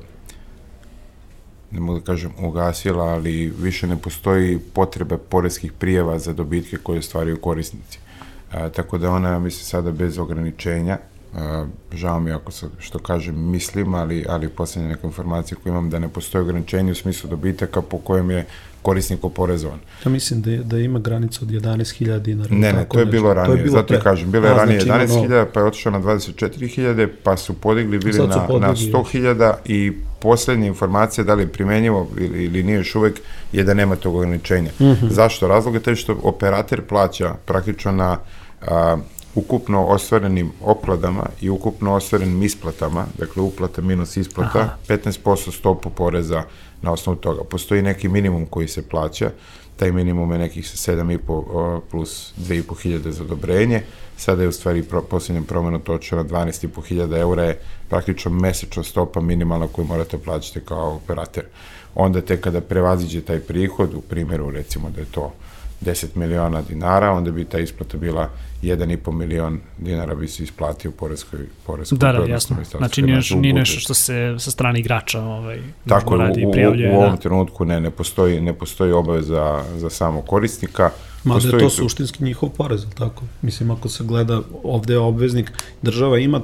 ne 1.73 1.79
mogu 1.79 1.99
da 1.99 2.05
kažem 2.05 2.31
ugasila, 2.39 3.03
ali 3.03 3.53
više 3.59 3.87
ne 3.87 3.97
postoji 3.97 4.59
potreba 4.73 5.17
poreskih 5.17 5.71
prijeva 5.71 6.19
za 6.19 6.33
dobitke 6.33 6.77
koje 6.77 7.01
stvaraju 7.01 7.41
korisnici. 7.41 7.99
A, 8.51 8.69
tako 8.69 8.97
da 8.97 9.11
ona, 9.11 9.39
mislim, 9.39 9.65
sada 9.65 9.91
bez 9.91 10.17
ograničenja, 10.17 10.97
a, 11.35 11.65
žao 11.93 12.19
mi 12.19 12.31
ako 12.31 12.51
sa, 12.51 12.67
što 12.79 12.99
kažem 12.99 13.51
mislim, 13.51 13.93
ali, 13.93 14.25
ali 14.29 14.49
poslednja 14.49 14.89
neka 14.89 15.07
informacija 15.07 15.57
koju 15.63 15.71
imam 15.71 15.89
da 15.89 15.99
ne 15.99 16.07
postoji 16.07 16.41
ograničenje 16.41 16.91
u 16.91 16.95
smislu 16.95 17.29
dobitaka 17.29 17.81
po 17.81 17.97
kojem 17.97 18.31
je 18.31 18.45
korisnik 18.83 19.23
oporezovan. 19.23 19.79
Ja 20.05 20.11
mislim 20.11 20.41
da, 20.41 20.51
je, 20.51 20.57
da 20.57 20.77
ima 20.77 20.99
granica 20.99 21.39
od 21.41 21.47
11.000 21.47 22.19
dinara. 22.19 22.55
Ne, 22.55 22.73
ne, 22.73 22.85
to 22.91 22.99
je 22.99 23.05
bilo 23.05 23.33
ranije, 23.33 23.55
to 23.55 23.57
je 23.57 23.63
bilo 23.63 23.75
zato 23.75 23.87
pre... 23.87 23.99
kažem, 24.01 24.31
bilo 24.31 24.47
je 24.47 24.53
ranije 24.53 24.79
znači 24.81 25.07
11.000, 25.07 25.45
pa 25.53 25.59
je 25.59 25.65
otišao 25.65 25.91
na 25.91 25.99
24.000, 25.99 27.07
pa 27.23 27.37
su 27.37 27.53
podigli 27.53 27.99
bili 27.99 28.19
na, 28.19 28.25
na 28.59 28.75
100.000 28.75 29.53
i 29.65 29.91
poslednja 30.19 30.67
informacija 30.67 31.23
da 31.23 31.33
li 31.33 31.43
je 31.43 31.47
primenjivo 31.47 32.07
ili, 32.17 32.43
ili 32.43 32.63
nije 32.63 32.77
još 32.77 32.95
uvek 32.95 33.19
je 33.51 33.63
da 33.63 33.73
nema 33.73 33.95
tog 33.95 34.15
ograničenja. 34.15 34.71
Mm 34.79 34.83
-hmm. 34.83 35.09
Zašto? 35.09 35.47
Razlog 35.47 35.73
je 35.73 35.79
to 35.79 35.95
što 35.95 36.17
operator 36.23 36.81
plaća 36.81 37.35
praktično 37.45 37.91
na 37.91 38.17
a, 38.67 38.97
ukupno 39.35 39.85
ostvarenim 39.85 40.51
okladama 40.61 41.25
i 41.41 41.49
ukupno 41.49 41.93
ostvarenim 41.93 42.43
isplatama, 42.43 43.05
dakle 43.17 43.43
uplata 43.43 43.81
minus 43.81 44.17
isplata, 44.17 44.59
Aha. 44.59 44.77
15% 44.87 45.51
stopu 45.51 45.89
poreza 45.89 46.43
na 46.81 46.91
osnovu 46.91 47.19
toga. 47.19 47.43
Postoji 47.43 47.81
neki 47.81 48.09
minimum 48.09 48.45
koji 48.45 48.67
se 48.67 48.89
plaća, 48.89 49.31
taj 49.75 49.91
minimum 49.91 50.31
je 50.31 50.37
nekih 50.37 50.63
7,5 50.65 51.81
plus 51.91 52.33
2,5 52.37 52.81
hiljade 52.81 53.11
za 53.11 53.23
odobrenje, 53.23 53.81
sada 54.17 54.41
je 54.41 54.47
u 54.47 54.51
stvari 54.51 54.83
pro, 54.83 55.01
posljednjem 55.01 55.43
promenu 55.43 55.79
točena 55.79 56.23
12,5 56.23 56.85
hiljada 56.85 57.17
eura 57.17 57.43
je 57.43 57.59
praktično 57.89 58.31
mesečna 58.31 58.83
stopa 58.83 59.21
minimalna 59.21 59.67
koju 59.67 59.85
morate 59.85 60.17
plaćati 60.17 60.59
kao 60.65 60.95
operator. 60.95 61.43
Onda 61.95 62.21
te 62.21 62.41
kada 62.41 62.61
prevaziđe 62.61 63.21
taj 63.21 63.39
prihod, 63.39 63.93
u 63.93 64.01
primjeru 64.01 64.49
recimo 64.49 64.89
da 64.89 65.01
je 65.01 65.07
to 65.11 65.33
10 65.83 66.07
miliona 66.15 66.61
dinara, 66.61 67.11
onda 67.11 67.31
bi 67.31 67.45
ta 67.45 67.59
isplata 67.59 67.97
bila 67.97 68.29
1,5 68.61 69.11
milion 69.11 69.59
dinara 69.77 70.15
bi 70.15 70.27
se 70.27 70.43
isplatio 70.43 70.89
u 70.89 70.93
poreskoj, 70.93 71.39
poreskoj 71.65 71.97
Da, 71.97 72.11
da, 72.11 72.25
jasno. 72.25 72.57
Znači 72.77 73.01
nije, 73.01 73.21
nije 73.35 73.53
nešto 73.53 73.79
što 73.79 73.93
se 73.93 74.35
sa 74.39 74.51
strane 74.51 74.79
igrača 74.79 75.21
ovaj, 75.21 75.59
Tako, 75.87 76.17
radi 76.17 76.45
u, 76.45 76.49
u, 76.49 76.51
u, 76.51 76.93
u 76.93 76.99
ovom 76.99 77.15
da. 77.15 77.21
trenutku 77.21 77.65
ne, 77.65 77.81
ne 77.81 77.91
postoji, 77.91 78.41
ne 78.41 78.53
postoji 78.53 78.91
obaveza 78.91 79.63
za, 79.73 79.79
za 79.79 79.89
samo 79.89 80.21
korisnika, 80.21 80.83
Ma 80.83 81.12
da 81.25 81.47
je 81.47 81.59
to 81.59 81.59
tu. 81.59 81.69
suštinski 81.71 82.23
njihov 82.23 82.49
porez, 82.49 82.83
ali 82.83 82.93
tako? 82.93 83.23
Mislim, 83.41 83.71
ako 83.71 83.89
se 83.89 84.03
gleda, 84.03 84.41
ovde 84.63 84.93
je 84.93 84.99
obveznik, 84.99 85.51
država 85.81 86.19
ima 86.19 86.41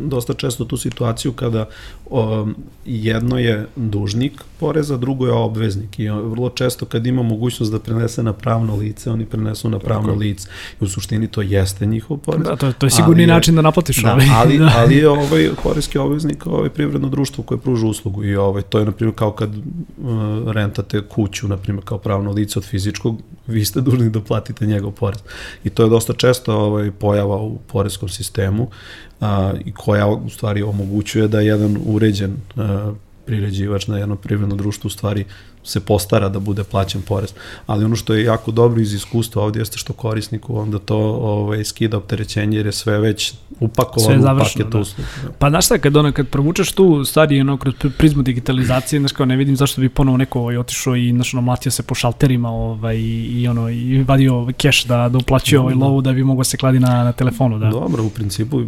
dosta 0.00 0.34
često 0.34 0.64
tu 0.64 0.76
situaciju 0.76 1.32
kada 1.32 1.68
o, 2.06 2.46
jedno 2.84 3.38
je 3.38 3.66
dužnik 3.76 4.32
poreza, 4.58 4.96
drugo 4.96 5.26
je 5.26 5.32
obveznik 5.32 5.98
i 5.98 6.08
o, 6.08 6.22
vrlo 6.22 6.50
često 6.50 6.86
kad 6.86 7.06
ima 7.06 7.22
mogućnost 7.22 7.72
da 7.72 7.78
prenese 7.78 8.22
na 8.22 8.32
pravno 8.32 8.76
lice, 8.76 9.10
oni 9.10 9.26
prenesu 9.26 9.70
na 9.70 9.78
pravno 9.78 10.08
Tako. 10.08 10.18
lice 10.18 10.48
i 10.72 10.84
u 10.84 10.88
suštini 10.88 11.28
to 11.28 11.42
jeste 11.42 11.86
njihov 11.86 12.16
porez. 12.16 12.42
Da, 12.42 12.56
to, 12.56 12.72
to 12.72 12.86
je 12.86 12.90
sigurni 12.90 13.12
Ali 13.14 13.22
je- 13.22 13.26
način 13.26 13.54
da 13.54 13.62
naplatiš 13.62 13.96
Da, 13.96 14.12
ovaj. 14.12 14.26
ali, 14.32 14.58
da. 14.58 14.72
ali 14.76 14.96
je 14.96 15.08
ovaj 15.08 15.50
poreski 15.62 15.98
obveznik 15.98 16.46
ovaj 16.46 16.68
privredno 16.68 17.08
društvo 17.08 17.44
koje 17.44 17.58
pruža 17.58 17.86
uslugu 17.86 18.24
i 18.24 18.36
ovaj 18.36 18.62
to 18.62 18.78
je 18.78 18.84
na 18.84 18.92
primjer 18.92 19.16
kao 19.16 19.32
kad 19.32 19.50
uh, 19.50 19.62
rentate 20.46 21.02
kuću 21.02 21.48
na 21.48 21.56
primjer 21.56 21.84
kao 21.84 21.98
pravno 21.98 22.30
lice 22.32 22.58
od 22.58 22.64
fizičkog, 22.64 23.16
vi 23.46 23.64
ste 23.64 23.80
dužni 23.80 24.10
da 24.10 24.20
platite 24.22 24.66
njegov 24.66 24.92
porez. 24.92 25.18
I 25.64 25.70
to 25.70 25.82
je 25.82 25.88
dosta 25.88 26.12
često 26.12 26.54
ovaj 26.54 26.90
pojava 26.90 27.36
u 27.36 27.58
poreskom 27.58 28.08
sistemu 28.08 28.70
a, 29.20 29.52
i 29.64 29.72
koja 29.72 30.06
u 30.06 30.30
stvari 30.30 30.62
omogućuje 30.62 31.28
da 31.28 31.40
jedan 31.40 31.78
uređen 31.86 32.36
a, 32.56 32.92
priređivač 33.26 33.86
na 33.86 33.98
jedno 33.98 34.16
privredno 34.16 34.56
društvo 34.56 34.88
u 34.88 34.90
stvari 34.90 35.24
se 35.64 35.80
postara 35.80 36.28
da 36.28 36.38
bude 36.40 36.64
plaćen 36.64 37.02
porez. 37.02 37.32
Ali 37.66 37.84
ono 37.84 37.96
što 37.96 38.14
je 38.14 38.24
jako 38.24 38.50
dobro 38.50 38.80
iz 38.80 38.92
iskustva 38.94 39.42
ovdje 39.42 39.60
jeste 39.60 39.78
što 39.78 39.92
korisniku 39.92 40.56
onda 40.58 40.78
to 40.78 40.96
ovaj, 40.98 41.64
skida 41.64 41.96
opterećenje 41.96 42.56
jer 42.56 42.66
je 42.66 42.72
sve 42.72 42.98
već 42.98 43.28
Sve 43.28 43.36
upakovano 43.60 44.18
u 44.18 44.22
završeno, 44.22 44.64
paket 44.64 44.72
da. 44.72 44.78
usluga. 44.78 45.08
Pa 45.38 45.50
znaš 45.50 45.64
šta, 45.66 45.78
kad, 45.78 45.96
ono, 45.96 46.12
kad 46.12 46.28
provučeš 46.28 46.72
tu 46.72 47.04
stvari 47.04 47.40
ono, 47.40 47.56
kroz 47.56 47.74
pri- 47.74 47.90
prizmu 47.98 48.22
digitalizacije, 48.22 49.00
znaš 49.00 49.12
kao 49.12 49.26
ne 49.26 49.36
vidim 49.36 49.56
zašto 49.56 49.80
bi 49.80 49.88
ponovo 49.88 50.16
neko 50.16 50.40
ovaj, 50.40 50.56
otišao 50.56 50.96
i 50.96 51.10
znaš, 51.10 51.34
ono, 51.34 51.40
mlatio 51.42 51.72
se 51.72 51.82
po 51.82 51.94
šalterima 51.94 52.50
ovaj, 52.50 52.96
i, 52.98 53.46
ono, 53.50 53.70
i 53.70 54.02
vadio 54.02 54.48
keš 54.56 54.84
da, 54.84 55.08
da 55.08 55.18
uplaćuje 55.18 55.60
ovaj 55.60 55.74
Da. 55.74 55.80
lovu 55.84 56.00
da 56.02 56.12
bi 56.12 56.24
mogao 56.24 56.44
se 56.44 56.56
kladi 56.56 56.80
na, 56.80 57.04
na 57.04 57.12
telefonu. 57.12 57.58
Da. 57.58 57.70
Dobro, 57.70 58.04
u 58.04 58.10
principu, 58.10 58.60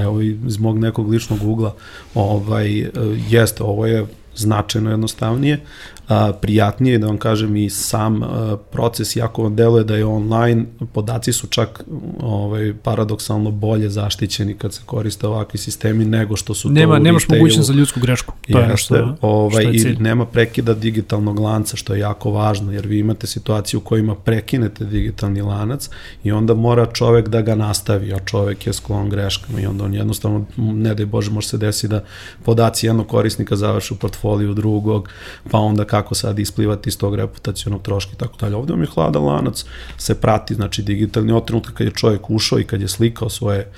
evo 0.00 0.20
i 0.22 0.38
iz 0.46 0.58
mog 0.58 0.78
nekog 0.78 1.08
ličnog 1.10 1.42
ugla, 1.42 1.74
ovaj, 2.14 2.90
jeste, 3.28 3.62
ovo 3.62 3.86
je 3.86 4.06
značajno 4.36 4.90
jednostavnije, 4.90 5.60
a, 6.08 6.32
prijatnije, 6.40 6.98
da 6.98 7.06
vam 7.06 7.18
kažem 7.18 7.56
i 7.56 7.70
sam 7.70 8.22
a, 8.22 8.56
proces, 8.70 9.16
jako 9.16 9.42
vam 9.42 9.56
deluje 9.56 9.84
da 9.84 9.96
je 9.96 10.04
online, 10.04 10.64
podaci 10.92 11.32
su 11.32 11.46
čak 11.46 11.84
ovaj, 12.20 12.74
paradoksalno 12.82 13.50
bolje 13.50 13.88
zaštićeni 13.88 14.54
kad 14.54 14.74
se 14.74 14.80
koriste 14.86 15.26
ovakvi 15.26 15.58
sistemi 15.58 16.04
nego 16.04 16.36
što 16.36 16.54
su 16.54 16.70
Nema, 16.70 16.94
to 16.94 17.00
u 17.00 17.04
nemaš 17.04 17.28
mogućnost 17.28 17.68
za 17.68 17.74
ljudsku 17.74 18.00
grešku. 18.00 18.34
To 18.52 18.58
je 18.58 18.66
nešto 18.66 18.94
Jeste, 18.94 19.12
ovaj, 19.20 19.62
što 19.62 19.70
je 19.70 19.74
i 19.74 19.78
cilj. 19.78 19.96
nema 20.00 20.26
prekida 20.26 20.74
digitalnog 20.74 21.38
lanca, 21.38 21.76
što 21.76 21.94
je 21.94 22.00
jako 22.00 22.30
važno, 22.30 22.72
jer 22.72 22.86
vi 22.86 22.98
imate 22.98 23.26
situaciju 23.26 23.80
u 23.80 23.82
kojima 23.82 24.14
prekinete 24.14 24.84
digitalni 24.84 25.42
lanac 25.42 25.90
i 26.24 26.32
onda 26.32 26.54
mora 26.54 26.86
čovek 26.86 27.28
da 27.28 27.42
ga 27.42 27.54
nastavi, 27.54 28.14
a 28.14 28.18
čovek 28.18 28.66
je 28.66 28.72
sklon 28.72 29.08
greškama 29.08 29.60
i 29.60 29.66
onda 29.66 29.84
on 29.84 29.94
jednostavno, 29.94 30.44
ne 30.56 30.94
daj 30.94 31.06
Bože, 31.06 31.30
može 31.30 31.48
se 31.48 31.58
desi 31.58 31.88
da 31.88 32.04
podaci 32.44 32.86
jednog 32.86 33.06
korisnika 33.06 33.56
završe 33.56 33.94
u 33.94 33.96
portfoliju 33.96 34.23
drugog, 34.54 35.08
pa 35.50 35.58
onda 35.58 35.84
kako 35.84 36.14
sad 36.14 36.38
isplivati 36.38 36.88
iz 36.88 36.98
tog 36.98 37.14
reputacionog 37.14 37.82
troška 37.82 38.12
i 38.14 38.18
tako 38.18 38.36
dalje. 38.40 38.56
Ovde 38.56 38.72
vam 38.72 38.82
je 38.82 38.88
hladan 38.94 39.24
lanac, 39.24 39.64
se 39.98 40.14
prati, 40.14 40.54
znači 40.54 40.82
digitalni 40.82 41.32
od 41.32 41.44
trenutka 41.44 41.72
kad 41.74 41.86
je 41.86 41.92
čovjek 41.92 42.30
ušao 42.30 42.58
i 42.60 42.64
kad 42.64 42.80
je 42.80 42.88
slikao 42.88 43.28
svoje 43.30 43.70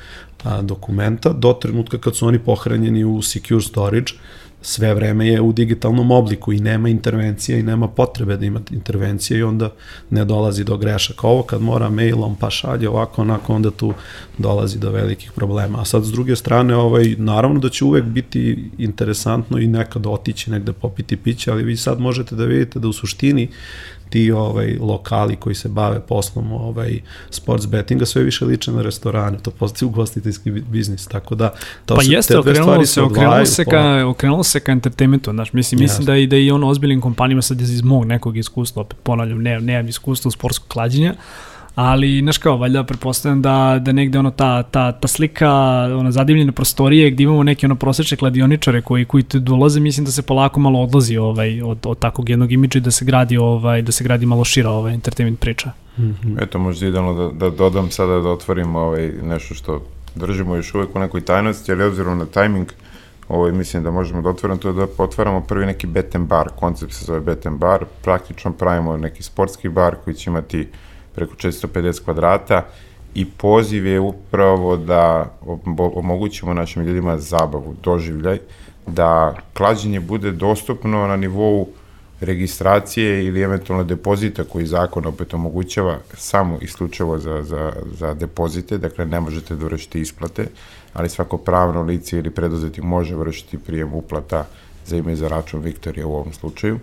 a, 0.44 0.62
dokumenta, 0.62 1.32
do 1.32 1.52
trenutka 1.52 1.98
kad 1.98 2.16
su 2.16 2.26
oni 2.26 2.38
pohranjeni 2.38 3.04
u 3.04 3.22
secure 3.22 3.62
storage, 3.62 4.12
sve 4.62 4.94
vreme 4.94 5.28
je 5.28 5.40
u 5.40 5.52
digitalnom 5.52 6.10
obliku 6.10 6.52
i 6.52 6.60
nema 6.60 6.88
intervencije 6.88 7.60
i 7.60 7.62
nema 7.62 7.88
potrebe 7.88 8.36
da 8.36 8.46
ima 8.46 8.60
intervencije 8.70 9.38
i 9.38 9.42
onda 9.42 9.70
ne 10.10 10.24
dolazi 10.24 10.64
do 10.64 10.76
grešaka. 10.76 11.26
Ovo 11.26 11.42
kad 11.42 11.62
mora 11.62 11.90
mailom 11.90 12.36
pa 12.36 12.50
šalje 12.50 12.88
ovako 12.88 13.22
onako 13.22 13.54
onda 13.54 13.70
tu 13.70 13.94
dolazi 14.38 14.78
do 14.78 14.90
velikih 14.90 15.32
problema. 15.32 15.80
A 15.80 15.84
sad 15.84 16.04
s 16.04 16.12
druge 16.12 16.36
strane 16.36 16.76
ovaj, 16.76 17.14
naravno 17.18 17.60
da 17.60 17.68
će 17.68 17.84
uvek 17.84 18.04
biti 18.04 18.70
interesantno 18.78 19.58
i 19.58 19.66
nekad 19.66 20.06
otići 20.06 20.50
negde 20.50 20.72
popiti 20.72 21.16
piće, 21.16 21.50
ali 21.50 21.62
vi 21.62 21.76
sad 21.76 22.00
možete 22.00 22.34
da 22.34 22.44
vidite 22.44 22.78
da 22.78 22.88
u 22.88 22.92
suštini 22.92 23.48
ti 24.08 24.32
ovaj 24.32 24.76
lokali 24.80 25.36
koji 25.36 25.54
se 25.54 25.68
bave 25.68 26.00
poslom 26.00 26.52
ovaj 26.52 27.00
sports 27.30 27.66
bettinga 27.66 28.06
sve 28.06 28.22
više 28.22 28.44
liče 28.44 28.72
na 28.72 28.82
restorane, 28.82 29.38
to 29.38 29.50
postaje 29.50 29.86
ugostiteljski 29.90 30.50
bi- 30.50 30.60
biznis, 30.62 31.06
tako 31.06 31.34
da 31.34 31.54
to 31.86 31.94
Pa 31.94 32.02
se- 32.02 32.10
jeste, 32.10 32.38
okrenulo 32.38 32.64
stvari 32.64 32.86
se, 32.86 33.02
okrenulo 33.02 33.46
se, 33.46 33.64
po- 33.64 33.70
ka, 33.70 34.06
okrenulo 34.06 34.44
se 34.44 34.60
ka 34.60 34.72
entertainmentu, 34.72 35.30
znaš, 35.30 35.52
mislim, 35.52 35.80
mislim 35.80 36.00
Jeste. 36.00 36.12
da 36.12 36.16
i 36.16 36.26
da 36.26 36.36
i 36.36 36.50
ono 36.50 36.68
ozbiljnim 36.68 37.00
kompanijama 37.00 37.42
sad 37.42 37.60
iz 37.60 37.82
mog 37.82 38.04
nekog 38.04 38.36
iskustva, 38.36 38.82
opet 38.82 38.96
ponavljam, 39.02 39.38
ne, 39.38 39.60
nemam 39.60 39.88
iskustva 39.88 40.28
u 40.28 40.32
sportskog 40.32 40.68
klađenja, 40.68 41.14
ali, 41.76 42.20
znaš 42.20 42.38
kao, 42.38 42.56
valjda 42.56 42.84
pretpostavljam 42.84 43.42
da, 43.42 43.78
da 43.82 43.92
negde 43.92 44.18
ono 44.18 44.30
ta, 44.30 44.62
ta, 44.62 44.92
ta 44.92 45.08
slika, 45.08 45.50
ona 45.98 46.12
zadivljene 46.12 46.52
prostorije 46.52 47.10
gdje 47.10 47.24
imamo 47.24 47.42
neke 47.42 47.66
ono 47.66 47.74
prosečne 47.74 48.16
kladioničare 48.16 48.82
koji, 48.82 49.04
koji 49.04 49.22
tu 49.22 49.38
dolaze, 49.38 49.80
mislim 49.80 50.04
da 50.04 50.10
se 50.12 50.22
polako 50.22 50.60
malo 50.60 50.82
odlazi 50.82 51.16
ovaj, 51.16 51.62
od, 51.62 51.78
od 51.86 51.98
takvog 51.98 52.28
jednog 52.28 52.52
imidža 52.52 52.78
i 52.78 52.82
da 52.82 52.90
se 52.90 53.04
gradi, 53.04 53.36
ovaj, 53.36 53.82
da 53.82 53.92
se 53.92 54.04
gradi 54.04 54.26
malo 54.26 54.44
šira 54.44 54.70
ovaj 54.70 54.94
entertainment 54.94 55.40
priča. 55.40 55.72
Mhm. 55.98 56.38
Eto, 56.40 56.58
možda 56.58 56.86
idealno 56.86 57.14
da, 57.14 57.28
da 57.46 57.56
dodam 57.56 57.90
sada 57.90 58.20
da 58.20 58.28
otvorim 58.28 58.76
ovaj, 58.76 59.12
nešto 59.22 59.54
što 59.54 59.82
držimo 60.14 60.56
još 60.56 60.74
uvek 60.74 60.96
u 60.96 60.98
nekoj 60.98 61.20
tajnosti, 61.20 61.72
ali 61.72 61.84
obzirom 61.84 62.18
na 62.18 62.26
tajming, 62.26 62.72
ovaj, 63.28 63.52
mislim 63.52 63.82
da 63.82 63.90
možemo 63.90 64.22
da 64.22 64.28
otvorimo, 64.28 64.58
to 64.58 64.68
je 64.68 64.74
da 64.74 64.86
otvaramo 64.98 65.40
prvi 65.40 65.66
neki 65.66 65.86
bet 65.86 66.14
and 66.14 66.28
bar, 66.28 66.48
koncept 66.56 66.92
se 66.92 67.04
zove 67.04 67.20
bet 67.20 67.46
and 67.46 67.58
bar, 67.58 67.84
praktično 68.02 68.52
pravimo 68.52 68.96
neki 68.96 69.22
sportski 69.22 69.68
bar 69.68 69.94
koji 70.04 70.16
će 70.16 70.30
imati 70.30 70.68
preko 71.16 71.34
450 71.34 72.04
kvadrata 72.04 72.62
i 73.14 73.24
poziv 73.24 73.86
je 73.86 74.00
upravo 74.00 74.76
da 74.76 75.30
omo- 75.46 75.92
omogućimo 75.94 76.54
našim 76.54 76.82
ljudima 76.82 77.18
zabavu, 77.18 77.74
doživljaj, 77.82 78.38
da 78.86 79.34
klađenje 79.52 80.00
bude 80.00 80.32
dostupno 80.32 81.06
na 81.06 81.16
nivou 81.16 81.68
registracije 82.20 83.24
ili 83.24 83.40
eventualno 83.42 83.84
depozita 83.84 84.44
koji 84.44 84.66
zakon 84.66 85.06
opet 85.06 85.34
omogućava 85.34 85.98
samo 86.14 86.58
isključivo 86.60 87.18
za, 87.18 87.42
za, 87.42 87.72
za 87.98 88.14
depozite, 88.14 88.78
dakle 88.78 89.06
ne 89.06 89.20
možete 89.20 89.56
da 89.56 89.64
vršite 89.64 90.00
isplate, 90.00 90.46
ali 90.92 91.08
svako 91.08 91.38
pravno 91.38 91.82
lice 91.82 92.18
ili 92.18 92.30
preduzetnik 92.30 92.84
može 92.84 93.14
vršiti 93.14 93.58
prijem 93.58 93.94
uplata 93.94 94.46
za 94.86 94.96
ime 94.96 95.16
za 95.16 95.28
račun 95.28 95.60
Viktorija 95.60 96.06
u 96.06 96.14
ovom 96.14 96.32
slučaju. 96.32 96.78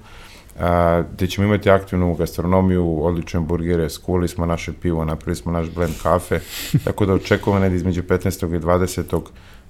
A, 0.59 1.03
gde 1.13 1.27
ćemo 1.27 1.47
imati 1.47 1.69
aktivnu 1.69 2.15
gastronomiju, 2.15 3.05
odlične 3.05 3.39
burgere, 3.39 3.89
skuli 3.89 4.27
smo 4.27 4.45
naše 4.45 4.73
pivo, 4.73 5.05
napravili 5.05 5.35
smo 5.35 5.51
naš 5.51 5.69
blend 5.69 5.93
kafe, 6.03 6.39
tako 6.83 7.05
da 7.05 7.13
očekujemo 7.13 7.59
negdje 7.59 7.77
između 7.77 8.03
15. 8.03 8.55
i 8.55 8.59
20 8.59 9.21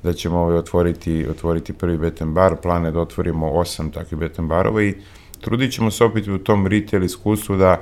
da 0.03 0.13
ćemo 0.13 0.39
ovaj 0.39 0.57
otvoriti, 0.57 1.27
otvoriti 1.29 1.73
prvi 1.73 1.97
beten 1.97 2.33
bar, 2.33 2.55
plan 2.55 2.85
je 2.85 2.91
da 2.91 2.99
otvorimo 2.99 3.51
osam 3.51 3.91
takvih 3.91 4.19
beten 4.19 4.47
barova 4.47 4.83
i 4.83 4.95
trudit 5.41 5.73
ćemo 5.73 5.91
se 5.91 6.03
opet 6.03 6.27
u 6.27 6.37
tom 6.37 6.67
retail 6.67 7.03
iskustvu 7.03 7.57
da 7.57 7.77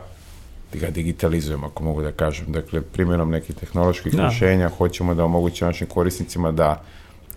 ga 0.73 0.89
digitalizujemo, 0.89 1.67
ako 1.67 1.83
mogu 1.83 2.01
da 2.01 2.11
kažem. 2.11 2.51
Dakle, 2.51 2.81
primjenom 2.81 3.29
nekih 3.29 3.55
tehnoloških 3.55 4.13
Da. 4.13 4.21
rješenja 4.21 4.69
hoćemo 4.69 5.13
da 5.15 5.25
omogućimo 5.25 5.67
našim 5.67 5.87
korisnicima 5.87 6.51
da, 6.51 6.83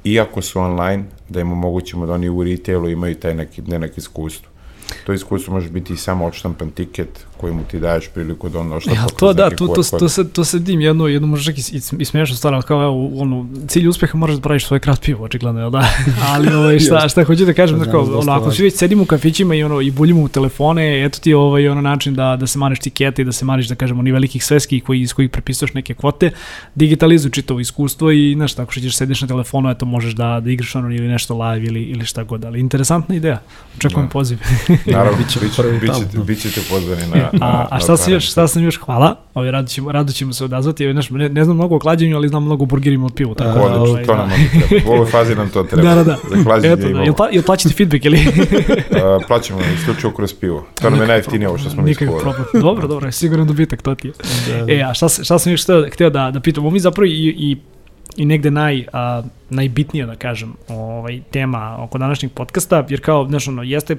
iako 0.04 0.42
su 0.42 0.60
online, 0.60 1.04
da 1.28 1.40
im 1.40 1.52
omogućimo 1.52 2.06
da 2.06 2.12
oni 2.12 2.28
u 2.28 2.44
retailu 2.44 2.90
imaju 2.90 3.14
taj 3.14 3.34
neki, 3.34 3.62
ne 3.62 3.78
neki 3.78 4.00
iskustvo. 4.00 4.53
To 5.06 5.12
iskustvo 5.12 5.54
može 5.54 5.70
biti 5.70 5.92
i 5.92 5.96
samo 5.96 6.26
odštampan 6.26 6.70
tiket 6.70 7.26
koji 7.44 7.54
mu 7.54 7.64
ti 7.64 7.80
daješ 7.80 8.08
priliku 8.08 8.48
da 8.48 8.58
on 8.58 8.72
odštampa. 8.72 9.00
Ja, 9.00 9.06
to 9.06 9.32
da, 9.32 9.50
to, 9.50 9.66
to, 9.66 9.82
to, 9.98 10.08
se, 10.08 10.28
to 10.28 10.44
se 10.44 10.58
dim 10.58 10.80
jedno, 10.80 11.06
jedno 11.06 11.28
možda 11.28 11.52
čak 11.52 11.58
i, 11.58 11.76
i, 11.98 12.04
smiješno 12.04 12.36
stvar, 12.36 12.54
ali 12.54 12.62
kao 12.62 12.82
evo, 12.82 13.10
ono, 13.16 13.46
cilj 13.68 13.88
uspeha 13.88 14.18
moraš 14.18 14.36
da 14.36 14.42
praviš 14.42 14.66
svoje 14.66 14.80
krat 14.80 15.00
pivo, 15.00 15.24
očigledno, 15.24 15.60
jel 15.60 15.70
da? 15.70 15.88
Ali 16.32 16.54
ovaj, 16.54 16.78
šta, 16.78 17.08
šta 17.08 17.24
hoću 17.24 17.44
da 17.44 17.52
kažem, 17.52 17.78
da 17.78 17.84
kao, 17.84 18.06
dosta 18.06 18.30
ono, 18.30 18.32
ako 18.32 18.52
svi 18.52 18.64
već 18.64 18.74
sedimo 18.74 19.02
u 19.02 19.06
kafićima 19.06 19.54
i, 19.54 19.62
ono, 19.62 19.80
i 19.80 19.90
buljimo 19.90 20.22
u 20.22 20.28
telefone, 20.28 21.04
eto 21.04 21.18
ti 21.20 21.34
ovaj, 21.34 21.68
ono 21.68 21.80
način 21.80 22.14
da, 22.14 22.36
da 22.36 22.46
se 22.46 22.58
maniš 22.58 22.80
tikete 22.80 23.22
i 23.22 23.24
da 23.24 23.32
se 23.32 23.44
maniš, 23.44 23.68
da 23.68 23.74
kažemo, 23.74 24.02
ni 24.02 24.12
velikih 24.12 24.44
sveski 24.44 24.80
koji, 24.80 25.00
iz 25.00 25.12
kojih 25.12 25.30
prepisuješ 25.30 25.74
neke 25.74 25.94
kvote, 25.94 26.30
digitalizuj 26.74 27.30
čitavo 27.30 27.60
iskustvo 27.60 28.10
i, 28.10 28.32
znaš, 28.36 28.54
tako 28.54 28.72
što 28.72 28.80
ćeš 28.80 28.96
sediš 28.96 29.20
na 29.20 29.28
telefonu, 29.28 29.70
eto, 29.70 29.86
možeš 29.86 30.14
da, 30.14 30.40
da 30.40 30.50
igraš 30.50 30.74
ono 30.74 30.90
ili 30.94 31.08
nešto 31.08 31.38
live 31.38 31.66
ili, 31.66 31.82
ili 31.82 32.06
šta 32.06 32.22
god, 32.22 32.44
ali 32.44 32.60
interesantna 32.60 33.14
ideja. 33.14 33.40
Očekujem 33.76 34.06
Da. 34.06 34.10
poziv. 34.10 34.38
Naravno, 34.86 35.18
Biće 35.80 36.18
bit 36.26 36.40
ćete 36.42 36.60
pozvani 36.70 37.02
na, 37.06 37.30
A, 37.40 37.66
a 37.70 37.78
šta 37.80 37.92
otvaranje. 37.92 38.14
još, 38.14 38.30
šta 38.30 38.48
sam 38.48 38.62
još, 38.62 38.78
hvala, 38.80 39.16
ovaj, 39.34 39.50
rado, 39.50 39.68
ćemo, 39.68 39.92
rado 39.92 40.12
ćemo 40.12 40.32
se 40.32 40.44
odazvati, 40.44 40.92
znaš, 40.92 41.10
ne, 41.10 41.28
ne 41.28 41.44
znam 41.44 41.56
mnogo 41.56 41.76
o 41.76 41.78
klađenju, 41.78 42.16
ali 42.16 42.28
znam 42.28 42.44
mnogo 42.44 42.62
o 42.62 42.66
burgerima 42.66 43.06
od 43.06 43.14
pivu, 43.14 43.34
tako 43.34 43.58
da, 43.58 43.64
Odlično, 43.64 43.82
ovaj, 43.82 44.04
to 44.04 44.12
da. 44.12 44.18
nam 44.18 44.30
treba. 44.68 44.90
U 44.90 44.92
ovoj 44.92 45.06
fazi 45.06 45.34
nam 45.34 45.48
to 45.48 45.62
treba. 45.62 45.88
Da, 45.88 45.94
da, 45.94 46.04
da. 46.04 46.16
Za 46.36 46.44
klađenje 46.44 46.72
Eto, 46.72 46.88
da, 46.88 47.00
jel, 47.02 47.14
pa, 47.14 47.28
jel 47.32 47.42
plaćate 47.42 47.74
feedback 47.74 48.04
ili? 48.04 48.18
A, 49.02 49.18
plaćamo 49.28 49.60
isključivo 49.78 50.12
kroz 50.12 50.34
pivo. 50.34 50.66
To 50.82 50.90
nam 50.90 51.00
je 51.00 51.06
najjeftinije 51.06 51.48
ovo 51.48 51.58
što 51.58 51.70
smo 51.70 51.82
Nikakav 51.82 52.16
iskovali. 52.16 52.36
problem. 52.36 52.62
Dobro, 52.62 52.88
dobro, 52.88 53.12
siguran 53.12 53.46
dobitak, 53.46 53.82
to 53.82 53.94
ti 53.94 54.08
je. 54.08 54.12
Da. 54.66 54.72
E, 54.72 54.82
a 54.82 54.94
šta, 54.94 55.08
šta 55.08 55.38
sam 55.38 55.52
još 55.52 55.62
hteo, 55.64 55.84
hteo 55.92 56.10
da, 56.10 56.30
da 56.30 56.40
pitam, 56.40 56.64
ovo 56.64 56.70
mi 56.70 56.80
zapravo 56.80 57.06
i, 57.06 57.34
i, 57.38 57.56
i 58.16 58.24
negde 58.24 58.50
naj, 58.50 58.86
a, 58.92 59.22
najbitnija, 59.54 60.06
da 60.06 60.16
kažem, 60.16 60.52
ovaj, 60.68 61.20
tema 61.30 61.76
oko 61.80 61.98
današnjeg 61.98 62.32
podcasta, 62.32 62.86
jer 62.88 63.00
kao, 63.00 63.26
znaš, 63.28 63.48
ono, 63.48 63.62
jeste 63.62 63.96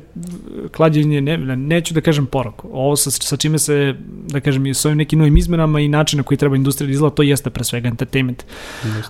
klađenje, 0.72 1.22
ne, 1.22 1.38
neću 1.56 1.94
da 1.94 2.02
kažem 2.02 2.26
porok. 2.26 2.66
Ovo 2.72 2.96
sa, 2.96 3.12
sa 3.12 3.38
čime 3.38 3.60
se, 3.60 3.96
da 4.28 4.40
kažem, 4.40 4.66
s 4.68 4.86
ovim 4.86 4.98
nekim 4.98 5.20
novim 5.20 5.38
izmenama 5.38 5.80
i 5.80 5.88
način 5.88 6.18
na 6.18 6.24
koji 6.24 6.38
treba 6.38 6.56
industrija 6.56 6.88
da 6.88 6.92
izgleda, 6.92 7.16
to 7.16 7.24
jeste 7.24 7.50
pre 7.50 7.64
svega 7.64 7.88
entertainment. 7.88 8.44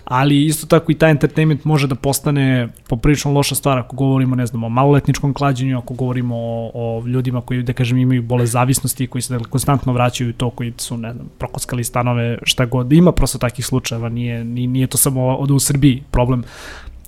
Ali 0.05 0.45
isto 0.45 0.67
tako 0.67 0.91
i 0.91 0.95
taj 0.95 1.11
entertainment 1.11 1.65
može 1.65 1.87
da 1.87 1.95
postane 1.95 2.69
poprilično 2.87 3.31
loša 3.31 3.55
stvar 3.55 3.77
ako 3.77 3.95
govorimo, 3.95 4.35
ne 4.35 4.45
znam, 4.45 4.63
o 4.63 4.69
maloletničkom 4.69 5.33
klađenju, 5.33 5.77
ako 5.77 5.93
govorimo 5.93 6.35
o, 6.37 6.71
o 6.73 7.07
ljudima 7.07 7.41
koji, 7.41 7.63
da 7.63 7.73
kažem, 7.73 7.97
imaju 7.97 8.23
bole 8.23 8.45
zavisnosti, 8.45 9.07
koji 9.07 9.21
se 9.21 9.37
da, 9.37 9.43
konstantno 9.43 9.93
vraćaju 9.93 10.33
to, 10.33 10.49
koji 10.49 10.73
su, 10.77 10.97
ne 10.97 11.13
znam, 11.13 11.29
prokoskali 11.37 11.83
stanove, 11.83 12.37
šta 12.43 12.65
god. 12.65 12.93
Ima 12.93 13.11
prosto 13.11 13.37
takih 13.37 13.65
slučajeva, 13.65 14.09
nije, 14.09 14.43
nije 14.43 14.87
to 14.87 14.97
samo 14.97 15.35
od 15.35 15.51
u 15.51 15.59
Srbiji 15.59 16.03
problem. 16.11 16.34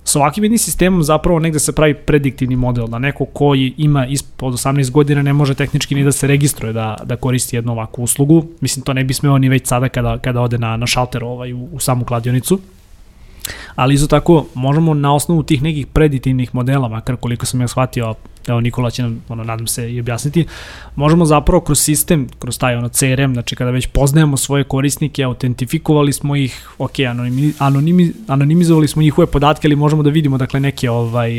Sa 0.03 0.19
ovakvim 0.19 0.43
jednim 0.43 0.57
sistemom 0.57 1.03
zapravo 1.03 1.39
negde 1.39 1.59
se 1.59 1.71
pravi 1.71 1.93
prediktivni 1.93 2.55
model, 2.55 2.87
da 2.87 2.99
neko 2.99 3.25
koji 3.25 3.73
ima 3.77 4.05
ispod 4.05 4.53
18 4.53 4.91
godina 4.91 5.21
ne 5.21 5.33
može 5.33 5.53
tehnički 5.53 5.95
ni 5.95 6.03
da 6.03 6.11
se 6.11 6.27
registruje 6.27 6.73
da, 6.73 6.97
da 7.03 7.15
koristi 7.15 7.55
jednu 7.55 7.71
ovakvu 7.71 8.03
uslugu. 8.03 8.45
Mislim, 8.61 8.83
to 8.83 8.93
ne 8.93 9.03
bi 9.03 9.13
smeo 9.13 9.37
ni 9.37 9.49
već 9.49 9.67
sada 9.67 9.89
kada, 9.89 10.17
kada 10.17 10.41
ode 10.41 10.57
na, 10.57 10.77
na 10.77 10.87
šalter 10.87 11.23
ovaj, 11.23 11.53
u, 11.53 11.67
u 11.71 11.79
samu 11.79 12.05
kladionicu 12.05 12.59
ali 13.75 13.93
isto 13.93 14.07
tako 14.07 14.45
možemo 14.53 14.93
na 14.93 15.15
osnovu 15.15 15.43
tih 15.43 15.63
nekih 15.63 15.87
preditivnih 15.87 16.55
modela, 16.55 16.87
makar 16.87 17.15
koliko 17.15 17.45
sam 17.45 17.61
ja 17.61 17.67
shvatio, 17.67 18.15
evo 18.47 18.61
Nikola 18.61 18.91
će 18.91 19.03
nam, 19.03 19.21
ono, 19.29 19.43
nadam 19.43 19.67
se 19.67 19.93
i 19.93 19.99
objasniti, 19.99 20.45
možemo 20.95 21.25
zapravo 21.25 21.61
kroz 21.61 21.79
sistem, 21.79 22.27
kroz 22.39 22.59
taj 22.59 22.75
ono 22.75 22.89
CRM, 22.89 23.33
znači 23.33 23.55
kada 23.55 23.71
već 23.71 23.87
poznajemo 23.87 24.37
svoje 24.37 24.63
korisnike, 24.63 25.23
autentifikovali 25.23 26.13
smo 26.13 26.35
ih, 26.35 26.69
ok, 26.77 26.99
anonimi, 27.09 27.53
anonimi, 27.59 28.13
anonimizovali 28.27 28.87
smo 28.87 29.01
njihove 29.01 29.27
podatke, 29.27 29.67
ali 29.67 29.75
možemo 29.75 30.03
da 30.03 30.09
vidimo 30.09 30.37
dakle 30.37 30.59
neke 30.59 30.89
ovaj 30.89 31.31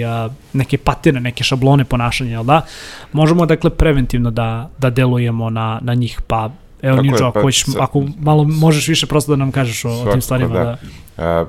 neke 0.53 0.79
paterne, 0.79 1.21
neke 1.21 1.45
šablone 1.45 1.85
ponašanja, 1.85 2.31
jel 2.31 2.45
da? 2.45 2.63
Možemo 3.13 3.47
dakle 3.47 3.71
preventivno 3.71 4.31
da 4.31 4.71
da 4.79 4.91
delujemo 4.91 5.51
na 5.51 5.79
na 5.83 5.95
njih, 5.95 6.21
pa 6.27 6.51
Evo, 6.83 7.03
Niđo, 7.03 7.25
ako, 7.25 7.43
pa, 7.43 7.53
sa, 7.53 7.83
ako 7.83 8.05
malo 8.19 8.45
možeš 8.45 8.89
više 8.89 9.07
prosto 9.07 9.33
da 9.33 9.37
nam 9.37 9.53
kažeš 9.53 9.85
o, 9.85 9.89
o 9.89 10.13
tim 10.13 10.23
stvarima. 10.23 10.55
Da. 10.55 10.79
da. 11.17 11.47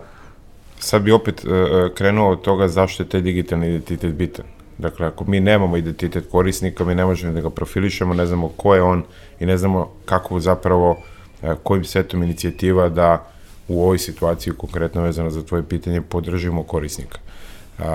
Sad 0.80 1.02
bi 1.02 1.12
opet 1.12 1.46
uh, 1.46 1.52
krenuo 1.96 2.32
od 2.32 2.42
toga 2.42 2.68
zašto 2.68 3.04
je 3.04 3.10
taj 3.10 3.22
digitalni 3.22 3.68
identitet 3.68 4.14
bitan. 4.14 4.46
Dakle, 4.78 5.08
ako 5.08 5.26
mi 5.26 5.40
nemamo 5.40 5.78
identitet 5.78 6.24
korisnika, 6.32 6.84
mi 6.84 6.96
ne 6.96 7.06
možemo 7.06 7.34
da 7.34 7.42
ga 7.42 7.50
profilišemo, 7.50 8.14
ne 8.14 8.26
znamo 8.26 8.48
ko 8.48 8.76
je 8.76 8.82
on 8.82 9.04
i 9.40 9.46
ne 9.46 9.58
znamo 9.58 9.92
kako 10.06 10.40
zapravo, 10.40 10.92
uh, 10.92 11.54
kojim 11.64 11.84
setom 11.84 12.24
inicijativa 12.24 12.90
da 12.90 13.28
u 13.68 13.84
ovoj 13.84 13.98
situaciji, 13.98 14.54
konkretno 14.54 15.02
vezano 15.02 15.30
za 15.30 15.44
tvoje 15.44 15.64
pitanje, 15.64 16.02
podržimo 16.02 16.64
korisnika. 16.64 17.20
Uh, 17.80 17.86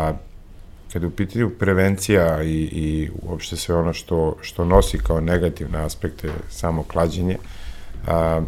kada 0.94 1.06
je 1.06 1.08
u 1.08 1.16
pitanju 1.16 1.50
prevencija 1.50 2.42
i, 2.42 2.68
i 2.72 3.10
uopšte 3.22 3.56
sve 3.56 3.74
ono 3.74 3.92
što, 3.92 4.36
što 4.40 4.64
nosi 4.64 4.98
kao 4.98 5.20
negativne 5.20 5.78
aspekte 5.78 6.28
samo 6.50 6.82
klađenje, 6.82 7.36
a, 8.06 8.42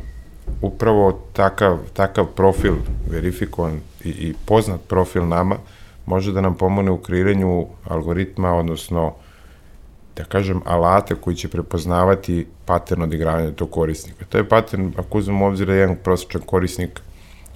upravo 0.62 1.20
takav, 1.32 1.78
takav 1.92 2.26
profil 2.26 2.74
verifikovan 3.10 3.80
i, 4.04 4.08
i 4.08 4.34
poznat 4.46 4.80
profil 4.88 5.28
nama 5.28 5.56
može 6.06 6.32
da 6.32 6.40
nam 6.40 6.54
pomogne 6.54 6.90
u 6.90 6.98
kreiranju 6.98 7.66
algoritma, 7.84 8.54
odnosno 8.54 9.14
da 10.16 10.24
kažem, 10.24 10.60
alate 10.64 11.14
koji 11.14 11.36
će 11.36 11.48
prepoznavati 11.48 12.46
pattern 12.64 13.02
odigravanja 13.02 13.50
tog 13.50 13.70
korisnika. 13.70 14.24
To 14.24 14.38
je 14.38 14.48
pattern, 14.48 14.92
ako 14.96 15.18
uzmemo 15.18 15.46
obzir 15.46 15.66
da 15.66 15.74
jedan 15.74 15.96
prosječan 16.04 16.40
korisnik 16.46 17.00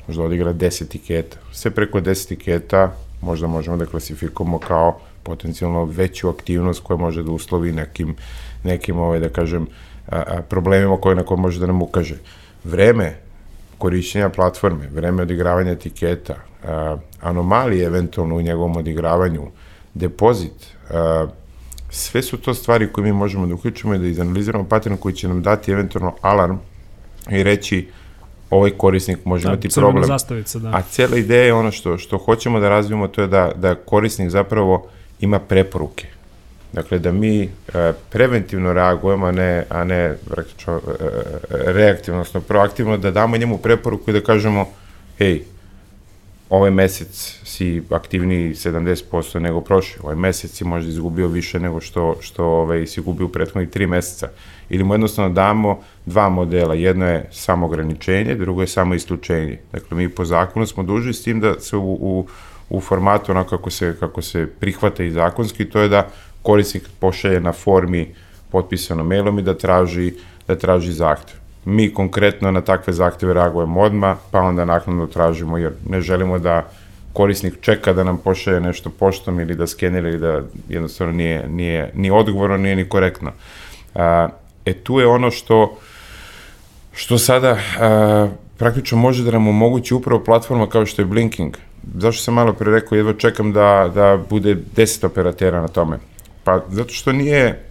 možda 0.08 0.22
odigra 0.22 0.52
10 0.52 0.88
tiketa. 0.88 1.36
Sve 1.52 1.70
preko 1.70 2.00
10 2.00 2.28
tiketa 2.28 2.92
možda 3.22 3.46
možemo 3.46 3.76
da 3.76 3.86
klasifikujemo 3.86 4.58
kao 4.58 4.98
potencijalno 5.22 5.84
veću 5.84 6.28
aktivnost 6.28 6.82
koja 6.82 6.96
može 6.96 7.22
da 7.22 7.30
uslovi 7.30 7.72
nekim, 7.72 8.16
nekim 8.64 8.98
ovaj, 8.98 9.20
da 9.20 9.28
kažem, 9.28 9.66
a, 10.08 10.22
a, 10.26 10.42
problemima 10.42 10.96
koje 10.96 11.16
na 11.16 11.22
koje 11.22 11.38
može 11.38 11.60
da 11.60 11.66
nam 11.66 11.82
ukaže. 11.82 12.16
Vreme 12.64 13.16
korišćenja 13.78 14.28
platforme, 14.28 14.88
vreme 14.94 15.22
odigravanja 15.22 15.72
etiketa, 15.72 16.34
anomalije 17.20 17.86
eventualno 17.86 18.36
u 18.36 18.42
njegovom 18.42 18.76
odigravanju, 18.76 19.46
depozit, 19.94 20.52
sve 21.90 22.22
su 22.22 22.36
to 22.36 22.54
stvari 22.54 22.92
koje 22.92 23.04
mi 23.04 23.12
možemo 23.12 23.46
da 23.46 23.54
uključimo 23.54 23.94
i 23.94 23.98
da 23.98 24.06
izanaliziramo 24.06 24.64
pattern 24.64 24.96
koji 24.96 25.14
će 25.14 25.28
nam 25.28 25.42
dati 25.42 25.72
eventualno 25.72 26.14
alarm 26.20 26.56
i 27.30 27.42
reći 27.42 27.88
ovaj 28.50 28.70
korisnik 28.70 29.24
može 29.24 29.44
da, 29.44 29.52
imati 29.52 29.68
problem. 29.74 30.04
Zastavica, 30.04 30.58
da. 30.58 30.68
A 30.68 30.82
cijela 30.82 31.16
ideja 31.16 31.44
je 31.44 31.54
ono 31.54 31.70
što, 31.70 31.98
što 31.98 32.18
hoćemo 32.18 32.60
da 32.60 32.68
razvijemo, 32.68 33.08
to 33.08 33.20
je 33.20 33.26
da, 33.26 33.52
da 33.56 33.74
korisnik 33.74 34.30
zapravo 34.30 34.86
ima 35.20 35.38
preporuke. 35.38 36.06
Dakle, 36.72 36.98
da 36.98 37.12
mi 37.12 37.42
e, 37.42 37.48
preventivno 38.10 38.72
reagujemo, 38.72 39.26
a 39.26 39.30
ne, 39.30 39.64
a 39.68 39.84
ne 39.84 40.16
rekao, 40.30 40.76
e, 40.76 41.04
e, 41.04 41.72
reaktivno, 41.72 42.20
odnosno 42.20 42.40
proaktivno, 42.40 42.96
da 42.96 43.10
damo 43.10 43.36
njemu 43.36 43.58
preporuku 43.58 44.10
i 44.10 44.12
da 44.12 44.20
kažemo, 44.20 44.68
hej, 45.18 45.42
ovaj 46.50 46.70
mesec 46.70 47.38
si 47.44 47.82
aktivniji 47.90 48.54
70% 48.54 49.38
nego 49.38 49.60
prošli, 49.60 50.00
ovaj 50.02 50.16
mesec 50.16 50.50
si 50.50 50.64
možda 50.64 50.90
izgubio 50.90 51.28
više 51.28 51.60
nego 51.60 51.80
što, 51.80 52.16
što 52.20 52.44
ovaj, 52.44 52.86
si 52.86 53.00
gubio 53.00 53.26
u 53.26 53.28
prethodnih 53.28 53.70
tri 53.70 53.86
meseca. 53.86 54.28
Ili 54.68 54.84
mu 54.84 54.94
jednostavno 54.94 55.34
damo 55.34 55.80
dva 56.06 56.28
modela, 56.28 56.74
jedno 56.74 57.06
je 57.06 57.28
samo 57.32 57.66
ograničenje, 57.66 58.34
drugo 58.34 58.60
je 58.60 58.66
samo 58.66 58.94
isključenje. 58.94 59.58
Dakle, 59.72 59.96
mi 59.96 60.08
po 60.08 60.24
zakonu 60.24 60.66
smo 60.66 60.82
duži 60.82 61.12
s 61.12 61.22
tim 61.22 61.40
da 61.40 61.60
se 61.60 61.76
u, 61.76 61.92
u, 61.92 62.26
u 62.70 62.80
formatu 62.80 63.32
ono 63.32 63.44
kako 63.44 63.70
se, 63.70 63.96
kako 64.00 64.22
se 64.22 64.46
prihvata 64.60 65.04
i 65.04 65.10
zakonski, 65.10 65.64
to 65.64 65.80
je 65.80 65.88
da 65.88 66.10
korisnik 66.42 66.82
pošalje 66.98 67.40
na 67.40 67.52
formi 67.52 68.14
potpisano 68.50 69.04
mailom 69.04 69.38
i 69.38 69.42
da 69.42 69.54
traži, 69.58 70.12
da 70.48 70.56
traži 70.56 70.92
zahtev. 70.92 71.36
Mi 71.64 71.94
konkretno 71.94 72.50
na 72.50 72.60
takve 72.60 72.92
zahteve 72.92 73.34
reagujemo 73.34 73.80
odma, 73.80 74.16
pa 74.30 74.40
onda 74.40 74.64
naknadno 74.64 75.06
tražimo, 75.06 75.58
jer 75.58 75.72
ne 75.88 76.00
želimo 76.00 76.38
da 76.38 76.70
korisnik 77.12 77.60
čeka 77.60 77.92
da 77.92 78.04
nam 78.04 78.18
pošalje 78.18 78.60
nešto 78.60 78.90
poštom 78.90 79.40
ili 79.40 79.54
da 79.54 79.66
skenira 79.66 80.08
ili 80.08 80.18
da 80.18 80.42
jednostavno 80.68 81.12
nije, 81.12 81.48
nije 81.48 81.90
ni 81.94 82.10
odgovorno, 82.10 82.56
nije 82.56 82.76
ni 82.76 82.88
korektno. 82.88 83.32
A, 83.94 84.28
e 84.64 84.72
tu 84.72 85.00
je 85.00 85.06
ono 85.06 85.30
što 85.30 85.76
što 86.92 87.18
sada 87.18 87.58
a, 87.80 88.28
praktično 88.58 88.98
može 88.98 89.24
da 89.24 89.30
nam 89.30 89.48
omogući 89.48 89.94
upravo 89.94 90.24
platforma 90.24 90.68
kao 90.68 90.86
što 90.86 91.02
je 91.02 91.06
Blinking. 91.06 91.56
Zašto 91.94 92.22
sam 92.22 92.34
malo 92.34 92.52
pre 92.52 92.72
rekao, 92.72 92.96
jedva 92.96 93.12
čekam 93.12 93.52
da, 93.52 93.90
da 93.94 94.18
bude 94.30 94.56
10 94.76 95.06
operatera 95.06 95.60
na 95.60 95.68
tome. 95.68 95.98
Pa 96.50 96.60
zato 96.68 96.92
što 96.92 97.12
nije 97.12 97.62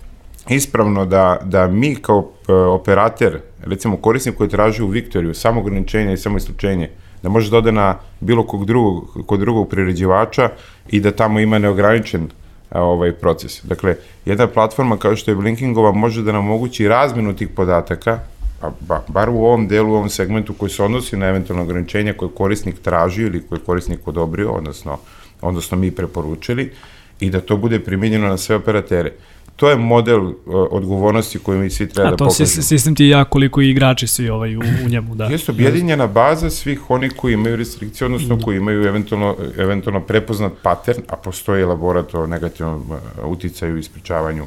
ispravno 0.49 1.05
da, 1.05 1.39
da 1.43 1.67
mi 1.67 1.95
kao 1.95 2.29
e, 2.47 2.53
operater, 2.53 3.39
recimo 3.61 3.97
korisnik 3.97 4.35
koji 4.35 4.49
traži 4.49 4.83
u 4.83 4.87
Viktoriju 4.87 5.33
samo 5.33 5.59
ograničenje 5.61 6.13
i 6.13 6.17
samo 6.17 6.37
isključenje, 6.37 6.89
da 7.23 7.29
može 7.29 7.51
da 7.51 7.57
ode 7.57 7.71
na 7.71 7.95
bilo 8.19 8.45
kog 8.47 8.65
drugog, 8.65 9.17
kod 9.25 9.39
drugog 9.39 9.69
priređivača 9.69 10.49
i 10.89 10.99
da 10.99 11.11
tamo 11.11 11.39
ima 11.39 11.59
neograničen 11.59 12.29
ovaj 12.71 13.11
proces. 13.11 13.63
Dakle, 13.63 13.95
jedna 14.25 14.47
platforma 14.47 14.97
kao 14.97 15.15
što 15.15 15.31
je 15.31 15.35
Blinkingova 15.35 15.91
može 15.91 16.23
da 16.23 16.31
nam 16.31 16.45
omogući 16.45 16.87
razmenu 16.87 17.35
tih 17.35 17.49
podataka, 17.49 18.19
pa, 18.61 18.71
ba, 18.79 19.01
bar 19.07 19.29
u 19.29 19.45
ovom 19.45 19.67
delu, 19.67 19.91
u 19.91 19.95
ovom 19.95 20.09
segmentu 20.09 20.53
koji 20.53 20.69
se 20.69 20.83
odnosi 20.83 21.17
na 21.17 21.27
eventualno 21.27 21.63
ograničenja 21.63 22.13
koje 22.13 22.31
korisnik 22.37 22.79
traži 22.81 23.21
ili 23.21 23.43
koje 23.49 23.59
korisnik 23.59 24.07
odobrio, 24.07 24.51
odnosno, 24.51 24.97
odnosno 25.41 25.77
mi 25.77 25.91
preporučili, 25.91 26.71
i 27.19 27.29
da 27.29 27.41
to 27.41 27.57
bude 27.57 27.79
primjenjeno 27.79 28.27
na 28.27 28.37
sve 28.37 28.55
operatere 28.55 29.11
to 29.59 29.69
je 29.69 29.75
model 29.75 30.25
uh, 30.25 30.33
odgovornosti 30.71 31.39
koju 31.39 31.59
mi 31.59 31.69
svi 31.69 31.89
treba 31.89 32.09
da 32.09 32.17
pokažemo. 32.17 32.49
A 32.49 32.55
to 32.55 32.61
sistem 32.61 32.95
ti 32.95 33.05
ja 33.05 33.23
koliko 33.23 33.61
i 33.61 33.69
igrači 33.69 34.07
svi 34.07 34.29
ovaj, 34.29 34.55
u, 34.55 34.59
u 34.85 34.89
njemu, 34.89 35.15
da. 35.15 35.25
Jeste 35.25 35.51
objedinjena 35.51 36.07
baza 36.07 36.49
svih 36.49 36.89
onih 36.89 37.13
koji 37.15 37.33
imaju 37.33 37.55
restrikcije, 37.55 38.05
odnosno 38.05 38.39
koji 38.39 38.57
imaju 38.57 38.83
eventualno, 38.83 39.35
eventualno 39.57 39.99
prepoznat 39.99 40.53
pattern, 40.63 41.01
a 41.07 41.15
postoji 41.15 41.61
elaborat 41.61 42.13
o 42.13 42.27
negativnom 42.27 42.91
uh, 42.91 42.97
uticaju 43.25 43.77
i 43.77 43.79
ispričavanju 43.79 44.45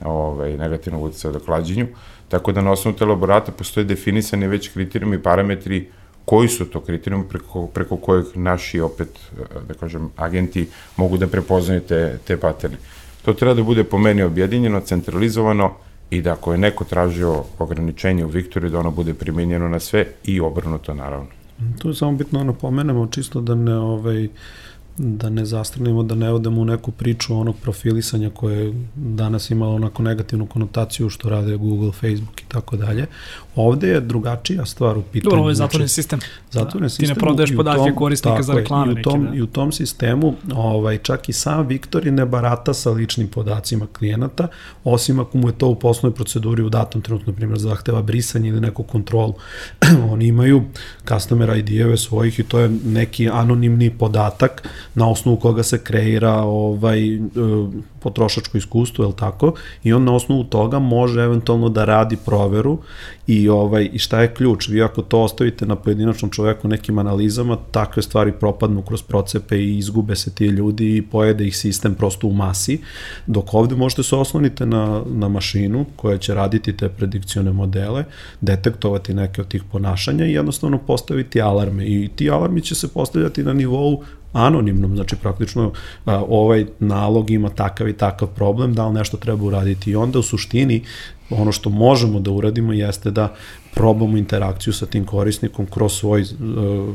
ovaj, 0.00 0.56
negativnog 0.56 1.02
uticaja 1.02 1.32
do 1.32 1.40
klađenju, 1.40 1.86
tako 2.28 2.52
da 2.52 2.62
na 2.62 2.70
osnovu 2.72 2.96
te 2.96 3.04
elaborata 3.04 3.52
postoje 3.52 3.84
definisani 3.84 4.46
već 4.46 4.68
kriterijumi 4.68 5.16
i 5.16 5.22
parametri 5.22 5.86
koji 6.28 6.48
su 6.48 6.64
to 6.64 6.80
kriterijumi 6.80 7.24
preko, 7.28 7.66
preko 7.66 7.96
kojeg 7.96 8.26
naši 8.34 8.80
opet, 8.80 9.08
uh, 9.32 9.62
da 9.68 9.74
kažem, 9.74 10.10
agenti 10.16 10.68
mogu 10.96 11.16
da 11.16 11.26
prepoznaju 11.26 11.80
te, 11.80 12.18
te 12.24 12.36
paterne. 12.36 12.76
To 13.24 13.32
treba 13.32 13.54
da 13.54 13.62
bude 13.62 13.84
po 13.84 13.98
meni 13.98 14.22
objedinjeno, 14.22 14.80
centralizovano 14.80 15.72
i 16.10 16.20
da 16.22 16.32
ako 16.32 16.52
je 16.52 16.58
neko 16.58 16.84
tražio 16.84 17.44
ograničenje 17.58 18.24
u 18.24 18.28
Viktoriju, 18.28 18.70
da 18.70 18.78
ono 18.78 18.90
bude 18.90 19.14
primjenjeno 19.14 19.68
na 19.68 19.80
sve 19.80 20.06
i 20.24 20.40
obrnuto 20.40 20.94
naravno. 20.94 21.28
Tu 21.78 21.88
je 21.88 21.94
samo 21.94 22.12
bitno 22.12 22.40
ono 22.40 22.52
pomenemo, 22.52 23.06
čisto 23.06 23.40
da 23.40 23.54
ne 23.54 23.76
ovaj, 23.76 24.28
da 24.98 25.30
ne 25.30 25.44
zastrnimo, 25.44 26.02
da 26.02 26.14
ne 26.14 26.32
odemo 26.32 26.60
u 26.60 26.64
neku 26.64 26.90
priču 26.90 27.40
onog 27.40 27.56
profilisanja 27.62 28.30
koje 28.30 28.74
danas 28.94 29.50
ima 29.50 29.68
onako 29.68 30.02
negativnu 30.02 30.46
konotaciju 30.46 31.10
što 31.10 31.28
rade 31.28 31.56
Google, 31.56 31.92
Facebook 31.92 32.40
i 32.40 32.44
tako 32.48 32.76
dalje. 32.76 33.06
Ovde 33.54 33.88
je 33.88 34.00
drugačija 34.00 34.66
stvar 34.66 34.98
u 34.98 35.02
pitanju. 35.02 35.30
Dobro, 35.30 35.40
ovo 35.40 35.48
je 35.48 35.54
zatvoren 35.54 35.86
znači, 35.86 35.94
sistem. 35.94 36.20
Zatvoren 36.50 36.82
da. 36.82 36.88
sistem. 36.88 37.06
Ti 37.06 37.14
ne 37.14 37.20
prodaješ 37.20 37.56
podatke 37.56 37.92
korisnika 37.94 38.42
za 38.42 38.52
reklame. 38.52 38.92
I 38.92 39.00
u 39.00 39.02
tom, 39.02 39.28
I 39.34 39.42
u 39.42 39.46
tom 39.46 39.72
sistemu 39.72 40.34
ovaj, 40.54 40.98
čak 40.98 41.28
i 41.28 41.32
sam 41.32 41.66
Viktor 41.66 42.06
ne 42.06 42.26
barata 42.26 42.74
sa 42.74 42.90
ličnim 42.90 43.28
podacima 43.28 43.86
klijenata, 43.86 44.48
osim 44.84 45.20
ako 45.20 45.38
mu 45.38 45.48
je 45.48 45.58
to 45.58 45.68
u 45.68 45.74
poslovnoj 45.74 46.14
proceduri 46.14 46.62
u 46.62 46.68
datom 46.68 47.02
trenutku, 47.02 47.30
na 47.30 47.36
primjer, 47.36 47.58
zahteva 47.58 48.02
brisanje 48.02 48.48
ili 48.48 48.60
neku 48.60 48.82
kontrolu. 48.82 49.34
Oni 50.12 50.26
imaju 50.26 50.62
customer 51.08 51.56
ID-eve 51.58 51.96
svojih 51.96 52.38
i 52.40 52.42
to 52.42 52.58
je 52.58 52.68
neki 52.84 53.28
anonimni 53.28 53.90
podatak 53.90 54.68
na 54.94 55.10
osnovu 55.10 55.36
koga 55.36 55.62
se 55.62 55.84
kreira 55.84 56.32
ovaj, 56.32 57.14
e, 57.14 57.18
potrošačko 58.00 58.58
iskustvo, 58.58 59.04
je 59.04 59.16
tako? 59.16 59.52
I 59.84 59.92
on 59.92 60.04
na 60.04 60.14
osnovu 60.14 60.44
toga 60.44 60.78
može 60.78 61.20
eventualno 61.20 61.68
da 61.68 61.84
radi 61.84 62.16
proveru 62.24 62.78
i, 63.26 63.48
ovaj, 63.48 63.90
i 63.92 63.98
šta 63.98 64.20
je 64.20 64.34
ključ? 64.34 64.68
Vi 64.68 64.82
ako 64.82 65.02
to 65.02 65.22
ostavite 65.22 65.66
na 65.66 65.76
pojedinačnom 65.76 66.30
čoveku 66.30 66.68
nekim 66.68 66.98
analizama, 66.98 67.56
takve 67.70 68.02
stvari 68.02 68.32
propadnu 68.32 68.82
kroz 68.82 69.02
procepe 69.02 69.58
i 69.58 69.78
izgube 69.78 70.16
se 70.16 70.34
ti 70.34 70.46
ljudi 70.46 70.96
i 70.96 71.02
pojede 71.02 71.46
ih 71.46 71.56
sistem 71.56 71.94
prosto 71.94 72.26
u 72.26 72.32
masi, 72.32 72.80
dok 73.26 73.54
ovde 73.54 73.76
možete 73.76 74.02
se 74.02 74.16
oslonite 74.16 74.66
na, 74.66 75.02
na 75.06 75.28
mašinu 75.28 75.86
koja 75.96 76.18
će 76.18 76.34
raditi 76.34 76.76
te 76.76 76.88
predikcione 76.88 77.52
modele, 77.52 78.04
detektovati 78.40 79.14
neke 79.14 79.40
od 79.40 79.48
tih 79.48 79.62
ponašanja 79.72 80.26
i 80.26 80.32
jednostavno 80.32 80.78
postaviti 80.78 81.40
alarme 81.40 81.86
i 81.86 82.08
ti 82.16 82.30
alarmi 82.30 82.60
će 82.60 82.74
se 82.74 82.88
postavljati 82.88 83.42
na 83.42 83.52
nivou 83.52 84.02
anonimnom, 84.32 84.96
znači 84.96 85.16
praktično 85.16 85.72
a, 86.04 86.24
ovaj 86.28 86.66
nalog 86.78 87.30
ima 87.30 87.48
takav 87.48 87.88
i 87.88 87.92
takav 87.92 88.28
problem, 88.28 88.74
da 88.74 88.86
li 88.86 88.94
nešto 88.94 89.16
treba 89.16 89.44
uraditi 89.44 89.90
i 89.90 89.96
onda 89.96 90.18
u 90.18 90.22
suštini 90.22 90.82
ono 91.30 91.52
što 91.52 91.70
možemo 91.70 92.20
da 92.20 92.30
uradimo 92.30 92.72
jeste 92.72 93.10
da 93.10 93.34
probamo 93.74 94.16
interakciju 94.16 94.72
sa 94.72 94.86
tim 94.86 95.04
korisnikom 95.04 95.66
kroz 95.66 95.92
svoj 95.92 96.22
uh, 96.22 96.94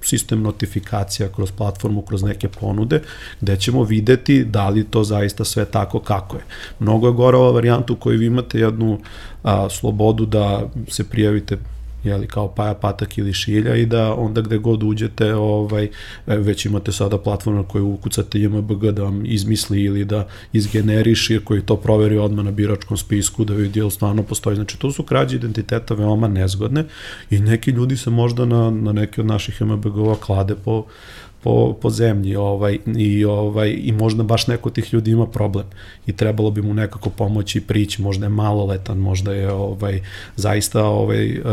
sistem 0.00 0.42
notifikacija, 0.42 1.28
kroz 1.28 1.52
platformu, 1.52 2.02
kroz 2.02 2.22
neke 2.22 2.48
ponude, 2.48 3.02
gde 3.40 3.56
ćemo 3.56 3.84
videti 3.84 4.44
da 4.44 4.68
li 4.68 4.84
to 4.84 5.04
zaista 5.04 5.44
sve 5.44 5.64
tako 5.64 6.00
kako 6.00 6.36
je. 6.36 6.42
Mnogo 6.78 7.06
je 7.06 7.12
gora 7.12 7.38
ova 7.38 7.50
varijanta 7.50 7.92
u 7.92 7.96
kojoj 7.96 8.16
vi 8.16 8.26
imate 8.26 8.58
jednu 8.58 8.98
a, 9.42 9.68
slobodu 9.70 10.26
da 10.26 10.70
se 10.88 11.08
prijavite 11.08 11.58
jeli, 12.04 12.26
kao 12.26 12.48
Paja, 12.48 12.74
Patak 12.74 13.18
ili 13.18 13.32
Šilja 13.32 13.76
i 13.76 13.86
da 13.86 14.14
onda 14.14 14.40
gde 14.40 14.58
god 14.58 14.82
uđete 14.82 15.34
ovaj, 15.34 15.84
e, 15.84 16.36
već 16.36 16.66
imate 16.66 16.92
sada 16.92 17.18
platformu 17.18 17.64
koju 17.64 17.88
ukucate 17.88 18.40
JMBG 18.40 18.84
da 18.84 19.02
vam 19.02 19.22
izmisli 19.26 19.82
ili 19.82 20.04
da 20.04 20.26
izgeneriši 20.52 21.40
koji 21.44 21.62
to 21.62 21.76
proveri 21.76 22.18
odmah 22.18 22.44
na 22.44 22.50
biračkom 22.50 22.96
spisku 22.96 23.44
da 23.44 23.54
vidi 23.54 23.80
jel 23.80 23.90
stvarno 23.90 24.22
postoji. 24.22 24.56
Znači 24.56 24.78
tu 24.78 24.92
su 24.92 25.02
krađe 25.02 25.36
identiteta 25.36 25.94
veoma 25.94 26.28
nezgodne 26.28 26.84
i 27.30 27.38
neki 27.38 27.70
ljudi 27.70 27.96
se 27.96 28.10
možda 28.10 28.44
na, 28.44 28.70
na 28.70 28.92
neki 28.92 29.20
od 29.20 29.26
naših 29.26 29.62
MBG-ova 29.62 30.16
klade 30.16 30.54
po 30.64 30.84
po, 31.42 31.76
po 31.80 31.90
zemlji 31.90 32.36
ovaj, 32.36 32.78
i, 32.96 33.24
ovaj, 33.24 33.78
i 33.82 33.92
možda 33.92 34.22
baš 34.22 34.46
neko 34.46 34.68
od 34.68 34.74
tih 34.74 34.94
ljudi 34.94 35.10
ima 35.10 35.26
problem 35.26 35.64
i 36.06 36.12
trebalo 36.12 36.50
bi 36.50 36.62
mu 36.62 36.74
nekako 36.74 37.10
pomoći 37.10 37.60
prići, 37.60 38.02
možda 38.02 38.26
je 38.26 38.30
maloletan, 38.30 38.98
možda 38.98 39.32
je 39.32 39.52
ovaj, 39.52 40.00
zaista 40.36 40.84
ovaj, 40.84 41.38
uh, 41.38 41.44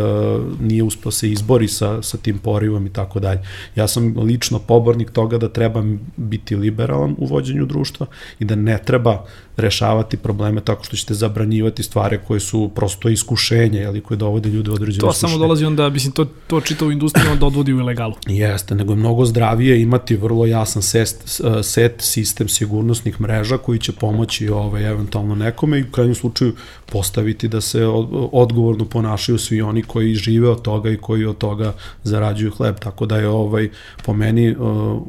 nije 0.61 0.83
uspio 0.83 1.11
se 1.11 1.31
izbori 1.31 1.67
sa, 1.67 2.01
sa 2.01 2.17
tim 2.17 2.37
porivom 2.37 2.87
i 2.87 2.93
tako 2.93 3.19
dalje. 3.19 3.41
Ja 3.75 3.87
sam 3.87 4.17
lično 4.17 4.59
pobornik 4.59 5.11
toga 5.11 5.37
da 5.37 5.49
treba 5.49 5.83
biti 6.17 6.55
liberalan 6.55 7.15
u 7.17 7.25
vođenju 7.25 7.65
društva 7.65 8.05
i 8.39 8.45
da 8.45 8.55
ne 8.55 8.77
treba 8.85 9.25
rešavati 9.57 10.17
probleme 10.17 10.61
tako 10.61 10.83
što 10.83 10.95
ćete 10.95 11.13
zabranjivati 11.13 11.83
stvari 11.83 12.19
koje 12.27 12.39
su 12.39 12.71
prosto 12.75 13.09
iskušenje, 13.09 13.85
ali 13.85 14.01
koje 14.01 14.17
dovode 14.17 14.49
ljude 14.49 14.71
u 14.71 14.73
određene 14.73 14.99
To 14.99 15.13
samo 15.13 15.37
dolazi 15.37 15.65
onda, 15.65 15.89
mislim, 15.89 16.11
to, 16.11 16.25
to 16.25 16.61
čitavu 16.61 16.91
industriju 16.91 17.31
onda 17.31 17.45
odvodi 17.45 17.73
u 17.73 17.79
ilegalu. 17.79 18.13
Jeste, 18.27 18.75
nego 18.75 18.93
je 18.93 18.97
mnogo 18.97 19.25
zdravije 19.25 19.78
imati 19.81 20.15
vrlo 20.15 20.45
jasan 20.45 20.81
set, 20.81 21.39
set 21.63 21.95
sistem 21.99 22.47
sigurnosnih 22.47 23.21
mreža 23.21 23.57
koji 23.57 23.79
će 23.79 23.91
pomoći 23.91 24.49
ovaj, 24.49 24.91
eventualno 24.91 25.35
nekome 25.35 25.79
i 25.79 25.83
u 25.83 25.91
krajnjem 25.91 26.15
slučaju 26.15 26.53
postaviti 26.85 27.47
da 27.47 27.61
se 27.61 27.85
odgovorno 28.31 28.85
ponašaju 28.85 29.37
svi 29.37 29.61
oni 29.61 29.83
koji 29.83 30.15
žive 30.15 30.49
od 30.49 30.61
toga 30.61 30.89
i 30.89 30.97
koji 30.97 31.25
od 31.25 31.37
toga 31.37 31.73
zarađuju 32.03 32.51
hleb, 32.51 32.79
tako 32.79 33.05
da 33.05 33.17
je 33.17 33.27
ovaj, 33.27 33.69
po 34.05 34.13
meni 34.13 34.55
uh, 34.55 35.01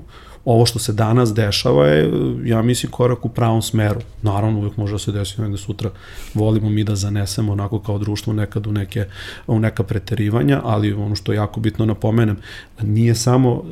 ovo 0.45 0.67
što 0.67 0.79
se 0.79 0.93
danas 0.93 1.35
dešava 1.35 1.87
je, 1.87 2.11
ja 2.45 2.63
mislim, 2.63 2.93
korak 2.93 3.25
u 3.25 3.29
pravom 3.29 3.63
smeru. 3.63 4.01
Naravno, 4.23 4.59
uvijek 4.59 4.77
može 4.77 4.93
da 4.93 4.99
se 4.99 5.13
desiti 5.13 5.43
negde 5.43 5.57
sutra. 5.57 5.91
Volimo 6.35 6.71
mi 6.71 6.85
da 6.85 6.97
zanesemo 6.97 7.53
onako 7.53 7.79
kao 7.79 7.99
društvo 7.99 8.33
nekad 8.33 8.67
u, 8.67 8.73
neke, 8.73 9.05
u 9.47 9.59
neka 9.59 9.83
preterivanja, 9.83 10.61
ali 10.65 10.93
ono 10.93 11.15
što 11.15 11.33
je 11.33 11.37
jako 11.37 11.61
bitno 11.61 11.87
napomenem, 11.87 12.37
nije 12.83 13.15
samo 13.15 13.53
uh, 13.53 13.63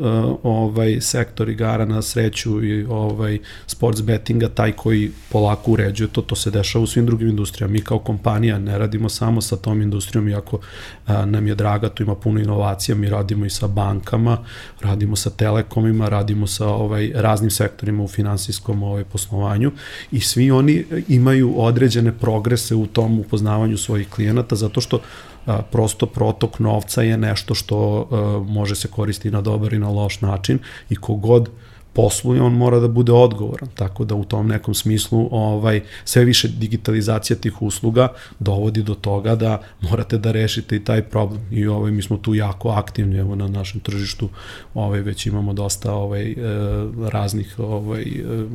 ovaj 0.42 1.00
sektor 1.00 1.48
igara 1.48 1.84
na 1.84 2.02
sreću 2.02 2.64
i 2.64 2.84
ovaj 2.84 3.38
sports 3.66 4.02
bettinga 4.02 4.48
taj 4.48 4.72
koji 4.72 5.10
polako 5.32 5.70
uređuje 5.70 6.08
to, 6.08 6.22
to 6.22 6.36
se 6.36 6.50
dešava 6.50 6.82
u 6.82 6.86
svim 6.86 7.06
drugim 7.06 7.28
industrijama. 7.28 7.72
Mi 7.72 7.80
kao 7.80 7.98
kompanija 7.98 8.58
ne 8.58 8.78
radimo 8.78 9.08
samo 9.08 9.40
sa 9.40 9.56
tom 9.56 9.82
industrijom, 9.82 10.28
iako 10.28 10.56
uh, 10.56 11.24
nam 11.24 11.46
je 11.46 11.54
draga, 11.54 11.88
tu 11.88 12.02
ima 12.02 12.14
puno 12.14 12.40
inovacija, 12.40 12.94
mi 12.94 13.08
radimo 13.08 13.44
i 13.46 13.50
sa 13.50 13.66
bankama, 13.66 14.38
radimo 14.80 15.16
sa 15.16 15.30
telekomima, 15.30 16.08
radimo 16.08 16.46
sa 16.46 16.57
ovaj 16.66 17.12
raznim 17.14 17.50
sektorima 17.50 18.02
u 18.02 18.08
finansijskom 18.08 18.82
ovaj 18.82 19.04
poslovanju 19.04 19.72
i 20.12 20.20
svi 20.20 20.50
oni 20.50 20.84
imaju 21.08 21.54
određene 21.56 22.12
progrese 22.12 22.74
u 22.74 22.86
tom 22.86 23.18
upoznavanju 23.20 23.76
svojih 23.76 24.08
klijenata 24.08 24.56
zato 24.56 24.80
što 24.80 25.00
a, 25.46 25.62
prosto 25.62 26.06
protok 26.06 26.58
novca 26.58 27.02
je 27.02 27.16
nešto 27.16 27.54
što 27.54 28.08
a, 28.10 28.44
može 28.52 28.74
se 28.74 28.88
koristiti 28.88 29.30
na 29.30 29.40
dobar 29.40 29.72
i 29.72 29.78
na 29.78 29.90
loš 29.90 30.20
način 30.20 30.58
i 30.90 30.96
kogod 30.96 31.50
posluje, 31.98 32.42
on 32.42 32.52
mora 32.52 32.78
da 32.78 32.88
bude 32.88 33.12
odgovoran. 33.12 33.68
Tako 33.74 34.04
da 34.04 34.14
u 34.14 34.24
tom 34.24 34.48
nekom 34.48 34.74
smislu 34.74 35.28
ovaj 35.30 35.80
sve 36.04 36.24
više 36.24 36.48
digitalizacija 36.48 37.36
tih 37.36 37.62
usluga 37.62 38.08
dovodi 38.38 38.82
do 38.82 38.94
toga 38.94 39.34
da 39.34 39.62
morate 39.90 40.18
da 40.18 40.32
rešite 40.32 40.76
i 40.76 40.84
taj 40.84 41.02
problem. 41.02 41.40
I 41.50 41.66
ovaj 41.66 41.90
mi 41.90 42.02
smo 42.02 42.16
tu 42.16 42.34
jako 42.34 42.68
aktivni 42.68 43.18
evo 43.18 43.34
na 43.34 43.48
našem 43.48 43.80
tržištu. 43.80 44.28
Ovaj 44.74 45.00
već 45.00 45.26
imamo 45.26 45.52
dosta 45.52 45.92
ovaj 45.92 46.30
e, 46.30 46.36
raznih 47.10 47.58
ovaj 47.58 48.02
e, 48.02 48.46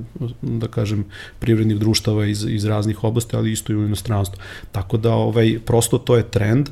da 0.41 0.67
kažem 0.67 1.05
privrednih 1.39 1.79
društava 1.79 2.25
iz 2.25 2.45
iz 2.49 2.65
raznih 2.65 3.03
oblasti, 3.03 3.35
ali 3.35 3.51
isto 3.51 3.73
i 3.73 3.75
u 3.75 3.85
inostranstvu. 3.85 4.39
Tako 4.71 4.97
da 4.97 5.13
ovaj 5.13 5.59
prosto 5.65 5.97
to 5.97 6.15
je 6.15 6.23
trend 6.23 6.69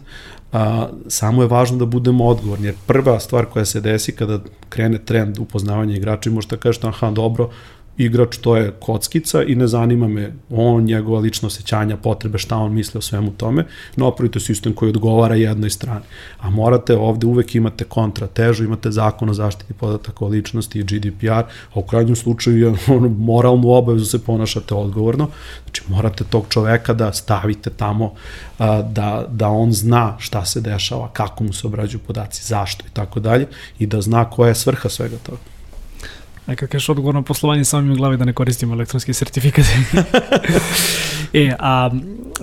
a, 0.51 0.87
samo 1.07 1.41
je 1.41 1.47
važno 1.47 1.77
da 1.77 1.85
budemo 1.85 2.25
odgovorni, 2.25 2.65
jer 2.65 2.75
prva 2.87 3.19
stvar 3.19 3.45
koja 3.45 3.65
se 3.65 3.81
desi 3.81 4.11
kada 4.11 4.39
krene 4.69 4.97
trend 4.97 5.39
upoznavanja 5.39 5.95
igrača 5.95 6.29
i 6.29 6.33
možete 6.33 6.57
kažete, 6.57 6.87
aha, 6.87 7.11
dobro, 7.11 7.49
igrač 7.97 8.37
to 8.37 8.55
je 8.55 8.71
kockica 8.79 9.43
i 9.43 9.55
ne 9.55 9.67
zanima 9.67 10.07
me 10.07 10.33
on, 10.49 10.83
njegova 10.83 11.19
lična 11.19 11.47
osjećanja, 11.47 11.97
potrebe, 11.97 12.37
šta 12.37 12.57
on 12.57 12.73
misli 12.73 12.97
o 12.97 13.01
svemu 13.01 13.31
tome, 13.31 13.65
napravite 13.95 14.39
sistem 14.39 14.73
koji 14.73 14.89
odgovara 14.89 15.35
jednoj 15.35 15.69
strani. 15.69 16.05
A 16.39 16.49
morate 16.49 16.97
ovde 16.97 17.27
uvek 17.27 17.55
imate 17.55 17.83
kontra 17.83 18.27
težu, 18.27 18.63
imate 18.63 18.91
zakon 18.91 19.29
o 19.29 19.33
zaštiti 19.33 19.73
podataka 19.73 20.25
o 20.25 20.27
ličnosti 20.27 20.79
i 20.79 20.83
GDPR, 20.83 21.43
a 21.73 21.75
u 21.75 21.81
krajnjem 21.81 22.15
slučaju 22.15 22.57
je 22.57 22.73
ono, 22.95 23.09
moralnu 23.09 23.69
obavezu 23.69 24.05
se 24.05 24.23
ponašate 24.23 24.73
odgovorno, 24.75 25.27
znači 25.63 25.83
morate 25.87 26.23
tog 26.23 26.45
čoveka 26.49 26.93
da 26.93 27.13
stavite 27.13 27.69
tamo, 27.69 28.13
a, 28.59 28.81
da, 28.81 29.25
da 29.29 29.49
on 29.49 29.71
zna 29.71 30.15
šta 30.19 30.45
se 30.45 30.61
dešava, 30.61 31.09
kako 31.13 31.43
mu 31.43 31.53
se 31.53 31.67
obrađuju 31.67 31.99
podaci, 32.07 32.45
zašto 32.45 32.85
i 32.87 32.89
tako 32.93 33.19
dalje, 33.19 33.47
i 33.79 33.85
da 33.85 34.01
zna 34.01 34.25
koja 34.29 34.49
je 34.49 34.55
svrha 34.55 34.89
svega 34.89 35.17
toga. 35.17 35.60
Neka 36.51 36.67
kažeš 36.67 36.89
odgovorno 36.89 37.21
poslovanje 37.21 37.65
samim 37.65 37.91
u 37.91 37.95
glavi 37.95 38.17
da 38.17 38.25
ne 38.25 38.33
koristimo 38.33 38.73
elektronski 38.73 39.13
sertifikat. 39.13 39.65
e, 41.33 41.55
a 41.59 41.89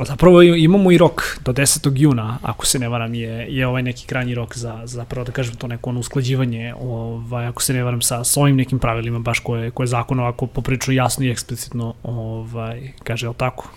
zapravo 0.07 0.43
imamo 0.43 0.93
i 0.93 0.99
rok 0.99 1.23
do 1.45 1.53
10. 1.53 1.93
juna, 1.97 2.39
ako 2.43 2.67
se 2.67 2.79
ne 2.79 2.89
varam, 2.89 3.15
je, 3.15 3.47
je 3.51 3.67
ovaj 3.67 3.83
neki 3.83 4.07
krajnji 4.07 4.35
rok 4.35 4.57
za, 4.57 4.81
za 4.85 4.97
zapravo 4.97 5.25
da 5.25 5.33
kažem 5.33 5.57
to 5.57 5.67
neko 5.67 5.91
ono 5.91 6.01
usklađivanje, 6.01 6.75
ovaj, 6.81 7.47
ako 7.47 7.63
se 7.63 7.73
ne 7.73 7.83
varam, 7.85 8.03
sa, 8.03 8.25
sa 8.25 8.41
ovim 8.41 8.57
nekim 8.57 8.79
pravilima 8.79 9.19
baš 9.19 9.39
koje, 9.39 9.71
koje 9.71 9.87
zakon 9.87 10.21
ovako 10.21 10.47
poprično 10.47 10.93
jasno 10.95 11.25
i 11.25 11.31
eksplicitno 11.31 11.95
ovaj, 12.03 12.93
kaže, 13.05 13.27
je 13.27 13.33
tako? 13.37 13.69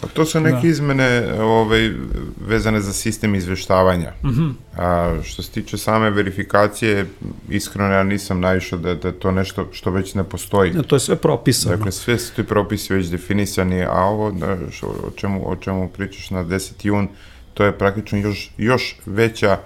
Pa 0.00 0.06
to 0.08 0.24
su 0.24 0.40
neke 0.40 0.62
da. 0.62 0.68
izmene 0.68 1.32
ovaj, 1.40 1.90
vezane 2.46 2.80
za 2.80 2.92
sistem 2.92 3.34
izveštavanja. 3.34 4.12
Mm 4.24 4.28
-hmm. 4.28 4.52
A, 4.76 5.22
što 5.24 5.42
se 5.42 5.50
tiče 5.50 5.78
same 5.78 6.10
verifikacije, 6.10 7.06
iskreno 7.48 7.92
ja 7.92 8.02
nisam 8.02 8.40
naišao 8.40 8.78
da, 8.78 8.94
da 8.94 9.12
to 9.12 9.32
nešto 9.32 9.68
što 9.72 9.90
već 9.90 10.14
ne 10.14 10.24
postoji. 10.24 10.72
Ja, 10.74 10.82
to 10.82 10.96
je 10.96 11.00
sve 11.00 11.16
propisano. 11.16 11.76
Dakle, 11.76 11.92
sve 11.92 12.18
su 12.18 12.34
ti 12.34 12.42
propisi 12.42 12.94
već 12.94 13.06
definisani, 13.06 13.84
a 13.84 14.00
ovo 14.00 14.30
da, 14.30 14.56
što, 14.70 14.86
o, 14.86 15.10
čemu, 15.16 15.50
o 15.50 15.56
čemu 15.56 15.88
pričaš 15.88 16.30
na 16.30 16.44
10. 16.44 16.72
jun, 16.82 17.08
to 17.54 17.64
je 17.64 17.78
praktično 17.78 18.18
još, 18.18 18.50
još 18.58 18.96
veća 19.06 19.58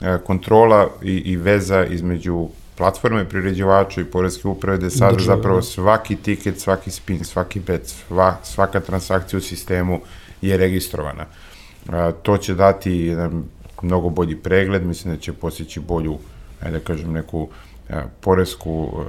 e, 0.00 0.18
kontrola 0.24 0.88
i, 1.02 1.16
i 1.16 1.36
veza 1.36 1.84
između 1.84 2.48
platforme 2.76 3.28
priređivača 3.28 4.00
i 4.00 4.04
porezke 4.04 4.48
uprave 4.48 4.78
da 4.78 4.90
sada 4.90 5.12
Države, 5.12 5.36
zapravo 5.36 5.62
svaki 5.62 6.16
tiket, 6.16 6.60
svaki 6.60 6.90
spin, 6.90 7.24
svaki 7.24 7.60
bet, 7.60 7.86
sva, 7.86 8.36
svaka 8.42 8.80
transakcija 8.80 9.38
u 9.38 9.40
sistemu 9.40 10.00
je 10.42 10.56
registrovana. 10.56 11.26
A, 11.88 12.12
to 12.22 12.36
će 12.36 12.54
dati 12.54 12.92
jedan 12.92 13.44
mnogo 13.82 14.08
bolji 14.08 14.36
pregled, 14.36 14.86
mislim 14.86 15.14
da 15.14 15.20
će 15.20 15.32
postići 15.32 15.80
bolju, 15.80 16.18
ajde 16.62 16.78
da 16.78 16.84
kažem, 16.84 17.12
neku 17.12 17.48
a, 17.90 18.02
poresku 18.20 18.88
a, 18.96 19.02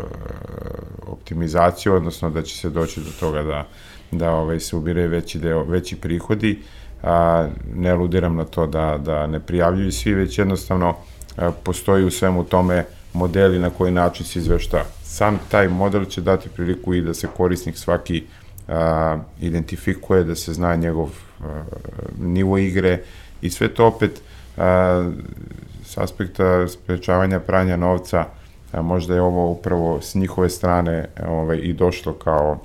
optimizaciju, 1.08 1.94
odnosno 1.94 2.30
da 2.30 2.42
će 2.42 2.58
se 2.58 2.70
doći 2.70 3.00
do 3.00 3.10
toga 3.20 3.44
da, 3.44 3.68
da 4.12 4.32
ovaj, 4.32 4.60
se 4.60 4.76
ubire 4.76 5.08
veći 5.08 5.40
deo, 5.40 5.64
veći 5.64 5.96
prihodi, 5.96 6.60
a, 7.04 7.48
ne 7.76 7.90
aludiram 7.90 8.36
na 8.36 8.46
to 8.46 8.68
da, 8.68 8.98
da 8.98 9.28
ne 9.28 9.40
prijavljuju 9.40 9.92
svi, 9.92 10.14
već 10.14 10.38
jednostavno 10.38 10.96
a, 11.38 11.52
postoji 11.64 12.06
u 12.06 12.12
svemu 12.12 12.44
tome 12.44 12.86
modeli 13.14 13.60
na 13.60 13.70
koji 13.70 13.92
način 13.92 14.26
se 14.26 14.40
izvešta. 14.40 14.84
Sam 15.04 15.40
taj 15.52 15.68
model 15.68 16.06
će 16.06 16.22
dati 16.22 16.50
priliku 16.50 16.94
i 16.94 17.02
da 17.02 17.14
se 17.14 17.28
korisnik 17.38 17.78
svaki 17.78 18.24
a, 18.68 19.18
identifikuje, 19.42 20.24
da 20.24 20.36
se 20.36 20.54
zna 20.54 20.76
njegov 20.76 21.10
a, 21.10 21.64
nivo 22.20 22.58
igre 22.58 23.00
i 23.42 23.50
sve 23.50 23.68
to 23.68 23.88
opet 23.88 24.22
a, 24.58 25.12
s 25.86 25.98
aspekta 25.98 26.68
sprečavanja 26.68 27.40
pranja 27.40 27.78
novca, 27.78 28.26
a, 28.72 28.82
možda 28.82 29.16
je 29.16 29.22
ovo 29.22 29.52
upravo 29.52 30.02
s 30.02 30.16
njihove 30.16 30.50
strane 30.50 31.10
ovaj, 31.28 31.58
i 31.58 31.74
došlo 31.74 32.14
kao, 32.14 32.60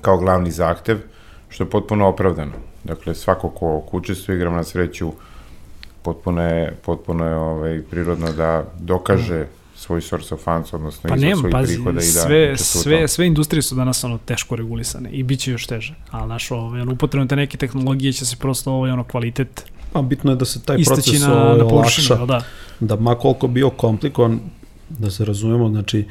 kao 0.00 0.18
glavni 0.18 0.50
zahtev, 0.50 0.98
što 1.48 1.64
je 1.64 1.70
potpuno 1.70 2.08
opravdano. 2.08 2.52
Dakle, 2.84 3.14
svako 3.14 3.48
ko, 3.48 3.80
ko 3.90 3.96
učestvuje 3.96 4.36
igram 4.36 4.54
na 4.54 4.64
sreću, 4.64 5.12
potpuno 6.02 6.42
je, 6.42 6.76
potpuno 6.84 7.26
je 7.26 7.36
ovaj, 7.36 7.82
prirodno 7.90 8.32
da 8.32 8.64
dokaže 8.78 9.46
svoj 9.84 10.00
source 10.00 10.34
of 10.34 10.40
funds, 10.40 10.72
odnosno 10.72 11.08
Pa 11.08 11.16
nema, 11.16 11.36
svojih 11.36 11.52
pazi, 11.52 11.74
prihoda 11.74 12.00
i 12.00 12.12
da 12.14 12.20
sve, 12.20 12.52
u 12.52 12.56
sve, 12.56 13.08
sve 13.08 13.26
industrije 13.26 13.62
su 13.62 13.74
danas 13.74 14.04
ono 14.04 14.18
teško 14.18 14.56
regulisane 14.56 15.10
i 15.10 15.22
bit 15.22 15.40
će 15.40 15.50
još 15.50 15.66
teže. 15.66 15.94
A 16.10 16.26
naš 16.26 16.50
ovaj, 16.50 16.80
ono, 16.80 16.92
upotrebno 16.92 17.26
te 17.26 17.36
neke 17.36 17.56
tehnologije 17.56 18.12
će 18.12 18.26
se 18.26 18.36
prosto 18.36 18.72
ovaj, 18.72 18.90
ono, 18.90 19.04
kvalitet 19.04 19.64
A 19.94 20.02
bitno 20.02 20.32
je 20.32 20.36
da 20.36 20.44
se 20.44 20.62
taj 20.62 20.76
proces 20.84 21.20
na, 21.20 21.42
ovaj, 21.42 21.58
na 21.58 21.68
površinu, 21.68 22.06
olakša. 22.06 22.14
jel 22.14 22.26
da? 22.26 22.42
da 22.80 22.96
ma 22.96 23.14
koliko 23.14 23.48
bio 23.48 23.70
komplikovan, 23.70 24.40
da 24.88 25.10
se 25.10 25.24
razumemo, 25.24 25.68
znači 25.68 26.04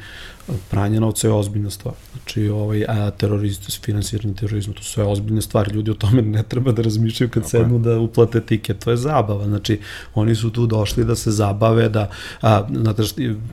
pranje 0.70 1.00
novca 1.00 1.26
je 1.26 1.32
ozbiljna 1.32 1.70
stvar. 1.70 1.94
Znači 2.12 2.48
ovaj 2.48 2.84
a, 2.88 3.10
teroristi, 3.10 3.78
finansiranje 3.82 4.34
terorizma, 4.34 4.74
to 4.74 4.82
su 4.82 4.92
sve 4.92 5.04
ozbiljne 5.04 5.42
stvari. 5.42 5.72
Ljudi 5.74 5.90
o 5.90 5.94
tome 5.94 6.22
ne 6.22 6.42
treba 6.42 6.72
da 6.72 6.82
razmišljaju 6.82 7.30
kad 7.30 7.42
je. 7.42 7.48
sednu 7.48 7.78
da 7.78 7.98
uplate 7.98 8.40
tiket. 8.40 8.84
To 8.84 8.90
je 8.90 8.96
zabava. 8.96 9.44
Znači 9.44 9.80
oni 10.14 10.34
su 10.34 10.50
tu 10.50 10.66
došli 10.66 11.04
da 11.04 11.16
se 11.16 11.30
zabave, 11.30 11.88
da 11.88 12.10
a, 12.42 12.66
znate 12.74 13.02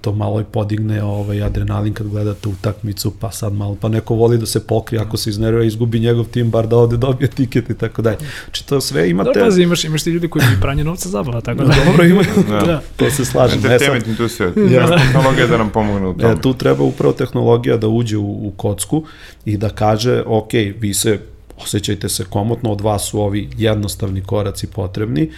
to 0.01 0.11
malo 0.11 0.41
i 0.41 0.43
podigne 0.43 1.03
ovaj 1.03 1.43
adrenalin 1.43 1.93
kad 1.93 2.07
gledate 2.07 2.49
utakmicu, 2.49 3.13
pa 3.19 3.31
sad 3.31 3.53
malo 3.53 3.77
pa 3.81 3.89
neko 3.89 4.15
voli 4.15 4.37
da 4.37 4.45
se 4.45 4.67
pokrije 4.67 5.01
ako 5.01 5.17
se 5.17 5.29
iznervira 5.29 5.63
izgubi 5.63 5.99
njegov 5.99 6.25
tim 6.25 6.51
bar 6.51 6.67
da 6.67 6.77
ode 6.77 6.97
dobije 6.97 7.27
tiket 7.27 7.69
i 7.69 7.77
tako 7.77 8.01
dalje. 8.01 8.17
Znači 8.45 8.67
to 8.67 8.81
sve 8.81 9.09
imate 9.09 9.31
Da, 9.35 9.45
pazi, 9.45 9.61
imaš, 9.61 9.83
imaš 9.83 10.03
ti 10.03 10.09
ljudi 10.09 10.27
koji 10.27 10.45
bi 10.55 10.61
pranje 10.61 10.83
novca 10.83 11.09
zabava, 11.09 11.41
tako 11.41 11.63
da. 11.63 11.73
Dobro 11.85 12.05
ima. 12.05 12.21
Da. 12.49 12.65
da. 12.65 12.81
to 12.95 13.09
se 13.09 13.25
slažem. 13.25 13.57
Entertainment 13.57 14.07
industrija, 14.07 14.51
tehnologija 14.53 15.47
da 15.47 15.57
nam 15.57 15.69
pomogne 15.69 16.07
u 16.07 16.13
tome. 16.13 16.33
E, 16.33 16.41
tu 16.41 16.53
treba 16.53 16.80
upravo 16.83 17.13
tehnologija 17.13 17.77
da 17.77 17.87
uđe 17.87 18.17
u, 18.17 18.47
u 18.47 18.53
kocku 18.57 19.03
i 19.45 19.57
da 19.57 19.69
kaže, 19.69 20.23
ok, 20.25 20.53
vi 20.53 20.93
se 20.93 21.19
osjećajte 21.63 22.09
se 22.09 22.25
komotno, 22.29 22.71
od 22.71 22.81
vas 22.81 23.09
su 23.09 23.21
ovi 23.21 23.49
jednostavni 23.57 24.21
koraci 24.21 24.67
potrebni 24.67 25.29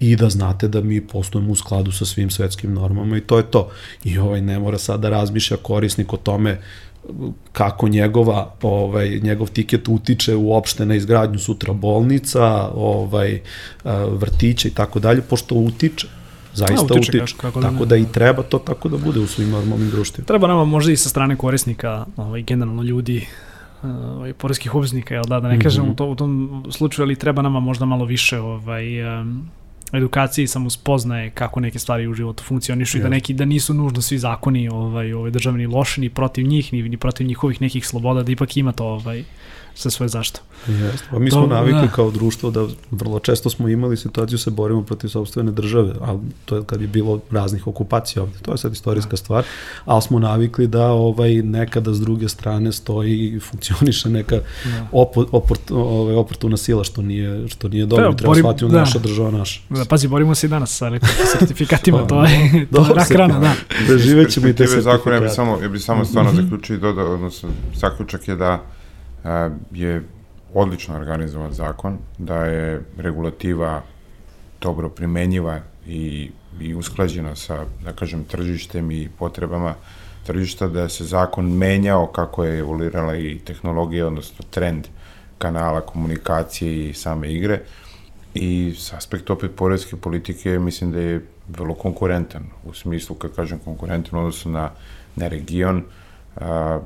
i 0.00 0.16
da 0.16 0.28
znate 0.28 0.68
da 0.68 0.80
mi 0.80 1.00
postujemo 1.06 1.52
u 1.52 1.56
skladu 1.56 1.92
sa 1.92 2.04
svim 2.04 2.30
svetskim 2.30 2.74
normama 2.74 3.16
i 3.16 3.20
to 3.20 3.36
je 3.36 3.42
to. 3.42 3.70
I 4.04 4.18
ovaj 4.18 4.40
ne 4.40 4.58
mora 4.58 4.78
sad 4.78 5.00
da 5.00 5.08
razmišlja 5.08 5.56
korisnik 5.56 6.12
o 6.12 6.16
tome 6.16 6.60
kako 7.52 7.88
njegova 7.88 8.54
ovaj 8.62 9.20
njegov 9.22 9.48
tiket 9.48 9.88
utiče 9.88 10.36
uopšte 10.36 10.86
na 10.86 10.94
izgradnju 10.94 11.38
sutra 11.38 11.72
bolnica, 11.72 12.68
ovaj 12.74 13.40
vrtića 14.08 14.68
i 14.68 14.70
tako 14.70 15.00
dalje, 15.00 15.22
pošto 15.22 15.54
utiče 15.54 16.06
zaista 16.54 16.84
utiče, 16.86 16.98
utiče. 17.12 17.24
kako- 17.26 17.40
kako 17.42 17.60
da 17.60 17.68
tako 17.68 17.80
ne. 17.80 17.86
da 17.86 17.96
i 17.96 18.06
treba 18.06 18.42
to 18.42 18.58
tako 18.60 18.88
da 18.88 18.96
bude 18.98 19.20
u 19.20 19.26
svim 19.26 19.50
normalnim 19.50 19.90
društvima. 19.90 20.26
Treba 20.26 20.46
nama 20.46 20.64
možda 20.66 20.92
i 20.92 20.96
sa 20.96 21.08
strane 21.08 21.36
korisnika, 21.36 22.06
ovaj, 22.16 22.42
generalno 22.42 22.82
ljudi, 22.82 23.26
ovaj, 23.84 24.32
poreskih 24.32 24.74
obveznika, 24.74 25.14
jel 25.14 25.24
da, 25.24 25.40
da 25.40 25.48
ne 25.48 25.60
kažem 25.60 25.82
Mhm. 25.82 25.92
u, 25.92 25.96
to, 25.96 26.06
u 26.06 26.14
tom 26.14 26.32
slučaju, 26.70 27.06
ali 27.06 27.16
treba 27.16 27.42
nama 27.42 27.60
možda 27.60 27.84
malo 27.84 28.04
više 28.04 28.38
ovaj, 28.40 28.86
um, 29.20 29.48
edukacije 29.92 30.42
i 30.42 30.48
samospoznaje 30.48 31.30
kako 31.30 31.60
neke 31.60 31.78
stvari 31.78 32.08
u 32.08 32.14
životu 32.14 32.44
funkcionišu 32.44 32.98
i 32.98 33.02
da 33.02 33.08
neki 33.08 33.34
da 33.34 33.44
nisu 33.44 33.74
nužno 33.74 34.00
svi 34.02 34.18
zakoni 34.18 34.68
ovaj 34.68 35.12
ovaj 35.12 35.30
državni 35.30 35.66
loši 35.66 36.00
ni 36.00 36.08
protiv 36.08 36.46
njih 36.46 36.72
ni, 36.72 36.82
ni 36.82 36.96
protiv 36.96 37.26
njihovih 37.26 37.60
nekih 37.60 37.86
sloboda 37.86 38.22
da 38.22 38.32
ipak 38.32 38.56
ima 38.56 38.72
to 38.72 38.84
ovaj 38.86 39.24
sa 39.74 39.90
svoje 39.90 40.08
zašto. 40.08 40.40
Jeste. 40.68 41.06
Pa 41.10 41.18
mi 41.18 41.30
smo 41.30 41.46
navikli 41.46 41.80
da. 41.80 41.88
kao 41.88 42.10
društvo 42.10 42.50
da 42.50 42.66
vrlo 42.90 43.18
često 43.18 43.50
smo 43.50 43.68
imali 43.68 43.96
situaciju 43.96 44.38
se 44.38 44.50
borimo 44.50 44.82
protiv 44.82 45.08
sobstvene 45.08 45.52
države, 45.52 45.92
ali 46.00 46.18
to 46.44 46.56
je 46.56 46.62
kad 46.64 46.80
je 46.80 46.86
bilo 46.86 47.20
raznih 47.30 47.66
okupacija 47.66 48.22
ovde. 48.22 48.38
To 48.38 48.52
je 48.52 48.58
sad 48.58 48.72
istorijska 48.72 49.16
stvar, 49.16 49.44
ali 49.84 50.02
smo 50.02 50.18
navikli 50.18 50.66
da 50.66 50.86
ovaj 50.86 51.34
nekada 51.34 51.94
s 51.94 52.00
druge 52.00 52.28
strane 52.28 52.72
stoji 52.72 53.26
i 53.26 53.40
funkcioniše 53.40 54.10
neka 54.10 54.36
Da. 54.36 54.86
opo, 54.92 55.24
oport, 55.32 55.70
ovaj, 55.70 56.14
oportuna 56.14 56.56
sila 56.56 56.84
što 56.84 57.02
nije 57.02 57.48
što 57.48 57.68
nije 57.68 57.86
dobro, 57.86 58.02
Treba, 58.02 58.16
treba, 58.16 58.30
borim- 58.30 58.42
shvatiti 58.42 58.64
da. 58.66 58.78
naša 58.78 58.98
država 58.98 59.30
naša. 59.30 59.60
Da, 59.70 59.84
pazi, 59.84 60.08
borimo 60.08 60.34
se 60.34 60.46
i 60.46 60.50
danas 60.50 60.70
sa 60.72 60.90
sertifikatima, 61.30 61.98
Pa, 62.02 62.06
to 62.06 62.24
je, 62.24 62.66
to 62.72 62.80
je 62.80 62.94
rak 62.94 63.10
rana, 63.10 63.38
da. 63.38 63.52
Preživet 63.86 64.30
ćemo 64.30 64.48
i 64.48 64.54
te 64.54 64.66
zakona, 64.66 64.84
ja 65.14 65.20
bih 65.20 65.30
sertifikate. 65.30 65.34
samo, 65.34 65.62
ja 65.62 65.68
bih 65.68 65.82
samo 65.82 66.04
stvarno 66.04 66.32
zaključio 66.32 66.76
i 66.76 66.80
dodao, 66.80 67.14
odnosno 67.14 67.48
zaključak 67.74 68.28
je 68.28 68.36
da 68.36 68.62
je 69.72 70.02
odlično 70.54 70.96
organizovan 70.96 71.52
zakon, 71.52 71.98
da 72.18 72.44
je 72.44 72.82
regulativa 72.98 73.82
dobro 74.60 74.88
primenjiva 74.88 75.60
i, 75.86 76.30
i 76.60 76.74
usklađena 76.74 77.36
sa, 77.36 77.64
da 77.84 77.92
kažem, 77.92 78.24
tržištem 78.24 78.90
i 78.90 79.08
potrebama 79.18 79.74
tržišta, 80.26 80.68
da 80.68 80.88
se 80.88 81.04
zakon 81.04 81.52
menjao 81.52 82.06
kako 82.06 82.44
je 82.44 82.58
evoluirala 82.58 83.16
i 83.16 83.38
tehnologija, 83.44 84.06
odnosno 84.06 84.44
trend 84.50 84.86
kanala 85.38 85.80
komunikacije 85.80 86.90
i 86.90 86.94
same 86.94 87.32
igre. 87.32 87.60
I 88.34 88.74
s 88.78 88.92
aspekta 88.92 89.32
opet 89.32 89.50
porezke 89.56 89.96
politike 89.96 90.58
mislim 90.58 90.92
da 90.92 91.00
je 91.00 91.26
vrlo 91.48 91.74
konkurentan 91.74 92.46
u 92.64 92.74
smislu 92.74 93.16
kad 93.16 93.34
kažem 93.36 93.58
konkurentan 93.58 94.18
u 94.18 94.22
odnosu 94.22 94.50
na, 94.50 94.70
na 95.16 95.28
region. 95.28 95.84
A, 96.36 96.80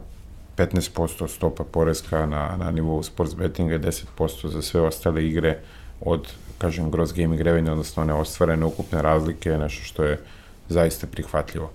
15% 0.57 1.29
stopa 1.29 1.65
porezka 1.65 2.27
na, 2.27 2.57
na 2.57 2.71
nivou 2.71 3.03
sports 3.03 3.35
bettinga 3.35 3.75
i 3.75 3.79
10% 3.79 4.49
za 4.49 4.63
sve 4.63 4.81
ostale 4.81 5.27
igre 5.27 5.59
od 6.01 6.33
kažem 6.59 6.91
gross 6.91 7.13
gaming 7.13 7.41
revenue 7.41 7.73
odnosno 7.73 8.03
one 8.03 8.15
ostvarene 8.15 8.67
ukupne 8.67 9.03
razlike 9.03 9.51
nešto 9.51 9.85
što 9.85 10.05
je 10.05 10.21
zaista 10.69 11.07
prihvatljivo 11.07 11.71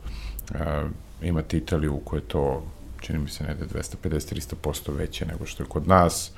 a, 0.53 0.87
imate 1.21 1.57
Italiju 1.57 1.95
u 1.95 1.99
kojoj 1.99 2.21
to 2.21 2.63
čini 2.99 3.19
mi 3.19 3.29
se 3.29 3.43
negde 3.43 3.65
250-300% 3.65 4.97
veće 4.97 5.25
nego 5.25 5.45
što 5.45 5.63
je 5.63 5.67
kod 5.67 5.87
nas 5.87 6.31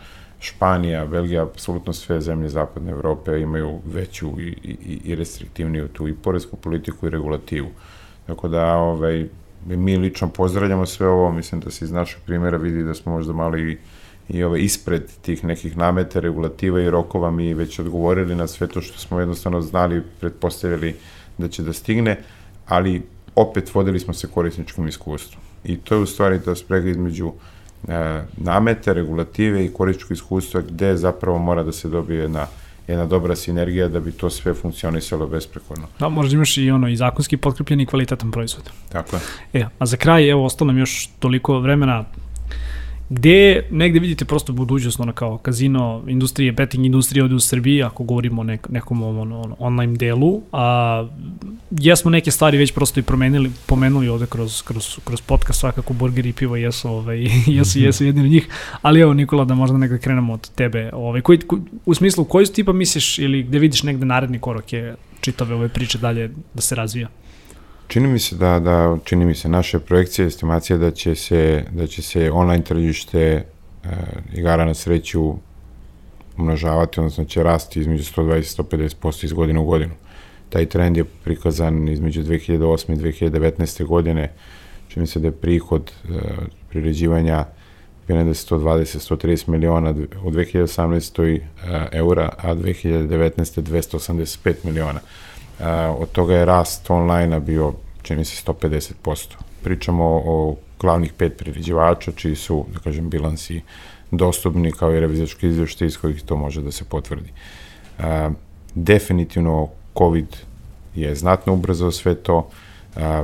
Španija, 0.44 1.06
Belgija, 1.06 1.44
apsolutno 1.44 1.94
sve 1.94 2.22
zemlje 2.22 2.50
zapadne 2.50 2.92
Evrope 2.92 3.40
imaju 3.40 3.80
veću 3.86 4.40
i, 4.40 4.48
i, 4.64 5.00
i 5.04 5.16
restriktivniju 5.16 5.88
tu 5.88 6.08
i 6.08 6.16
poresku 6.16 6.58
politiku 6.58 7.08
i 7.08 7.10
regulativu. 7.10 7.70
Tako 8.28 8.48
da, 8.48 8.76
ovaj, 8.76 9.28
mi 9.66 9.98
lično 9.98 10.30
pozdravljamo 10.30 10.86
sve 10.86 11.08
ovo, 11.08 11.32
mislim 11.32 11.62
da 11.62 11.72
se 11.72 11.86
iz 11.86 11.92
našeg 11.92 12.22
primjera 12.26 12.58
vidi 12.58 12.84
da 12.84 12.94
smo 12.94 13.12
možda 13.12 13.34
malo 13.34 13.58
i, 13.58 13.78
i 14.30 14.44
ove, 14.44 14.62
ispred 14.62 15.04
tih 15.22 15.44
nekih 15.44 15.78
nameta, 15.78 16.20
regulativa 16.20 16.82
i 16.82 16.90
rokova 16.90 17.32
mi 17.32 17.54
već 17.54 17.80
odgovorili 17.80 18.36
na 18.36 18.48
sve 18.48 18.68
to 18.68 18.82
što 18.82 19.00
smo 19.00 19.20
jednostavno 19.20 19.62
znali, 19.62 20.04
pretpostavili 20.20 20.96
da 21.38 21.48
će 21.48 21.64
da 21.64 21.74
stigne, 21.74 22.20
ali 22.68 23.02
opet 23.36 23.76
vodili 23.76 24.00
smo 24.00 24.14
se 24.14 24.28
korisničkom 24.28 24.88
iskustvu. 24.88 25.42
I 25.64 25.78
to 25.78 25.96
je 25.96 26.02
u 26.02 26.06
stvari 26.06 26.42
ta 26.42 26.56
sprega 26.56 26.90
između 26.90 27.32
e, 27.88 28.22
namete, 28.38 28.94
regulative 28.94 29.66
i 29.66 29.74
korisničko 29.74 30.14
iskustva 30.14 30.62
gde 30.62 30.98
zapravo 30.98 31.38
mora 31.38 31.64
da 31.64 31.72
se 31.72 31.88
dobije 31.88 32.22
jedna, 32.22 32.48
jedna 32.88 33.06
dobra 33.06 33.36
sinergija 33.36 33.88
da 33.88 34.00
bi 34.00 34.12
to 34.12 34.30
sve 34.30 34.54
funkcionisalo 34.54 35.28
besprekorno. 35.28 35.88
Da, 36.00 36.10
možda 36.10 36.36
imaš 36.36 36.58
i 36.58 36.72
ono 36.72 36.88
i 36.88 36.96
zakonski 36.96 37.38
potkrepljen 37.38 37.80
i 37.80 37.86
kvalitetan 37.86 38.32
proizvod. 38.32 38.70
Tako 38.92 39.16
je. 39.16 39.22
E, 39.62 39.68
a 39.80 39.86
za 39.86 39.98
kraj, 39.98 40.30
evo, 40.30 40.46
ostalo 40.46 40.68
nam 40.68 40.78
još 40.78 41.10
toliko 41.20 41.60
vremena 41.60 42.06
gde 43.16 43.68
negde 43.72 44.00
vidite 44.00 44.26
prosto 44.26 44.54
budućnost 44.54 45.00
ono 45.00 45.14
kao 45.14 45.38
kazino 45.38 46.04
industrije, 46.08 46.52
betting 46.52 46.86
industrije 46.86 47.24
ovde 47.24 47.36
u 47.36 47.40
Srbiji, 47.40 47.84
ako 47.84 48.04
govorimo 48.04 48.42
o 48.42 48.44
nek, 48.44 48.70
nekom 48.70 49.04
ono, 49.04 49.42
ono, 49.42 49.56
online 49.60 49.98
delu, 49.98 50.42
a 50.52 51.08
jesmo 51.72 52.12
neke 52.12 52.32
stvari 52.32 52.58
već 52.58 52.74
prosto 52.74 53.00
i 53.00 53.04
promenili, 53.04 53.52
pomenuli 53.66 54.10
ovde 54.10 54.26
kroz, 54.26 54.62
kroz, 54.62 55.00
kroz 55.04 55.22
podcast, 55.22 55.60
svakako 55.60 55.94
burgeri 55.94 56.30
i 56.30 56.34
pivo 56.34 56.56
jesu, 56.56 56.90
ovaj, 56.90 57.28
jesu, 57.58 57.80
jesu 57.80 58.06
jedni 58.06 58.22
od 58.22 58.32
njih, 58.32 58.48
ali 58.82 59.00
evo 59.00 59.14
Nikola 59.14 59.46
da 59.46 59.56
možda 59.56 59.78
negde 59.78 60.00
krenemo 60.00 60.34
od 60.34 60.50
tebe, 60.50 60.90
ovaj, 60.94 61.22
koji, 61.22 61.40
ko, 61.40 61.60
u 61.86 61.94
smislu 61.94 62.26
koji 62.26 62.46
tipa 62.46 62.74
misliš 62.74 63.20
ili 63.20 63.44
gde 63.44 63.60
vidiš 63.60 63.84
negde 63.84 64.06
naredni 64.06 64.40
korak 64.40 64.74
je 64.74 64.96
čitave 65.22 65.56
ove 65.56 65.70
priče 65.70 65.98
dalje 65.98 66.32
da 66.54 66.62
se 66.62 66.76
razvija? 66.76 67.08
Čini 67.94 68.08
mi 68.08 68.20
se 68.20 68.36
da, 68.36 68.60
da 68.60 68.98
čini 69.04 69.26
mi 69.26 69.36
se 69.36 69.50
naše 69.50 69.80
projekcije, 69.80 70.28
estimacija 70.28 70.78
da 70.78 70.92
će 70.92 71.16
se, 71.16 71.66
da 71.72 71.88
će 71.88 72.02
se 72.02 72.32
online 72.32 72.64
tržište 72.64 73.20
e, 73.20 73.44
igara 74.34 74.66
na 74.66 74.74
sreću 74.74 75.34
umnožavati, 76.38 77.00
odnosno 77.00 77.26
će 77.26 77.44
rasti 77.44 77.80
između 77.80 78.04
120 78.04 78.64
150% 78.64 79.26
iz 79.26 79.34
godine 79.34 79.60
u 79.60 79.66
godinu. 79.66 79.94
Taj 80.50 80.66
trend 80.66 80.98
je 80.98 81.04
prikazan 81.04 81.88
između 81.88 82.24
2008. 82.24 82.94
i 82.94 83.30
2019. 83.30 83.86
godine. 83.86 84.32
Čini 84.88 85.08
se 85.08 85.20
da 85.20 85.28
je 85.28 85.32
prihod 85.32 85.92
e, 85.92 86.14
priređivanja 86.70 87.46
bio 88.08 88.24
da 88.24 88.34
120-130 88.34 89.50
miliona 89.50 89.90
u 90.24 90.32
2018. 90.32 91.40
E, 91.40 91.42
eura, 91.92 92.30
a 92.38 92.56
2019. 92.56 93.62
285 93.62 94.54
miliona. 94.64 95.00
Od 95.98 96.12
toga 96.12 96.36
je 96.36 96.46
rast 96.46 96.90
online-a 96.90 97.40
bio, 97.40 97.74
čini 98.02 98.26
se, 98.26 98.44
150%. 98.46 99.36
Pričamo 99.64 100.04
o, 100.26 100.56
glavnih 100.80 101.14
pet 101.14 101.38
priređivača, 101.38 102.12
čiji 102.12 102.36
su, 102.36 102.66
da 102.74 102.80
kažem, 102.80 103.10
bilansi 103.10 103.62
dostupni 104.12 104.72
kao 104.72 104.94
i 104.96 105.00
revizački 105.00 105.48
izveštaj 105.48 105.88
iz 105.88 105.98
kojih 105.98 106.24
to 106.24 106.36
može 106.36 106.62
da 106.62 106.72
se 106.72 106.84
potvrdi. 106.84 107.30
E, 108.00 108.30
definitivno 108.76 109.70
COVID 109.98 110.38
je 110.96 111.16
znatno 111.16 111.54
ubrzao 111.54 111.92
sve 111.92 112.16
to, 112.16 112.50
e, 112.96 113.24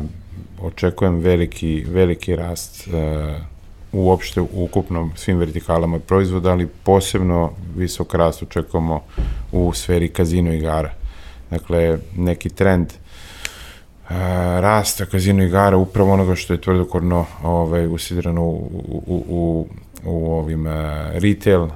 očekujem 0.62 1.20
veliki, 1.20 1.86
veliki 1.88 2.36
rast 2.36 2.88
e, 2.88 3.40
uopšte 3.92 4.42
u 4.42 4.48
ukupnom 4.54 5.12
svim 5.16 5.38
vertikalama 5.38 6.00
proizvoda, 6.00 6.52
ali 6.52 6.68
posebno 6.68 7.52
visok 7.76 8.14
rast 8.14 8.44
očekujemo 8.44 9.02
u 9.52 9.74
sferi 9.74 10.10
kazino 10.10 10.54
igara. 10.54 10.94
Dakle, 11.52 12.00
neki 12.18 12.50
trend 12.50 12.88
uh, 12.90 14.10
rasta 14.60 15.06
kazino 15.06 15.44
igara 15.44 15.78
upravo 15.78 16.14
onoga 16.14 16.36
što 16.36 16.54
je 16.54 16.62
tvrdokorno 16.62 17.26
ovaj, 17.44 17.88
usidrano 17.88 18.44
u, 18.44 18.72
u, 19.08 19.24
u, 19.28 19.68
u 20.06 20.34
ovim 20.34 20.66
uh, 20.68 20.74
retail 21.14 21.62
uh, 21.62 21.72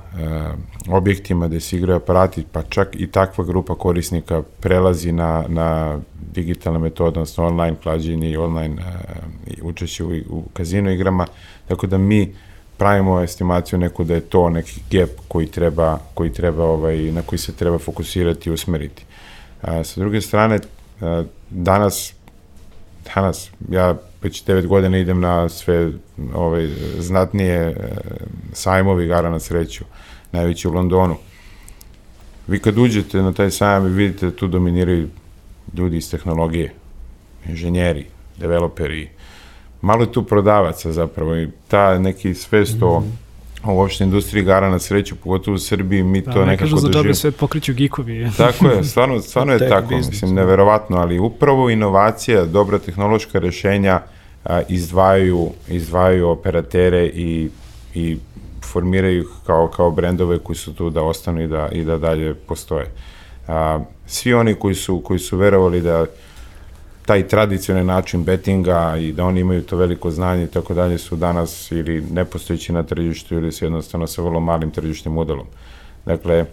objektima 0.90 1.48
gde 1.48 1.60
se 1.60 1.78
igraju 1.78 1.98
aparati, 1.98 2.46
pa 2.52 2.64
čak 2.64 2.88
i 2.94 3.08
takva 3.08 3.44
grupa 3.44 3.76
korisnika 3.76 4.42
prelazi 4.60 5.12
na, 5.12 5.46
na 5.48 6.00
digitalne 6.34 6.80
metode, 6.80 7.08
odnosno 7.08 7.46
online 7.46 7.76
klađenje 7.84 8.30
i 8.30 8.38
online 8.38 8.76
uh, 8.76 9.68
učešće 9.68 10.04
u, 10.04 10.12
u 10.30 10.44
kazino 10.54 10.92
igrama, 10.92 11.26
tako 11.68 11.88
da 11.88 11.98
mi 11.98 12.36
pravimo 12.78 13.22
estimaciju 13.22 13.80
neku 13.80 14.04
da 14.04 14.14
je 14.14 14.22
to 14.22 14.50
neki 14.50 14.82
gap 14.92 15.10
koji 15.28 15.48
treba, 15.48 16.00
koji 16.14 16.34
treba 16.34 16.64
ovaj, 16.64 17.12
na 17.12 17.22
koji 17.22 17.40
se 17.40 17.54
treba 17.54 17.80
fokusirati 17.80 18.50
i 18.50 18.54
usmeriti. 18.54 19.06
A, 19.64 19.84
sa 19.84 20.02
druge 20.02 20.22
strane, 20.22 20.60
a, 21.02 21.24
danas, 21.50 22.14
danas, 23.16 23.50
ja 23.70 23.96
već 24.22 24.46
9 24.46 24.68
godina 24.68 24.98
idem 24.98 25.20
na 25.20 25.50
sve 25.50 25.92
ovaj, 26.34 26.70
znatnije 27.00 27.56
e, 27.56 27.74
sajmovi 28.54 29.06
igara 29.06 29.30
na 29.30 29.40
sreću, 29.40 29.86
najveći 30.32 30.68
u 30.68 30.72
Londonu. 30.72 31.16
Vi 32.48 32.60
kad 32.60 32.78
uđete 32.78 33.22
na 33.22 33.34
taj 33.34 33.52
sajam 33.52 33.88
i 33.88 33.90
vidite 33.90 34.26
da 34.26 34.36
tu 34.36 34.48
dominiraju 34.48 35.10
ljudi 35.78 35.98
iz 35.98 36.12
tehnologije, 36.12 36.74
inženjeri, 37.48 38.06
developeri, 38.38 39.10
malo 39.82 40.02
je 40.02 40.12
tu 40.12 40.24
prodavaca 40.24 40.92
zapravo 40.92 41.36
i 41.36 41.50
ta 41.68 42.00
neki 42.00 42.34
svest 42.34 42.76
mm 42.76 42.80
-hmm. 42.80 43.23
Uopšte 43.72 44.04
industriji 44.04 44.42
igara 44.42 44.70
na 44.70 44.80
sreću, 44.80 45.16
pogotovo 45.16 45.56
u 45.56 45.60
Srbiji, 45.60 46.04
mi 46.04 46.22
da, 46.22 46.32
to 46.32 46.46
nekako 46.46 46.70
doživimo. 46.70 46.92
Da, 46.92 46.98
ne 46.98 47.04
kažu 47.04 47.14
za 47.14 47.20
sve 47.20 47.32
pokriću 47.32 47.74
gikovi. 47.74 48.30
tako 48.38 48.68
je, 48.68 48.84
stvarno, 48.84 49.22
stvarno 49.22 49.54
je 49.54 49.70
tako, 49.70 49.88
business. 49.88 50.10
mislim, 50.10 50.34
neverovatno, 50.34 50.98
ali 50.98 51.20
upravo 51.20 51.70
inovacija, 51.70 52.46
dobra 52.46 52.80
tehnološka 52.80 53.40
rešenja 53.40 54.02
a, 54.46 54.62
izdvajaju, 54.70 55.50
izdvajaju 55.68 56.30
operatere 56.30 57.06
i, 57.06 57.50
i 57.94 58.18
formiraju 58.72 59.22
ih 59.22 59.28
kao, 59.46 59.68
kao 59.68 59.92
brendove 59.92 60.40
koji 60.40 60.56
su 60.56 60.74
tu 60.74 60.90
da 60.90 61.02
ostanu 61.02 61.42
i 61.42 61.48
da, 61.48 61.70
i 61.72 61.84
da 61.84 61.98
dalje 61.98 62.34
postoje. 62.34 62.92
A, 63.48 63.80
svi 64.08 64.34
oni 64.34 64.54
koji 64.54 64.76
su, 64.76 65.02
koji 65.02 65.20
su 65.20 65.38
verovali 65.38 65.82
da 65.82 66.06
taj 67.06 67.28
tradicionalni 67.28 67.88
način 67.88 68.24
betinga 68.24 68.96
i 69.00 69.12
da 69.12 69.26
oni 69.26 69.40
imaju 69.40 69.64
to 69.64 69.78
veliko 69.78 70.12
znanje 70.12 70.44
i 70.44 70.48
tako 70.48 70.74
dalje 70.74 70.98
su 70.98 71.16
danas 71.16 71.72
ili 71.72 72.02
nepostojići 72.02 72.74
na 72.74 72.84
tržištu 72.84 73.36
ili 73.36 73.52
se 73.52 73.66
jednostavno 73.66 74.08
sa 74.08 74.22
vrlo 74.22 74.40
malim 74.40 74.72
tržišnim 74.72 75.14
modelom. 75.14 75.46
Dakle, 76.06 76.46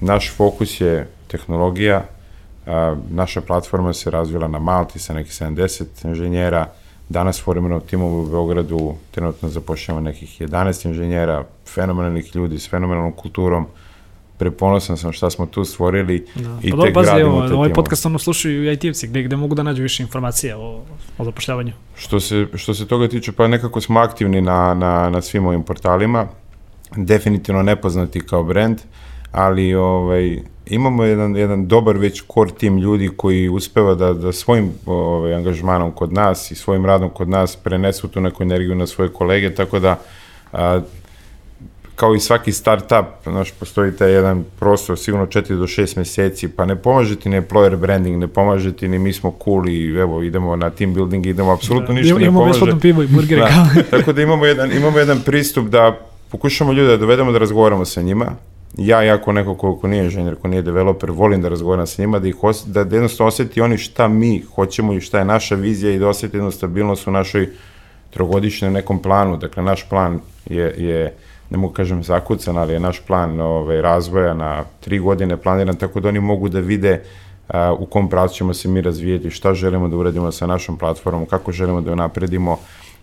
naš 0.00 0.32
fokus 0.36 0.80
je 0.80 1.08
tehnologija, 1.26 2.04
a, 2.66 2.96
naša 3.10 3.40
platforma 3.40 3.92
se 3.92 4.10
razvila 4.10 4.48
na 4.48 4.58
Malti 4.58 4.98
sa 4.98 5.14
nekih 5.14 5.32
70 5.32 5.84
inženjera, 6.04 6.66
danas 7.08 7.42
formiramo 7.42 7.80
timove 7.80 8.14
u 8.14 8.26
Beogradu, 8.26 8.94
trenutno 9.10 9.48
zapošljamo 9.48 10.00
nekih 10.00 10.40
11 10.40 10.86
inženjera, 10.86 11.44
fenomenalnih 11.74 12.36
ljudi 12.36 12.58
s 12.58 12.70
fenomenalnom 12.70 13.12
kulturom, 13.12 13.66
preponosan 14.38 14.96
sam 14.96 15.12
šta 15.12 15.30
smo 15.30 15.46
tu 15.46 15.64
stvorili 15.64 16.26
da. 16.34 16.58
i 16.62 16.70
pa 16.70 16.82
tek 16.82 16.94
bazi, 16.94 17.06
gradimo 17.06 17.44
evo, 17.44 17.56
Ovaj 17.56 17.72
podcast 17.72 18.06
ono 18.06 18.18
slušaju 18.18 18.64
i 18.64 18.76
IT-evci 18.76 19.06
gde, 19.06 19.22
gde 19.22 19.36
mogu 19.36 19.54
da 19.54 19.62
nađu 19.62 19.82
više 19.82 20.02
informacija 20.02 20.58
o, 20.58 20.82
o 21.18 21.24
zapošljavanju. 21.24 21.72
Što 21.96 22.20
se, 22.20 22.46
što 22.54 22.74
se 22.74 22.86
toga 22.86 23.08
tiče, 23.08 23.32
pa 23.32 23.48
nekako 23.48 23.80
smo 23.80 24.00
aktivni 24.00 24.40
na, 24.40 24.74
na, 24.74 25.10
na 25.10 25.22
svim 25.22 25.46
ovim 25.46 25.62
portalima, 25.62 26.26
definitivno 26.96 27.62
nepoznati 27.62 28.20
kao 28.20 28.44
brand, 28.44 28.78
ali 29.32 29.74
ovaj, 29.74 30.38
imamo 30.66 31.04
jedan, 31.04 31.36
jedan 31.36 31.66
dobar 31.66 31.96
već 31.96 32.22
core 32.34 32.50
tim 32.58 32.78
ljudi 32.78 33.10
koji 33.16 33.48
uspeva 33.48 33.94
da, 33.94 34.12
da 34.12 34.32
svojim 34.32 34.70
ovaj, 34.86 35.34
angažmanom 35.34 35.92
kod 35.92 36.12
nas 36.12 36.50
i 36.50 36.54
svojim 36.54 36.86
radom 36.86 37.10
kod 37.10 37.28
nas 37.28 37.56
prenesu 37.56 38.08
tu 38.08 38.20
neku 38.20 38.42
energiju 38.42 38.74
na 38.74 38.86
svoje 38.86 39.12
kolege, 39.12 39.54
tako 39.54 39.78
da 39.78 39.98
a, 40.52 40.80
kao 41.96 42.14
i 42.14 42.20
svaki 42.20 42.52
startup, 42.52 43.06
znaš, 43.24 43.50
postoji 43.50 43.92
taj 43.92 44.12
jedan 44.12 44.44
prostor, 44.58 44.98
sigurno 44.98 45.26
4 45.26 45.58
do 45.58 45.64
6 45.64 45.98
meseci, 45.98 46.48
pa 46.48 46.64
ne 46.64 46.76
pomaže 46.76 47.16
ti 47.16 47.28
ni 47.28 47.40
employer 47.40 47.76
branding, 47.76 48.18
ne 48.18 48.28
pomaže 48.28 48.72
ti 48.72 48.88
ni 48.88 48.98
mi 48.98 49.12
smo 49.12 49.34
cool 49.44 49.68
i 49.68 49.94
evo, 49.98 50.22
idemo 50.22 50.56
na 50.56 50.70
team 50.70 50.94
building, 50.94 51.26
idemo, 51.26 51.52
apsolutno 51.52 51.86
da, 51.86 51.92
ništa 51.92 52.18
ne 52.18 52.26
pomaže. 52.26 52.58
Imamo 52.58 52.80
pivo 52.80 53.02
i 53.02 53.06
burgere. 53.06 53.40
Da, 53.40 53.68
tako 53.98 54.12
da 54.12 54.22
imamo 54.22 54.46
jedan, 54.46 54.72
imamo 54.72 54.98
jedan 54.98 55.20
pristup 55.20 55.68
da 55.68 55.98
pokušamo 56.30 56.72
ljude 56.72 56.88
da 56.88 56.96
dovedemo 56.96 57.32
da 57.32 57.38
razgovaramo 57.38 57.84
sa 57.84 58.02
njima, 58.02 58.26
ja, 58.76 59.02
jako 59.02 59.32
neko 59.32 59.54
ko, 59.54 59.76
ko 59.76 59.88
nije 59.88 60.04
inženjer, 60.04 60.34
ko 60.34 60.48
nije 60.48 60.62
developer, 60.62 61.10
volim 61.10 61.42
da 61.42 61.48
razgovaram 61.48 61.86
sa 61.86 62.02
njima, 62.02 62.18
da, 62.18 62.28
ih 62.28 62.44
os, 62.44 62.64
da, 62.66 62.80
jednostavno 62.80 63.28
osjeti 63.28 63.60
oni 63.60 63.78
šta 63.78 64.08
mi 64.08 64.42
hoćemo 64.54 64.92
i 64.92 65.00
šta 65.00 65.18
je 65.18 65.24
naša 65.24 65.54
vizija 65.54 65.92
i 65.92 65.98
da 65.98 66.08
osjeti 66.08 66.36
jednu 66.36 66.50
stabilnost 66.50 67.06
u 67.06 67.10
našoj 67.10 67.48
trogodišnjem 68.10 68.72
nekom 68.72 69.02
planu. 69.02 69.36
Dakle, 69.36 69.62
naš 69.62 69.88
plan 69.88 70.20
je, 70.46 70.74
je 70.78 71.14
ne 71.54 71.58
mogu 71.58 71.74
kažem 71.74 72.02
zakucan, 72.02 72.58
ali 72.58 72.72
je 72.72 72.80
naš 72.80 73.00
plan 73.06 73.40
ovaj, 73.40 73.82
razvoja 73.82 74.34
na 74.34 74.64
tri 74.80 74.98
godine 74.98 75.36
planiran, 75.36 75.76
tako 75.76 76.00
da 76.00 76.08
oni 76.08 76.20
mogu 76.20 76.48
da 76.48 76.60
vide 76.60 77.02
a, 77.48 77.72
u 77.72 77.86
kom 77.86 78.08
pravcu 78.10 78.36
ćemo 78.36 78.54
se 78.54 78.68
mi 78.68 78.80
razvijeti, 78.80 79.30
šta 79.30 79.54
želimo 79.54 79.88
da 79.88 79.96
uradimo 79.96 80.32
sa 80.32 80.46
našom 80.46 80.78
platformom, 80.78 81.26
kako 81.26 81.52
želimo 81.52 81.80
da 81.80 81.90
je 81.90 81.96
napredimo. 81.96 82.58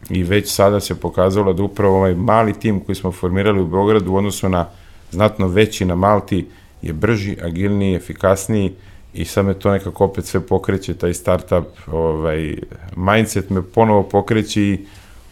I 0.09 0.23
već 0.23 0.51
sada 0.51 0.79
se 0.79 0.99
pokazalo 0.99 1.53
da 1.53 1.63
upravo 1.63 1.97
ovaj 1.97 2.15
mali 2.15 2.53
tim 2.53 2.79
koji 2.79 2.95
smo 2.95 3.11
formirali 3.11 3.61
u 3.61 3.67
Beogradu 3.67 4.11
u 4.11 4.15
odnosu 4.15 4.49
na 4.49 4.65
znatno 5.11 5.47
veći 5.47 5.85
na 5.85 5.95
Malti 5.95 6.47
je 6.81 6.93
brži, 6.93 7.37
agilniji, 7.43 7.95
efikasniji 7.95 8.73
i 9.13 9.25
sad 9.25 9.45
me 9.45 9.53
to 9.53 9.71
nekako 9.71 10.05
opet 10.05 10.25
sve 10.25 10.39
pokreće, 10.39 10.93
taj 10.93 11.13
startup 11.13 11.67
ovaj, 11.91 12.55
mindset 12.95 13.49
me 13.49 13.61
ponovo 13.61 14.03
pokreće 14.03 14.61
i 14.61 14.85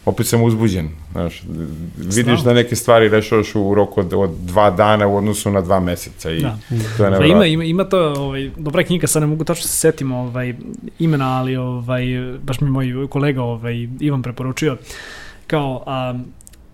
opet 0.09 0.27
sam 0.27 0.43
uzbuđen. 0.43 0.89
Znaš, 1.11 1.43
vidiš 1.97 2.39
da 2.39 2.53
neke 2.53 2.75
stvari 2.75 3.09
rešavaš 3.09 3.55
u 3.55 3.73
roku 3.75 3.99
od, 3.99 4.13
od 4.13 4.31
dva 4.41 4.71
dana 4.71 5.07
u 5.07 5.17
odnosu 5.17 5.51
na 5.51 5.61
dva 5.61 5.79
meseca 5.79 6.31
i 6.31 6.41
da. 6.41 6.57
to 6.97 7.05
je 7.05 7.17
pa 7.17 7.25
ima, 7.25 7.45
ima, 7.45 7.63
ima 7.63 7.83
to, 7.83 8.13
ovaj, 8.17 8.51
dobra 8.57 8.83
knjiga, 8.83 9.07
sad 9.07 9.21
ne 9.21 9.27
mogu 9.27 9.43
tačno 9.43 9.63
se 9.63 9.77
setim 9.77 10.11
ovaj, 10.11 10.53
imena, 10.99 11.39
ali 11.39 11.55
ovaj, 11.55 12.05
baš 12.41 12.61
mi 12.61 12.69
moj 12.69 13.07
kolega 13.09 13.43
ovaj, 13.43 13.87
Ivan 13.99 14.21
preporučio 14.21 14.77
kao 15.47 15.83
a, 15.85 16.19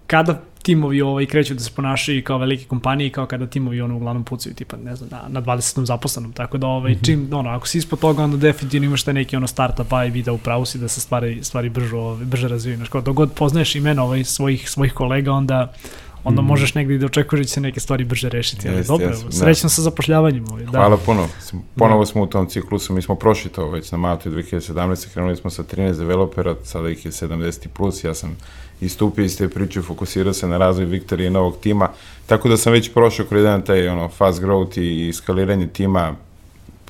kada 0.07 0.41
timovi 0.65 1.01
ovaj, 1.01 1.25
kreću 1.25 1.53
da 1.53 1.59
se 1.59 1.71
ponašaju 1.75 2.23
kao 2.23 2.37
velike 2.37 2.65
kompanije, 2.65 3.09
kao 3.09 3.25
kada 3.25 3.47
timovi 3.47 3.81
ono 3.81 3.95
uglavnom 3.95 4.23
pucaju 4.23 4.55
tipa, 4.55 4.77
ne 4.77 4.95
znam, 4.95 5.09
na, 5.11 5.21
na 5.27 5.41
20. 5.41 5.85
zaposlenom, 5.85 6.33
tako 6.33 6.57
da 6.57 6.67
ovaj, 6.67 6.91
mm 6.91 6.95
-hmm. 6.95 7.05
čim, 7.05 7.29
ono, 7.31 7.49
ako 7.49 7.67
si 7.67 7.77
ispod 7.77 7.99
toga, 7.99 8.23
onda 8.23 8.37
definitivno 8.37 8.85
imaš 8.85 9.03
taj 9.03 9.13
neki 9.13 9.35
ono 9.35 9.47
startup 9.47 9.87
vibe 9.91 10.25
da 10.25 10.31
upravo 10.31 10.65
si 10.65 10.77
da 10.77 10.87
se 10.87 11.01
stvari, 11.01 11.43
stvari 11.43 11.69
brže, 11.69 11.95
ovaj, 11.95 12.25
brže 12.25 12.47
razvijaju. 12.47 12.77
Znaš, 12.77 12.89
kao 12.89 13.01
dok 13.01 13.15
god 13.15 13.31
poznaješ 13.33 13.75
imena 13.75 14.03
ovaj, 14.03 14.23
svojih, 14.23 14.69
svojih 14.69 14.93
kolega, 14.93 15.31
onda 15.31 15.73
onda 16.25 16.41
mm. 16.41 16.45
možeš 16.45 16.73
negdje 16.73 16.97
da 16.97 17.05
očekuješ 17.05 17.39
da 17.39 17.47
će 17.47 17.53
se 17.53 17.61
neke 17.61 17.79
stvari 17.79 18.03
brže 18.03 18.29
rešiti. 18.29 18.69
Ali 18.69 18.83
dobro, 18.83 19.07
jest, 19.07 19.25
srećno 19.29 19.67
da. 19.67 19.69
sa 19.69 19.81
zapošljavanjem. 19.81 20.45
Ovaj, 20.49 20.63
da. 20.63 20.71
Hvala 20.71 20.97
puno. 20.97 21.27
Ponovo 21.75 22.01
da. 22.01 22.05
smo 22.05 22.23
u 22.23 22.27
tom 22.27 22.49
ciklusu, 22.49 22.93
mi 22.93 23.01
smo 23.01 23.15
prošli 23.15 23.51
to 23.51 23.69
već 23.69 23.91
na 23.91 23.97
Malti 23.97 24.29
2017. 24.29 25.13
Krenuli 25.13 25.35
smo 25.35 25.49
sa 25.49 25.63
13 25.63 25.97
developera, 25.97 26.55
sada 26.63 26.89
ih 26.89 27.05
je 27.05 27.11
70 27.11 27.67
plus, 27.67 28.03
ja 28.03 28.13
sam 28.13 28.37
istupio 28.81 29.25
iz 29.25 29.37
te 29.37 29.49
priče, 29.49 29.81
fokusirao 29.81 30.33
se 30.33 30.47
na 30.47 30.57
razvoj 30.57 30.85
Viktorije 30.85 31.29
novog 31.29 31.57
tima, 31.61 31.89
tako 32.25 32.49
da 32.49 32.57
sam 32.57 32.73
već 32.73 32.93
prošao 32.93 33.25
kroz 33.25 33.41
jedan 33.41 33.61
taj 33.61 33.87
ono, 33.87 34.09
fast 34.09 34.41
growth 34.41 34.79
i 34.81 35.13
skaliranje 35.13 35.67
tima 35.67 36.15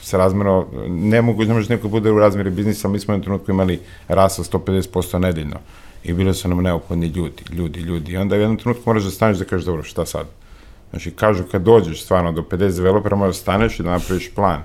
sa 0.01 0.17
razmero, 0.17 0.67
ne 0.87 1.21
mogu, 1.21 1.43
ne 1.43 1.53
može 1.53 1.69
neko 1.69 1.87
bude 1.87 2.11
u 2.11 2.19
razmeri 2.19 2.49
biznisa, 2.49 2.87
mi 2.87 2.99
smo 2.99 3.15
u 3.15 3.21
trenutku 3.21 3.51
imali 3.51 3.79
rast 4.07 4.39
od 4.39 4.51
150% 4.51 5.17
nedeljno 5.17 5.59
i 6.03 6.13
bili 6.13 6.33
su 6.33 6.47
nam 6.47 6.63
neophodni 6.63 7.07
ljudi, 7.07 7.43
ljudi, 7.51 7.79
ljudi. 7.79 8.11
I 8.11 8.17
onda 8.17 8.35
u 8.35 8.39
jednom 8.39 8.57
trenutku 8.57 8.83
moraš 8.85 9.03
da 9.03 9.11
staneš 9.11 9.37
da 9.37 9.45
kažeš, 9.45 9.65
dobro, 9.65 9.83
šta 9.83 10.05
sad? 10.05 10.25
Znači, 10.89 11.11
kažu 11.11 11.43
kad 11.51 11.61
dođeš 11.61 12.03
stvarno 12.03 12.31
do 12.31 12.41
50 12.41 12.75
developera, 12.75 13.15
moraš 13.15 13.35
da 13.35 13.41
staneš 13.41 13.79
i 13.79 13.83
da 13.83 13.89
napraviš 13.89 14.31
plan 14.35 14.61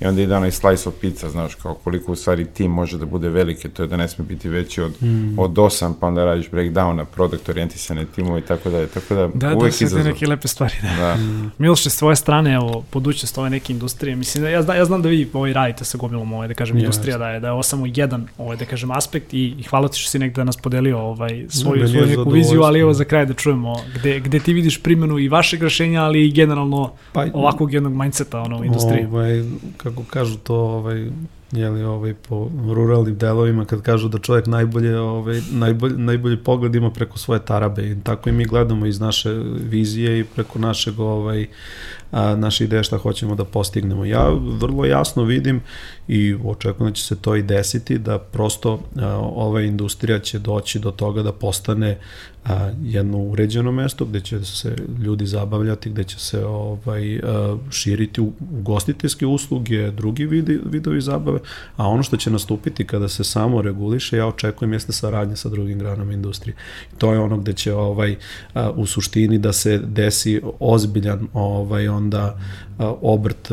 i 0.00 0.06
onda 0.06 0.22
ide 0.22 0.36
onaj 0.36 0.50
slice 0.50 0.88
of 0.88 0.94
pizza, 1.00 1.30
znaš, 1.30 1.54
kao 1.54 1.74
koliko 1.74 2.12
u 2.12 2.16
stvari 2.16 2.44
tim 2.44 2.70
može 2.70 2.98
da 2.98 3.06
bude 3.06 3.28
velike, 3.28 3.68
to 3.68 3.82
je 3.82 3.88
da 3.88 3.96
ne 3.96 4.08
sme 4.08 4.24
biti 4.24 4.48
veći 4.48 4.82
od, 4.82 5.02
mm. 5.02 5.38
od 5.38 5.50
8, 5.50 5.92
pa 6.00 6.06
onda 6.06 6.24
radiš 6.24 6.50
breakdown 6.50 6.92
na 6.92 7.04
product 7.04 7.48
orijentisane 7.48 8.04
timove 8.14 8.40
i 8.40 8.42
tako 8.42 8.70
dalje, 8.70 8.86
tako 8.86 9.14
da, 9.14 9.28
da 9.34 9.56
uvek 9.56 9.78
da, 9.78 9.84
izazov. 9.84 10.04
neke 10.04 10.26
lepe 10.26 10.48
stvari, 10.48 10.74
da. 10.82 11.06
da. 11.06 11.14
Mm. 11.14 11.52
Miloše, 11.58 11.90
s 11.90 11.96
tvoje 11.96 12.16
strane, 12.16 12.54
evo, 12.54 12.84
budućnost 12.92 13.38
ove 13.38 13.50
neke 13.50 13.72
industrije, 13.72 14.16
mislim, 14.16 14.44
da 14.44 14.50
ja, 14.50 14.62
znam, 14.62 14.76
ja 14.76 14.84
znam 14.84 15.02
da 15.02 15.08
vi 15.08 15.30
ovaj 15.32 15.52
radite 15.52 15.84
sa 15.84 15.98
gomilom, 15.98 16.32
ovaj, 16.32 16.48
da 16.48 16.54
kažem, 16.54 16.76
yes. 16.76 16.80
industrija, 16.80 17.18
da 17.18 17.30
je, 17.30 17.40
da 17.40 17.46
je 17.46 17.52
ovo 17.52 17.62
samo 17.62 17.86
jedan, 17.86 18.28
ovaj, 18.38 18.56
da 18.56 18.64
kažem, 18.64 18.90
aspekt 18.90 19.34
i, 19.34 19.54
i 19.58 19.62
hvala 19.62 19.88
ti 19.88 19.98
što 19.98 20.10
si 20.10 20.18
nekada 20.18 20.44
nas 20.44 20.56
podelio 20.56 20.98
ovaj, 20.98 21.46
svoju, 21.48 21.82
no, 21.82 21.88
svoju 21.88 22.06
neku 22.06 22.30
viziju, 22.30 22.62
ali 22.62 22.80
evo 22.80 22.92
za 22.92 23.04
kraj 23.04 23.26
da 23.26 23.34
čujemo 23.34 23.76
gde, 23.94 24.20
gde 24.20 24.38
ti 24.38 24.52
vidiš 24.52 24.82
primjenu 24.82 25.18
i 25.18 25.28
vašeg 25.28 25.62
rešenja, 25.62 26.02
ali 26.02 26.26
i 26.26 26.32
generalno 26.32 26.92
pa, 27.12 27.26
ovakvog 27.32 27.72
jednog 27.72 27.92
mindseta 27.92 28.40
ono, 28.40 28.60
u 28.60 28.64
industriji. 28.64 29.06
Ovaj, 29.06 29.44
kako 29.84 30.02
kažu 30.10 30.36
to, 30.36 30.54
ovaj, 30.54 31.10
jeli, 31.52 31.82
ovaj, 31.82 32.14
po 32.14 32.50
ruralnim 32.74 33.18
delovima, 33.18 33.64
kad 33.64 33.82
kažu 33.82 34.08
da 34.08 34.18
čovjek 34.18 34.46
najbolje, 34.46 34.98
ovaj, 34.98 35.40
najbolje, 35.52 35.98
najbolji 35.98 36.36
pogled 36.36 36.74
ima 36.74 36.90
preko 36.90 37.18
svoje 37.18 37.44
tarabe 37.44 37.90
i 37.90 37.96
tako 38.04 38.28
i 38.28 38.32
mi 38.32 38.44
gledamo 38.44 38.86
iz 38.86 39.00
naše 39.00 39.30
vizije 39.68 40.20
i 40.20 40.24
preko 40.24 40.58
našeg 40.58 41.00
ovaj, 41.00 41.46
a, 42.10 42.36
naše 42.36 42.64
ideje 42.64 42.84
šta 42.84 42.98
hoćemo 42.98 43.34
da 43.34 43.44
postignemo. 43.44 44.04
Ja 44.04 44.30
vrlo 44.60 44.84
jasno 44.84 45.22
vidim 45.22 45.60
i 46.08 46.36
očekujem 46.44 46.90
da 46.90 46.94
će 46.94 47.04
se 47.04 47.16
to 47.16 47.36
i 47.36 47.42
desiti, 47.42 47.98
da 47.98 48.18
prosto 48.18 48.80
a, 48.96 49.06
ova 49.18 49.60
industrija 49.60 50.18
će 50.18 50.38
doći 50.38 50.78
do 50.78 50.90
toga 50.90 51.22
da 51.22 51.32
postane 51.32 51.98
a, 52.44 52.70
jedno 52.82 53.18
uređeno 53.18 53.72
mesto 53.72 54.04
gde 54.04 54.20
će 54.20 54.44
se 54.44 54.76
ljudi 55.04 55.26
zabavljati, 55.26 55.90
gde 55.90 56.04
će 56.04 56.18
se 56.18 56.44
ovaj 56.44 57.18
a, 57.18 57.56
širiti 57.70 58.20
ugostiteljske 58.58 59.26
usluge, 59.26 59.90
drugi 59.90 60.26
vidi, 60.26 60.60
vidovi 60.70 61.00
zabave, 61.00 61.38
a 61.76 61.88
ono 61.88 62.02
što 62.02 62.16
će 62.16 62.30
nastupiti 62.30 62.86
kada 62.86 63.08
se 63.08 63.24
samo 63.24 63.62
reguliše, 63.62 64.16
ja 64.16 64.26
očekujem 64.26 64.72
jeste 64.72 64.92
saradnja 64.92 65.36
sa 65.36 65.48
drugim 65.48 65.78
granama 65.78 66.12
industrije. 66.12 66.56
To 66.98 67.12
je 67.12 67.18
ono 67.18 67.36
gde 67.36 67.52
će 67.52 67.74
ovaj 67.74 68.16
a, 68.54 68.70
u 68.70 68.86
suštini 68.86 69.38
da 69.38 69.52
se 69.52 69.78
desi 69.78 70.40
ozbiljan 70.60 71.28
ovaj 71.32 71.88
onda 72.04 72.36
obrt 73.02 73.48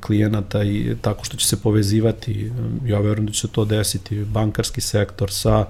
klijenata 0.00 0.62
i 0.62 0.96
tako 1.00 1.24
što 1.24 1.36
će 1.36 1.46
se 1.46 1.56
povezivati, 1.62 2.52
ja 2.86 3.00
verujem 3.00 3.26
da 3.26 3.32
će 3.32 3.40
se 3.40 3.48
to 3.48 3.64
desiti, 3.64 4.24
bankarski 4.24 4.80
sektor 4.80 5.30
sa 5.30 5.64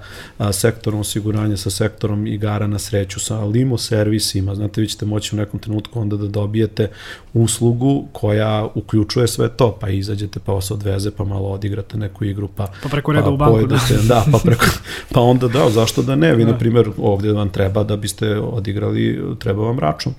sektorom 0.51 0.99
osiguranja, 0.99 1.57
sa 1.57 1.69
sektorom 1.69 2.27
igara 2.27 2.67
na 2.67 2.79
sreću, 2.79 3.19
sa 3.19 3.43
limo 3.43 3.77
servisima, 3.77 4.55
znate, 4.55 4.81
vi 4.81 4.87
ćete 4.87 5.05
moći 5.05 5.35
u 5.35 5.39
nekom 5.39 5.59
trenutku 5.59 6.01
onda 6.01 6.17
da 6.17 6.27
dobijete 6.27 6.89
uslugu 7.33 8.05
koja 8.11 8.67
uključuje 8.75 9.27
sve 9.27 9.49
to, 9.49 9.77
pa 9.81 9.89
izađete, 9.89 10.39
pa 10.39 10.53
vas 10.53 10.71
odveze, 10.71 11.11
pa 11.11 11.23
malo 11.23 11.49
odigrate 11.49 11.97
neku 11.97 12.25
igru, 12.25 12.47
pa, 12.47 12.67
pa 12.83 12.89
preko 12.89 13.11
reda 13.11 13.25
pa 13.25 13.31
u 13.31 13.37
banku, 13.37 13.53
pojedete, 13.53 13.93
da. 13.93 14.01
da, 14.07 14.25
pa, 14.31 14.37
preko, 14.37 14.65
pa 15.13 15.21
onda 15.21 15.47
da, 15.47 15.69
zašto 15.69 16.01
da 16.01 16.15
ne, 16.15 16.35
vi 16.35 16.45
da. 16.45 16.51
na 16.51 16.57
primjer 16.57 16.89
ovdje 16.97 17.33
vam 17.33 17.49
treba 17.49 17.83
da 17.83 17.97
biste 17.97 18.37
odigrali, 18.37 19.21
treba 19.39 19.63
vam 19.63 19.79
račun. 19.79 20.13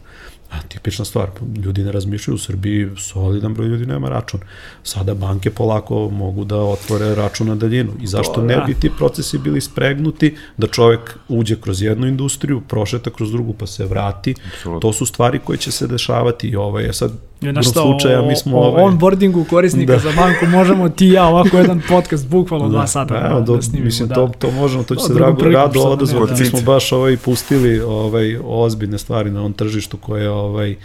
A, 0.51 0.63
tipična 0.69 1.05
stvar, 1.05 1.31
ljudi 1.65 1.85
ne 1.85 1.93
razmišljaju 1.93 2.35
u 2.35 2.39
Srbiji, 2.39 2.89
solidan 2.97 3.55
broj 3.55 3.69
ljudi 3.69 3.87
nema 3.87 4.09
račun. 4.09 4.41
Sada 4.83 5.15
banke 5.15 5.51
polako 5.51 6.09
mogu 6.11 6.45
da 6.45 6.57
otvore 6.57 7.15
račun 7.15 7.47
na 7.47 7.55
daljinu. 7.55 7.93
I 8.01 8.07
zašto 8.07 8.43
ne 8.43 8.63
bi 8.67 8.75
ti 8.75 8.91
procesi 8.99 9.39
bili 9.39 9.61
spregnuti 9.61 10.37
da 10.57 10.67
čovek 10.67 11.19
uđe 11.29 11.57
kroz 11.61 11.83
jednu 11.83 12.07
industriju, 12.07 12.61
prošeta 12.61 13.11
kroz 13.11 13.33
drugu 13.33 13.53
pa 13.53 13.67
se 13.67 13.87
vrati. 13.87 14.35
Absolutno. 14.55 14.81
To 14.81 14.93
su 14.93 15.07
stvari 15.07 15.39
koje 15.45 15.57
će 15.57 15.71
se 15.71 15.87
dešavati 15.87 16.49
i 16.49 16.57
ovaj, 16.57 16.85
je 16.85 16.93
sad 16.93 17.13
Na 17.41 17.63
šta, 17.63 17.81
slučaja, 17.81 18.23
mi 18.23 18.37
smo 18.37 18.59
o, 18.59 18.67
ovaj... 18.67 18.85
onboardingu 18.85 19.45
korisnika 19.45 19.93
da. 19.93 19.99
za 19.99 20.13
banku 20.17 20.47
možemo 20.47 20.89
ti 20.89 21.07
ja 21.09 21.27
ovako 21.27 21.57
jedan 21.57 21.83
podcast 21.89 22.29
bukvalno 22.29 22.69
da, 22.69 22.73
dva 22.73 22.87
sata 22.87 23.21
da, 23.21 23.35
da, 23.35 23.41
do, 23.41 23.57
da 23.57 23.63
snimimo. 23.63 23.85
Mislim, 23.85 24.09
da. 24.09 24.15
to, 24.15 24.31
to 24.39 24.51
možemo, 24.51 24.85
to 24.85 24.95
će 24.95 25.05
se 25.05 25.15
drago 25.15 25.45
rado 25.45 25.81
odazvati. 25.81 26.33
Da. 26.33 26.39
Mi 26.39 26.45
smo 26.45 26.61
baš 26.61 26.93
ovaj, 26.93 27.17
pustili 27.17 27.81
ovaj, 27.81 28.37
ozbiljne 28.45 28.99
stvari 28.99 29.31
na 29.31 29.41
ovom 29.41 29.53
tržištu 29.53 29.97
koje 29.97 30.31
ovaj, 30.41 30.77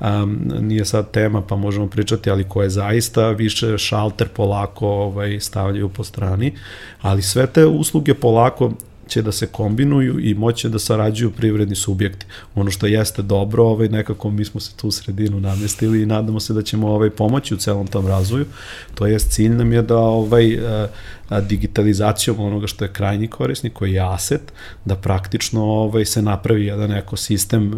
um, 0.00 0.40
nije 0.60 0.84
sad 0.84 1.10
tema 1.10 1.42
pa 1.42 1.56
možemo 1.56 1.86
pričati, 1.86 2.30
ali 2.30 2.48
koje 2.48 2.70
zaista 2.70 3.30
više 3.30 3.78
šalter 3.78 4.28
polako 4.28 4.88
ovaj, 4.88 5.40
stavljaju 5.40 5.88
po 5.88 6.04
strani, 6.04 6.52
ali 7.00 7.22
sve 7.22 7.46
te 7.46 7.66
usluge 7.66 8.14
polako 8.14 8.72
će 9.10 9.22
da 9.22 9.32
se 9.32 9.46
kombinuju 9.46 10.20
i 10.20 10.34
moće 10.34 10.68
da 10.68 10.78
sarađuju 10.78 11.30
privredni 11.30 11.74
subjekti. 11.74 12.26
Ono 12.54 12.70
što 12.70 12.86
jeste 12.86 13.22
dobro, 13.22 13.64
ovaj, 13.64 13.88
nekako 13.88 14.30
mi 14.30 14.44
smo 14.44 14.60
se 14.60 14.72
tu 14.76 14.90
sredinu 14.90 15.40
namestili 15.40 16.02
i 16.02 16.06
nadamo 16.06 16.40
se 16.40 16.54
da 16.54 16.62
ćemo 16.62 16.88
ovaj, 16.88 17.10
pomoći 17.10 17.54
u 17.54 17.56
celom 17.56 17.86
tom 17.86 18.06
razvoju. 18.06 18.46
To 18.94 19.06
jest 19.06 19.30
cilj 19.30 19.54
nam 19.54 19.72
je 19.72 19.82
da 19.82 19.98
ovaj, 19.98 20.58
digitalizacijom 21.48 22.40
onoga 22.40 22.66
što 22.66 22.84
je 22.84 22.92
krajnji 22.92 23.28
korisnik, 23.28 23.72
koji 23.72 23.92
je 23.92 24.00
aset, 24.00 24.52
da 24.84 24.96
praktično 24.96 25.64
ovaj, 25.64 26.04
se 26.04 26.22
napravi 26.22 26.66
jedan 26.66 26.92
ekosistem 26.92 27.72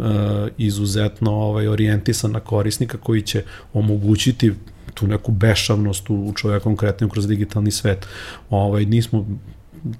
izuzetno 0.57 1.31
ovaj, 1.31 1.67
orijentisan 1.67 2.31
na 2.31 2.39
korisnika 2.39 2.97
koji 2.97 3.21
će 3.21 3.43
omogućiti 3.73 4.53
tu 4.93 5.07
neku 5.07 5.31
bešavnost 5.31 6.09
u, 6.09 6.15
u 6.15 6.33
čoveku 6.33 6.63
konkretno 6.63 7.09
kroz 7.09 7.27
digitalni 7.27 7.71
svet. 7.71 8.07
Ovaj, 8.49 8.85
nismo 8.85 9.25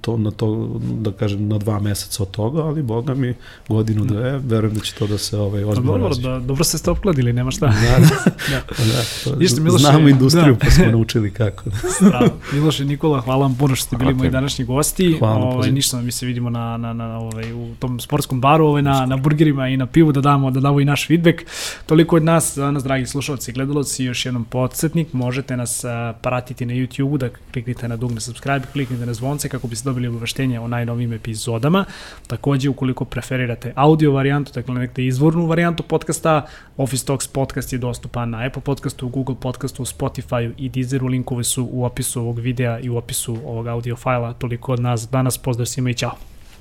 to, 0.01 0.17
na 0.17 0.31
to, 0.31 0.79
da 0.99 1.11
kažem, 1.11 1.47
na 1.47 1.57
dva 1.57 1.79
meseca 1.79 2.23
od 2.23 2.31
toga, 2.31 2.61
ali 2.61 2.81
boga 2.83 3.13
mi 3.13 3.33
godinu 3.67 4.05
dve, 4.05 4.39
verujem 4.39 4.75
da 4.75 4.81
će 4.81 4.93
to 4.93 5.07
da 5.07 5.17
se 5.17 5.37
ovaj, 5.37 5.63
ozbiljno 5.63 5.97
dobro, 5.97 6.15
da, 6.15 6.39
dobro 6.39 6.63
ste 6.63 6.77
ste 6.77 6.91
opkladili, 6.91 7.33
nema 7.33 7.51
šta. 7.51 7.67
Da, 7.67 7.73
da, 7.99 8.07
da. 8.49 8.85
da 8.85 9.03
to, 9.23 9.41
Ište, 9.41 9.61
Miloše, 9.61 9.81
znamo 9.81 10.09
industriju, 10.09 10.53
da. 10.53 10.59
pa 10.59 10.71
smo 10.71 10.85
naučili 10.85 11.31
kako. 11.31 11.63
Strano. 11.95 12.29
Miloše 12.53 12.85
Nikola, 12.85 13.21
hvala 13.21 13.41
vam 13.41 13.55
puno 13.55 13.75
što 13.75 13.85
ste 13.85 13.97
bili 13.97 14.13
moji 14.13 14.29
današnji 14.29 14.65
gosti. 14.65 15.15
Hvala 15.19 15.45
ovaj, 15.45 15.71
ništa, 15.71 16.01
mi 16.01 16.11
se 16.11 16.25
vidimo 16.25 16.49
na, 16.49 16.77
na, 16.77 16.93
na, 16.93 17.17
ovaj, 17.17 17.53
u 17.53 17.75
tom 17.79 17.99
sportskom 17.99 18.41
baru, 18.41 18.65
ovaj, 18.65 18.81
na, 18.81 19.05
na 19.05 19.17
burgerima 19.17 19.67
i 19.67 19.77
na 19.77 19.85
pivu 19.85 20.11
da 20.11 20.21
damo, 20.21 20.51
da 20.51 20.59
damo 20.59 20.79
i 20.79 20.85
naš 20.85 21.07
feedback. 21.07 21.37
Toliko 21.85 22.15
od 22.15 22.23
nas, 22.23 22.55
nas 22.55 22.83
dragi 22.83 23.05
slušalci 23.05 23.51
i 23.51 23.53
gledalci, 23.53 24.03
još 24.03 24.25
jednom 24.25 24.45
podsjetnik, 24.45 25.13
možete 25.13 25.57
nas 25.57 25.85
pratiti 26.21 26.65
na 26.65 26.73
YouTube-u, 26.73 27.17
da 27.17 27.29
kliknite 27.53 27.87
na 27.87 27.95
dugme 27.95 28.19
subscribe, 28.19 28.65
kliknite 28.73 29.05
na 29.05 29.13
zvonce 29.13 29.49
kako 29.49 29.67
biste 29.73 29.89
dobili 29.89 30.07
obaveštenje 30.07 30.59
o 30.59 30.67
najnovim 30.67 31.13
epizodama. 31.13 31.85
Takođe, 32.27 32.69
ukoliko 32.69 33.05
preferirate 33.05 33.73
audio 33.75 34.11
varijantu, 34.11 34.51
dakle 34.55 34.75
nekde 34.75 35.05
izvornu 35.05 35.45
varijantu 35.45 35.83
podcasta, 35.83 36.45
Office 36.77 37.05
Talks 37.05 37.27
podcast 37.27 37.73
je 37.73 37.79
dostupan 37.79 38.29
na 38.29 38.45
Apple 38.45 38.61
podcastu, 38.61 39.09
Google 39.09 39.35
podcastu, 39.41 39.85
Spotify 39.85 40.51
i 40.57 40.69
Deezeru. 40.69 41.07
Linkove 41.07 41.43
su 41.43 41.67
u 41.71 41.85
opisu 41.85 42.21
ovog 42.21 42.39
videa 42.39 42.79
i 42.79 42.89
u 42.89 42.97
opisu 42.97 43.37
ovog 43.45 43.67
audio 43.67 43.95
fajla. 43.95 44.33
Toliko 44.33 44.73
od 44.73 44.79
nas 44.79 45.09
danas. 45.09 45.37
Pozdrav 45.37 45.65
svima 45.65 45.89
i 45.89 45.93
čao. 45.93 46.15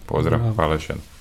Pozdrav, 0.06 0.54
hvala 0.54 0.74
još 0.74 0.88
jednom. 0.88 1.11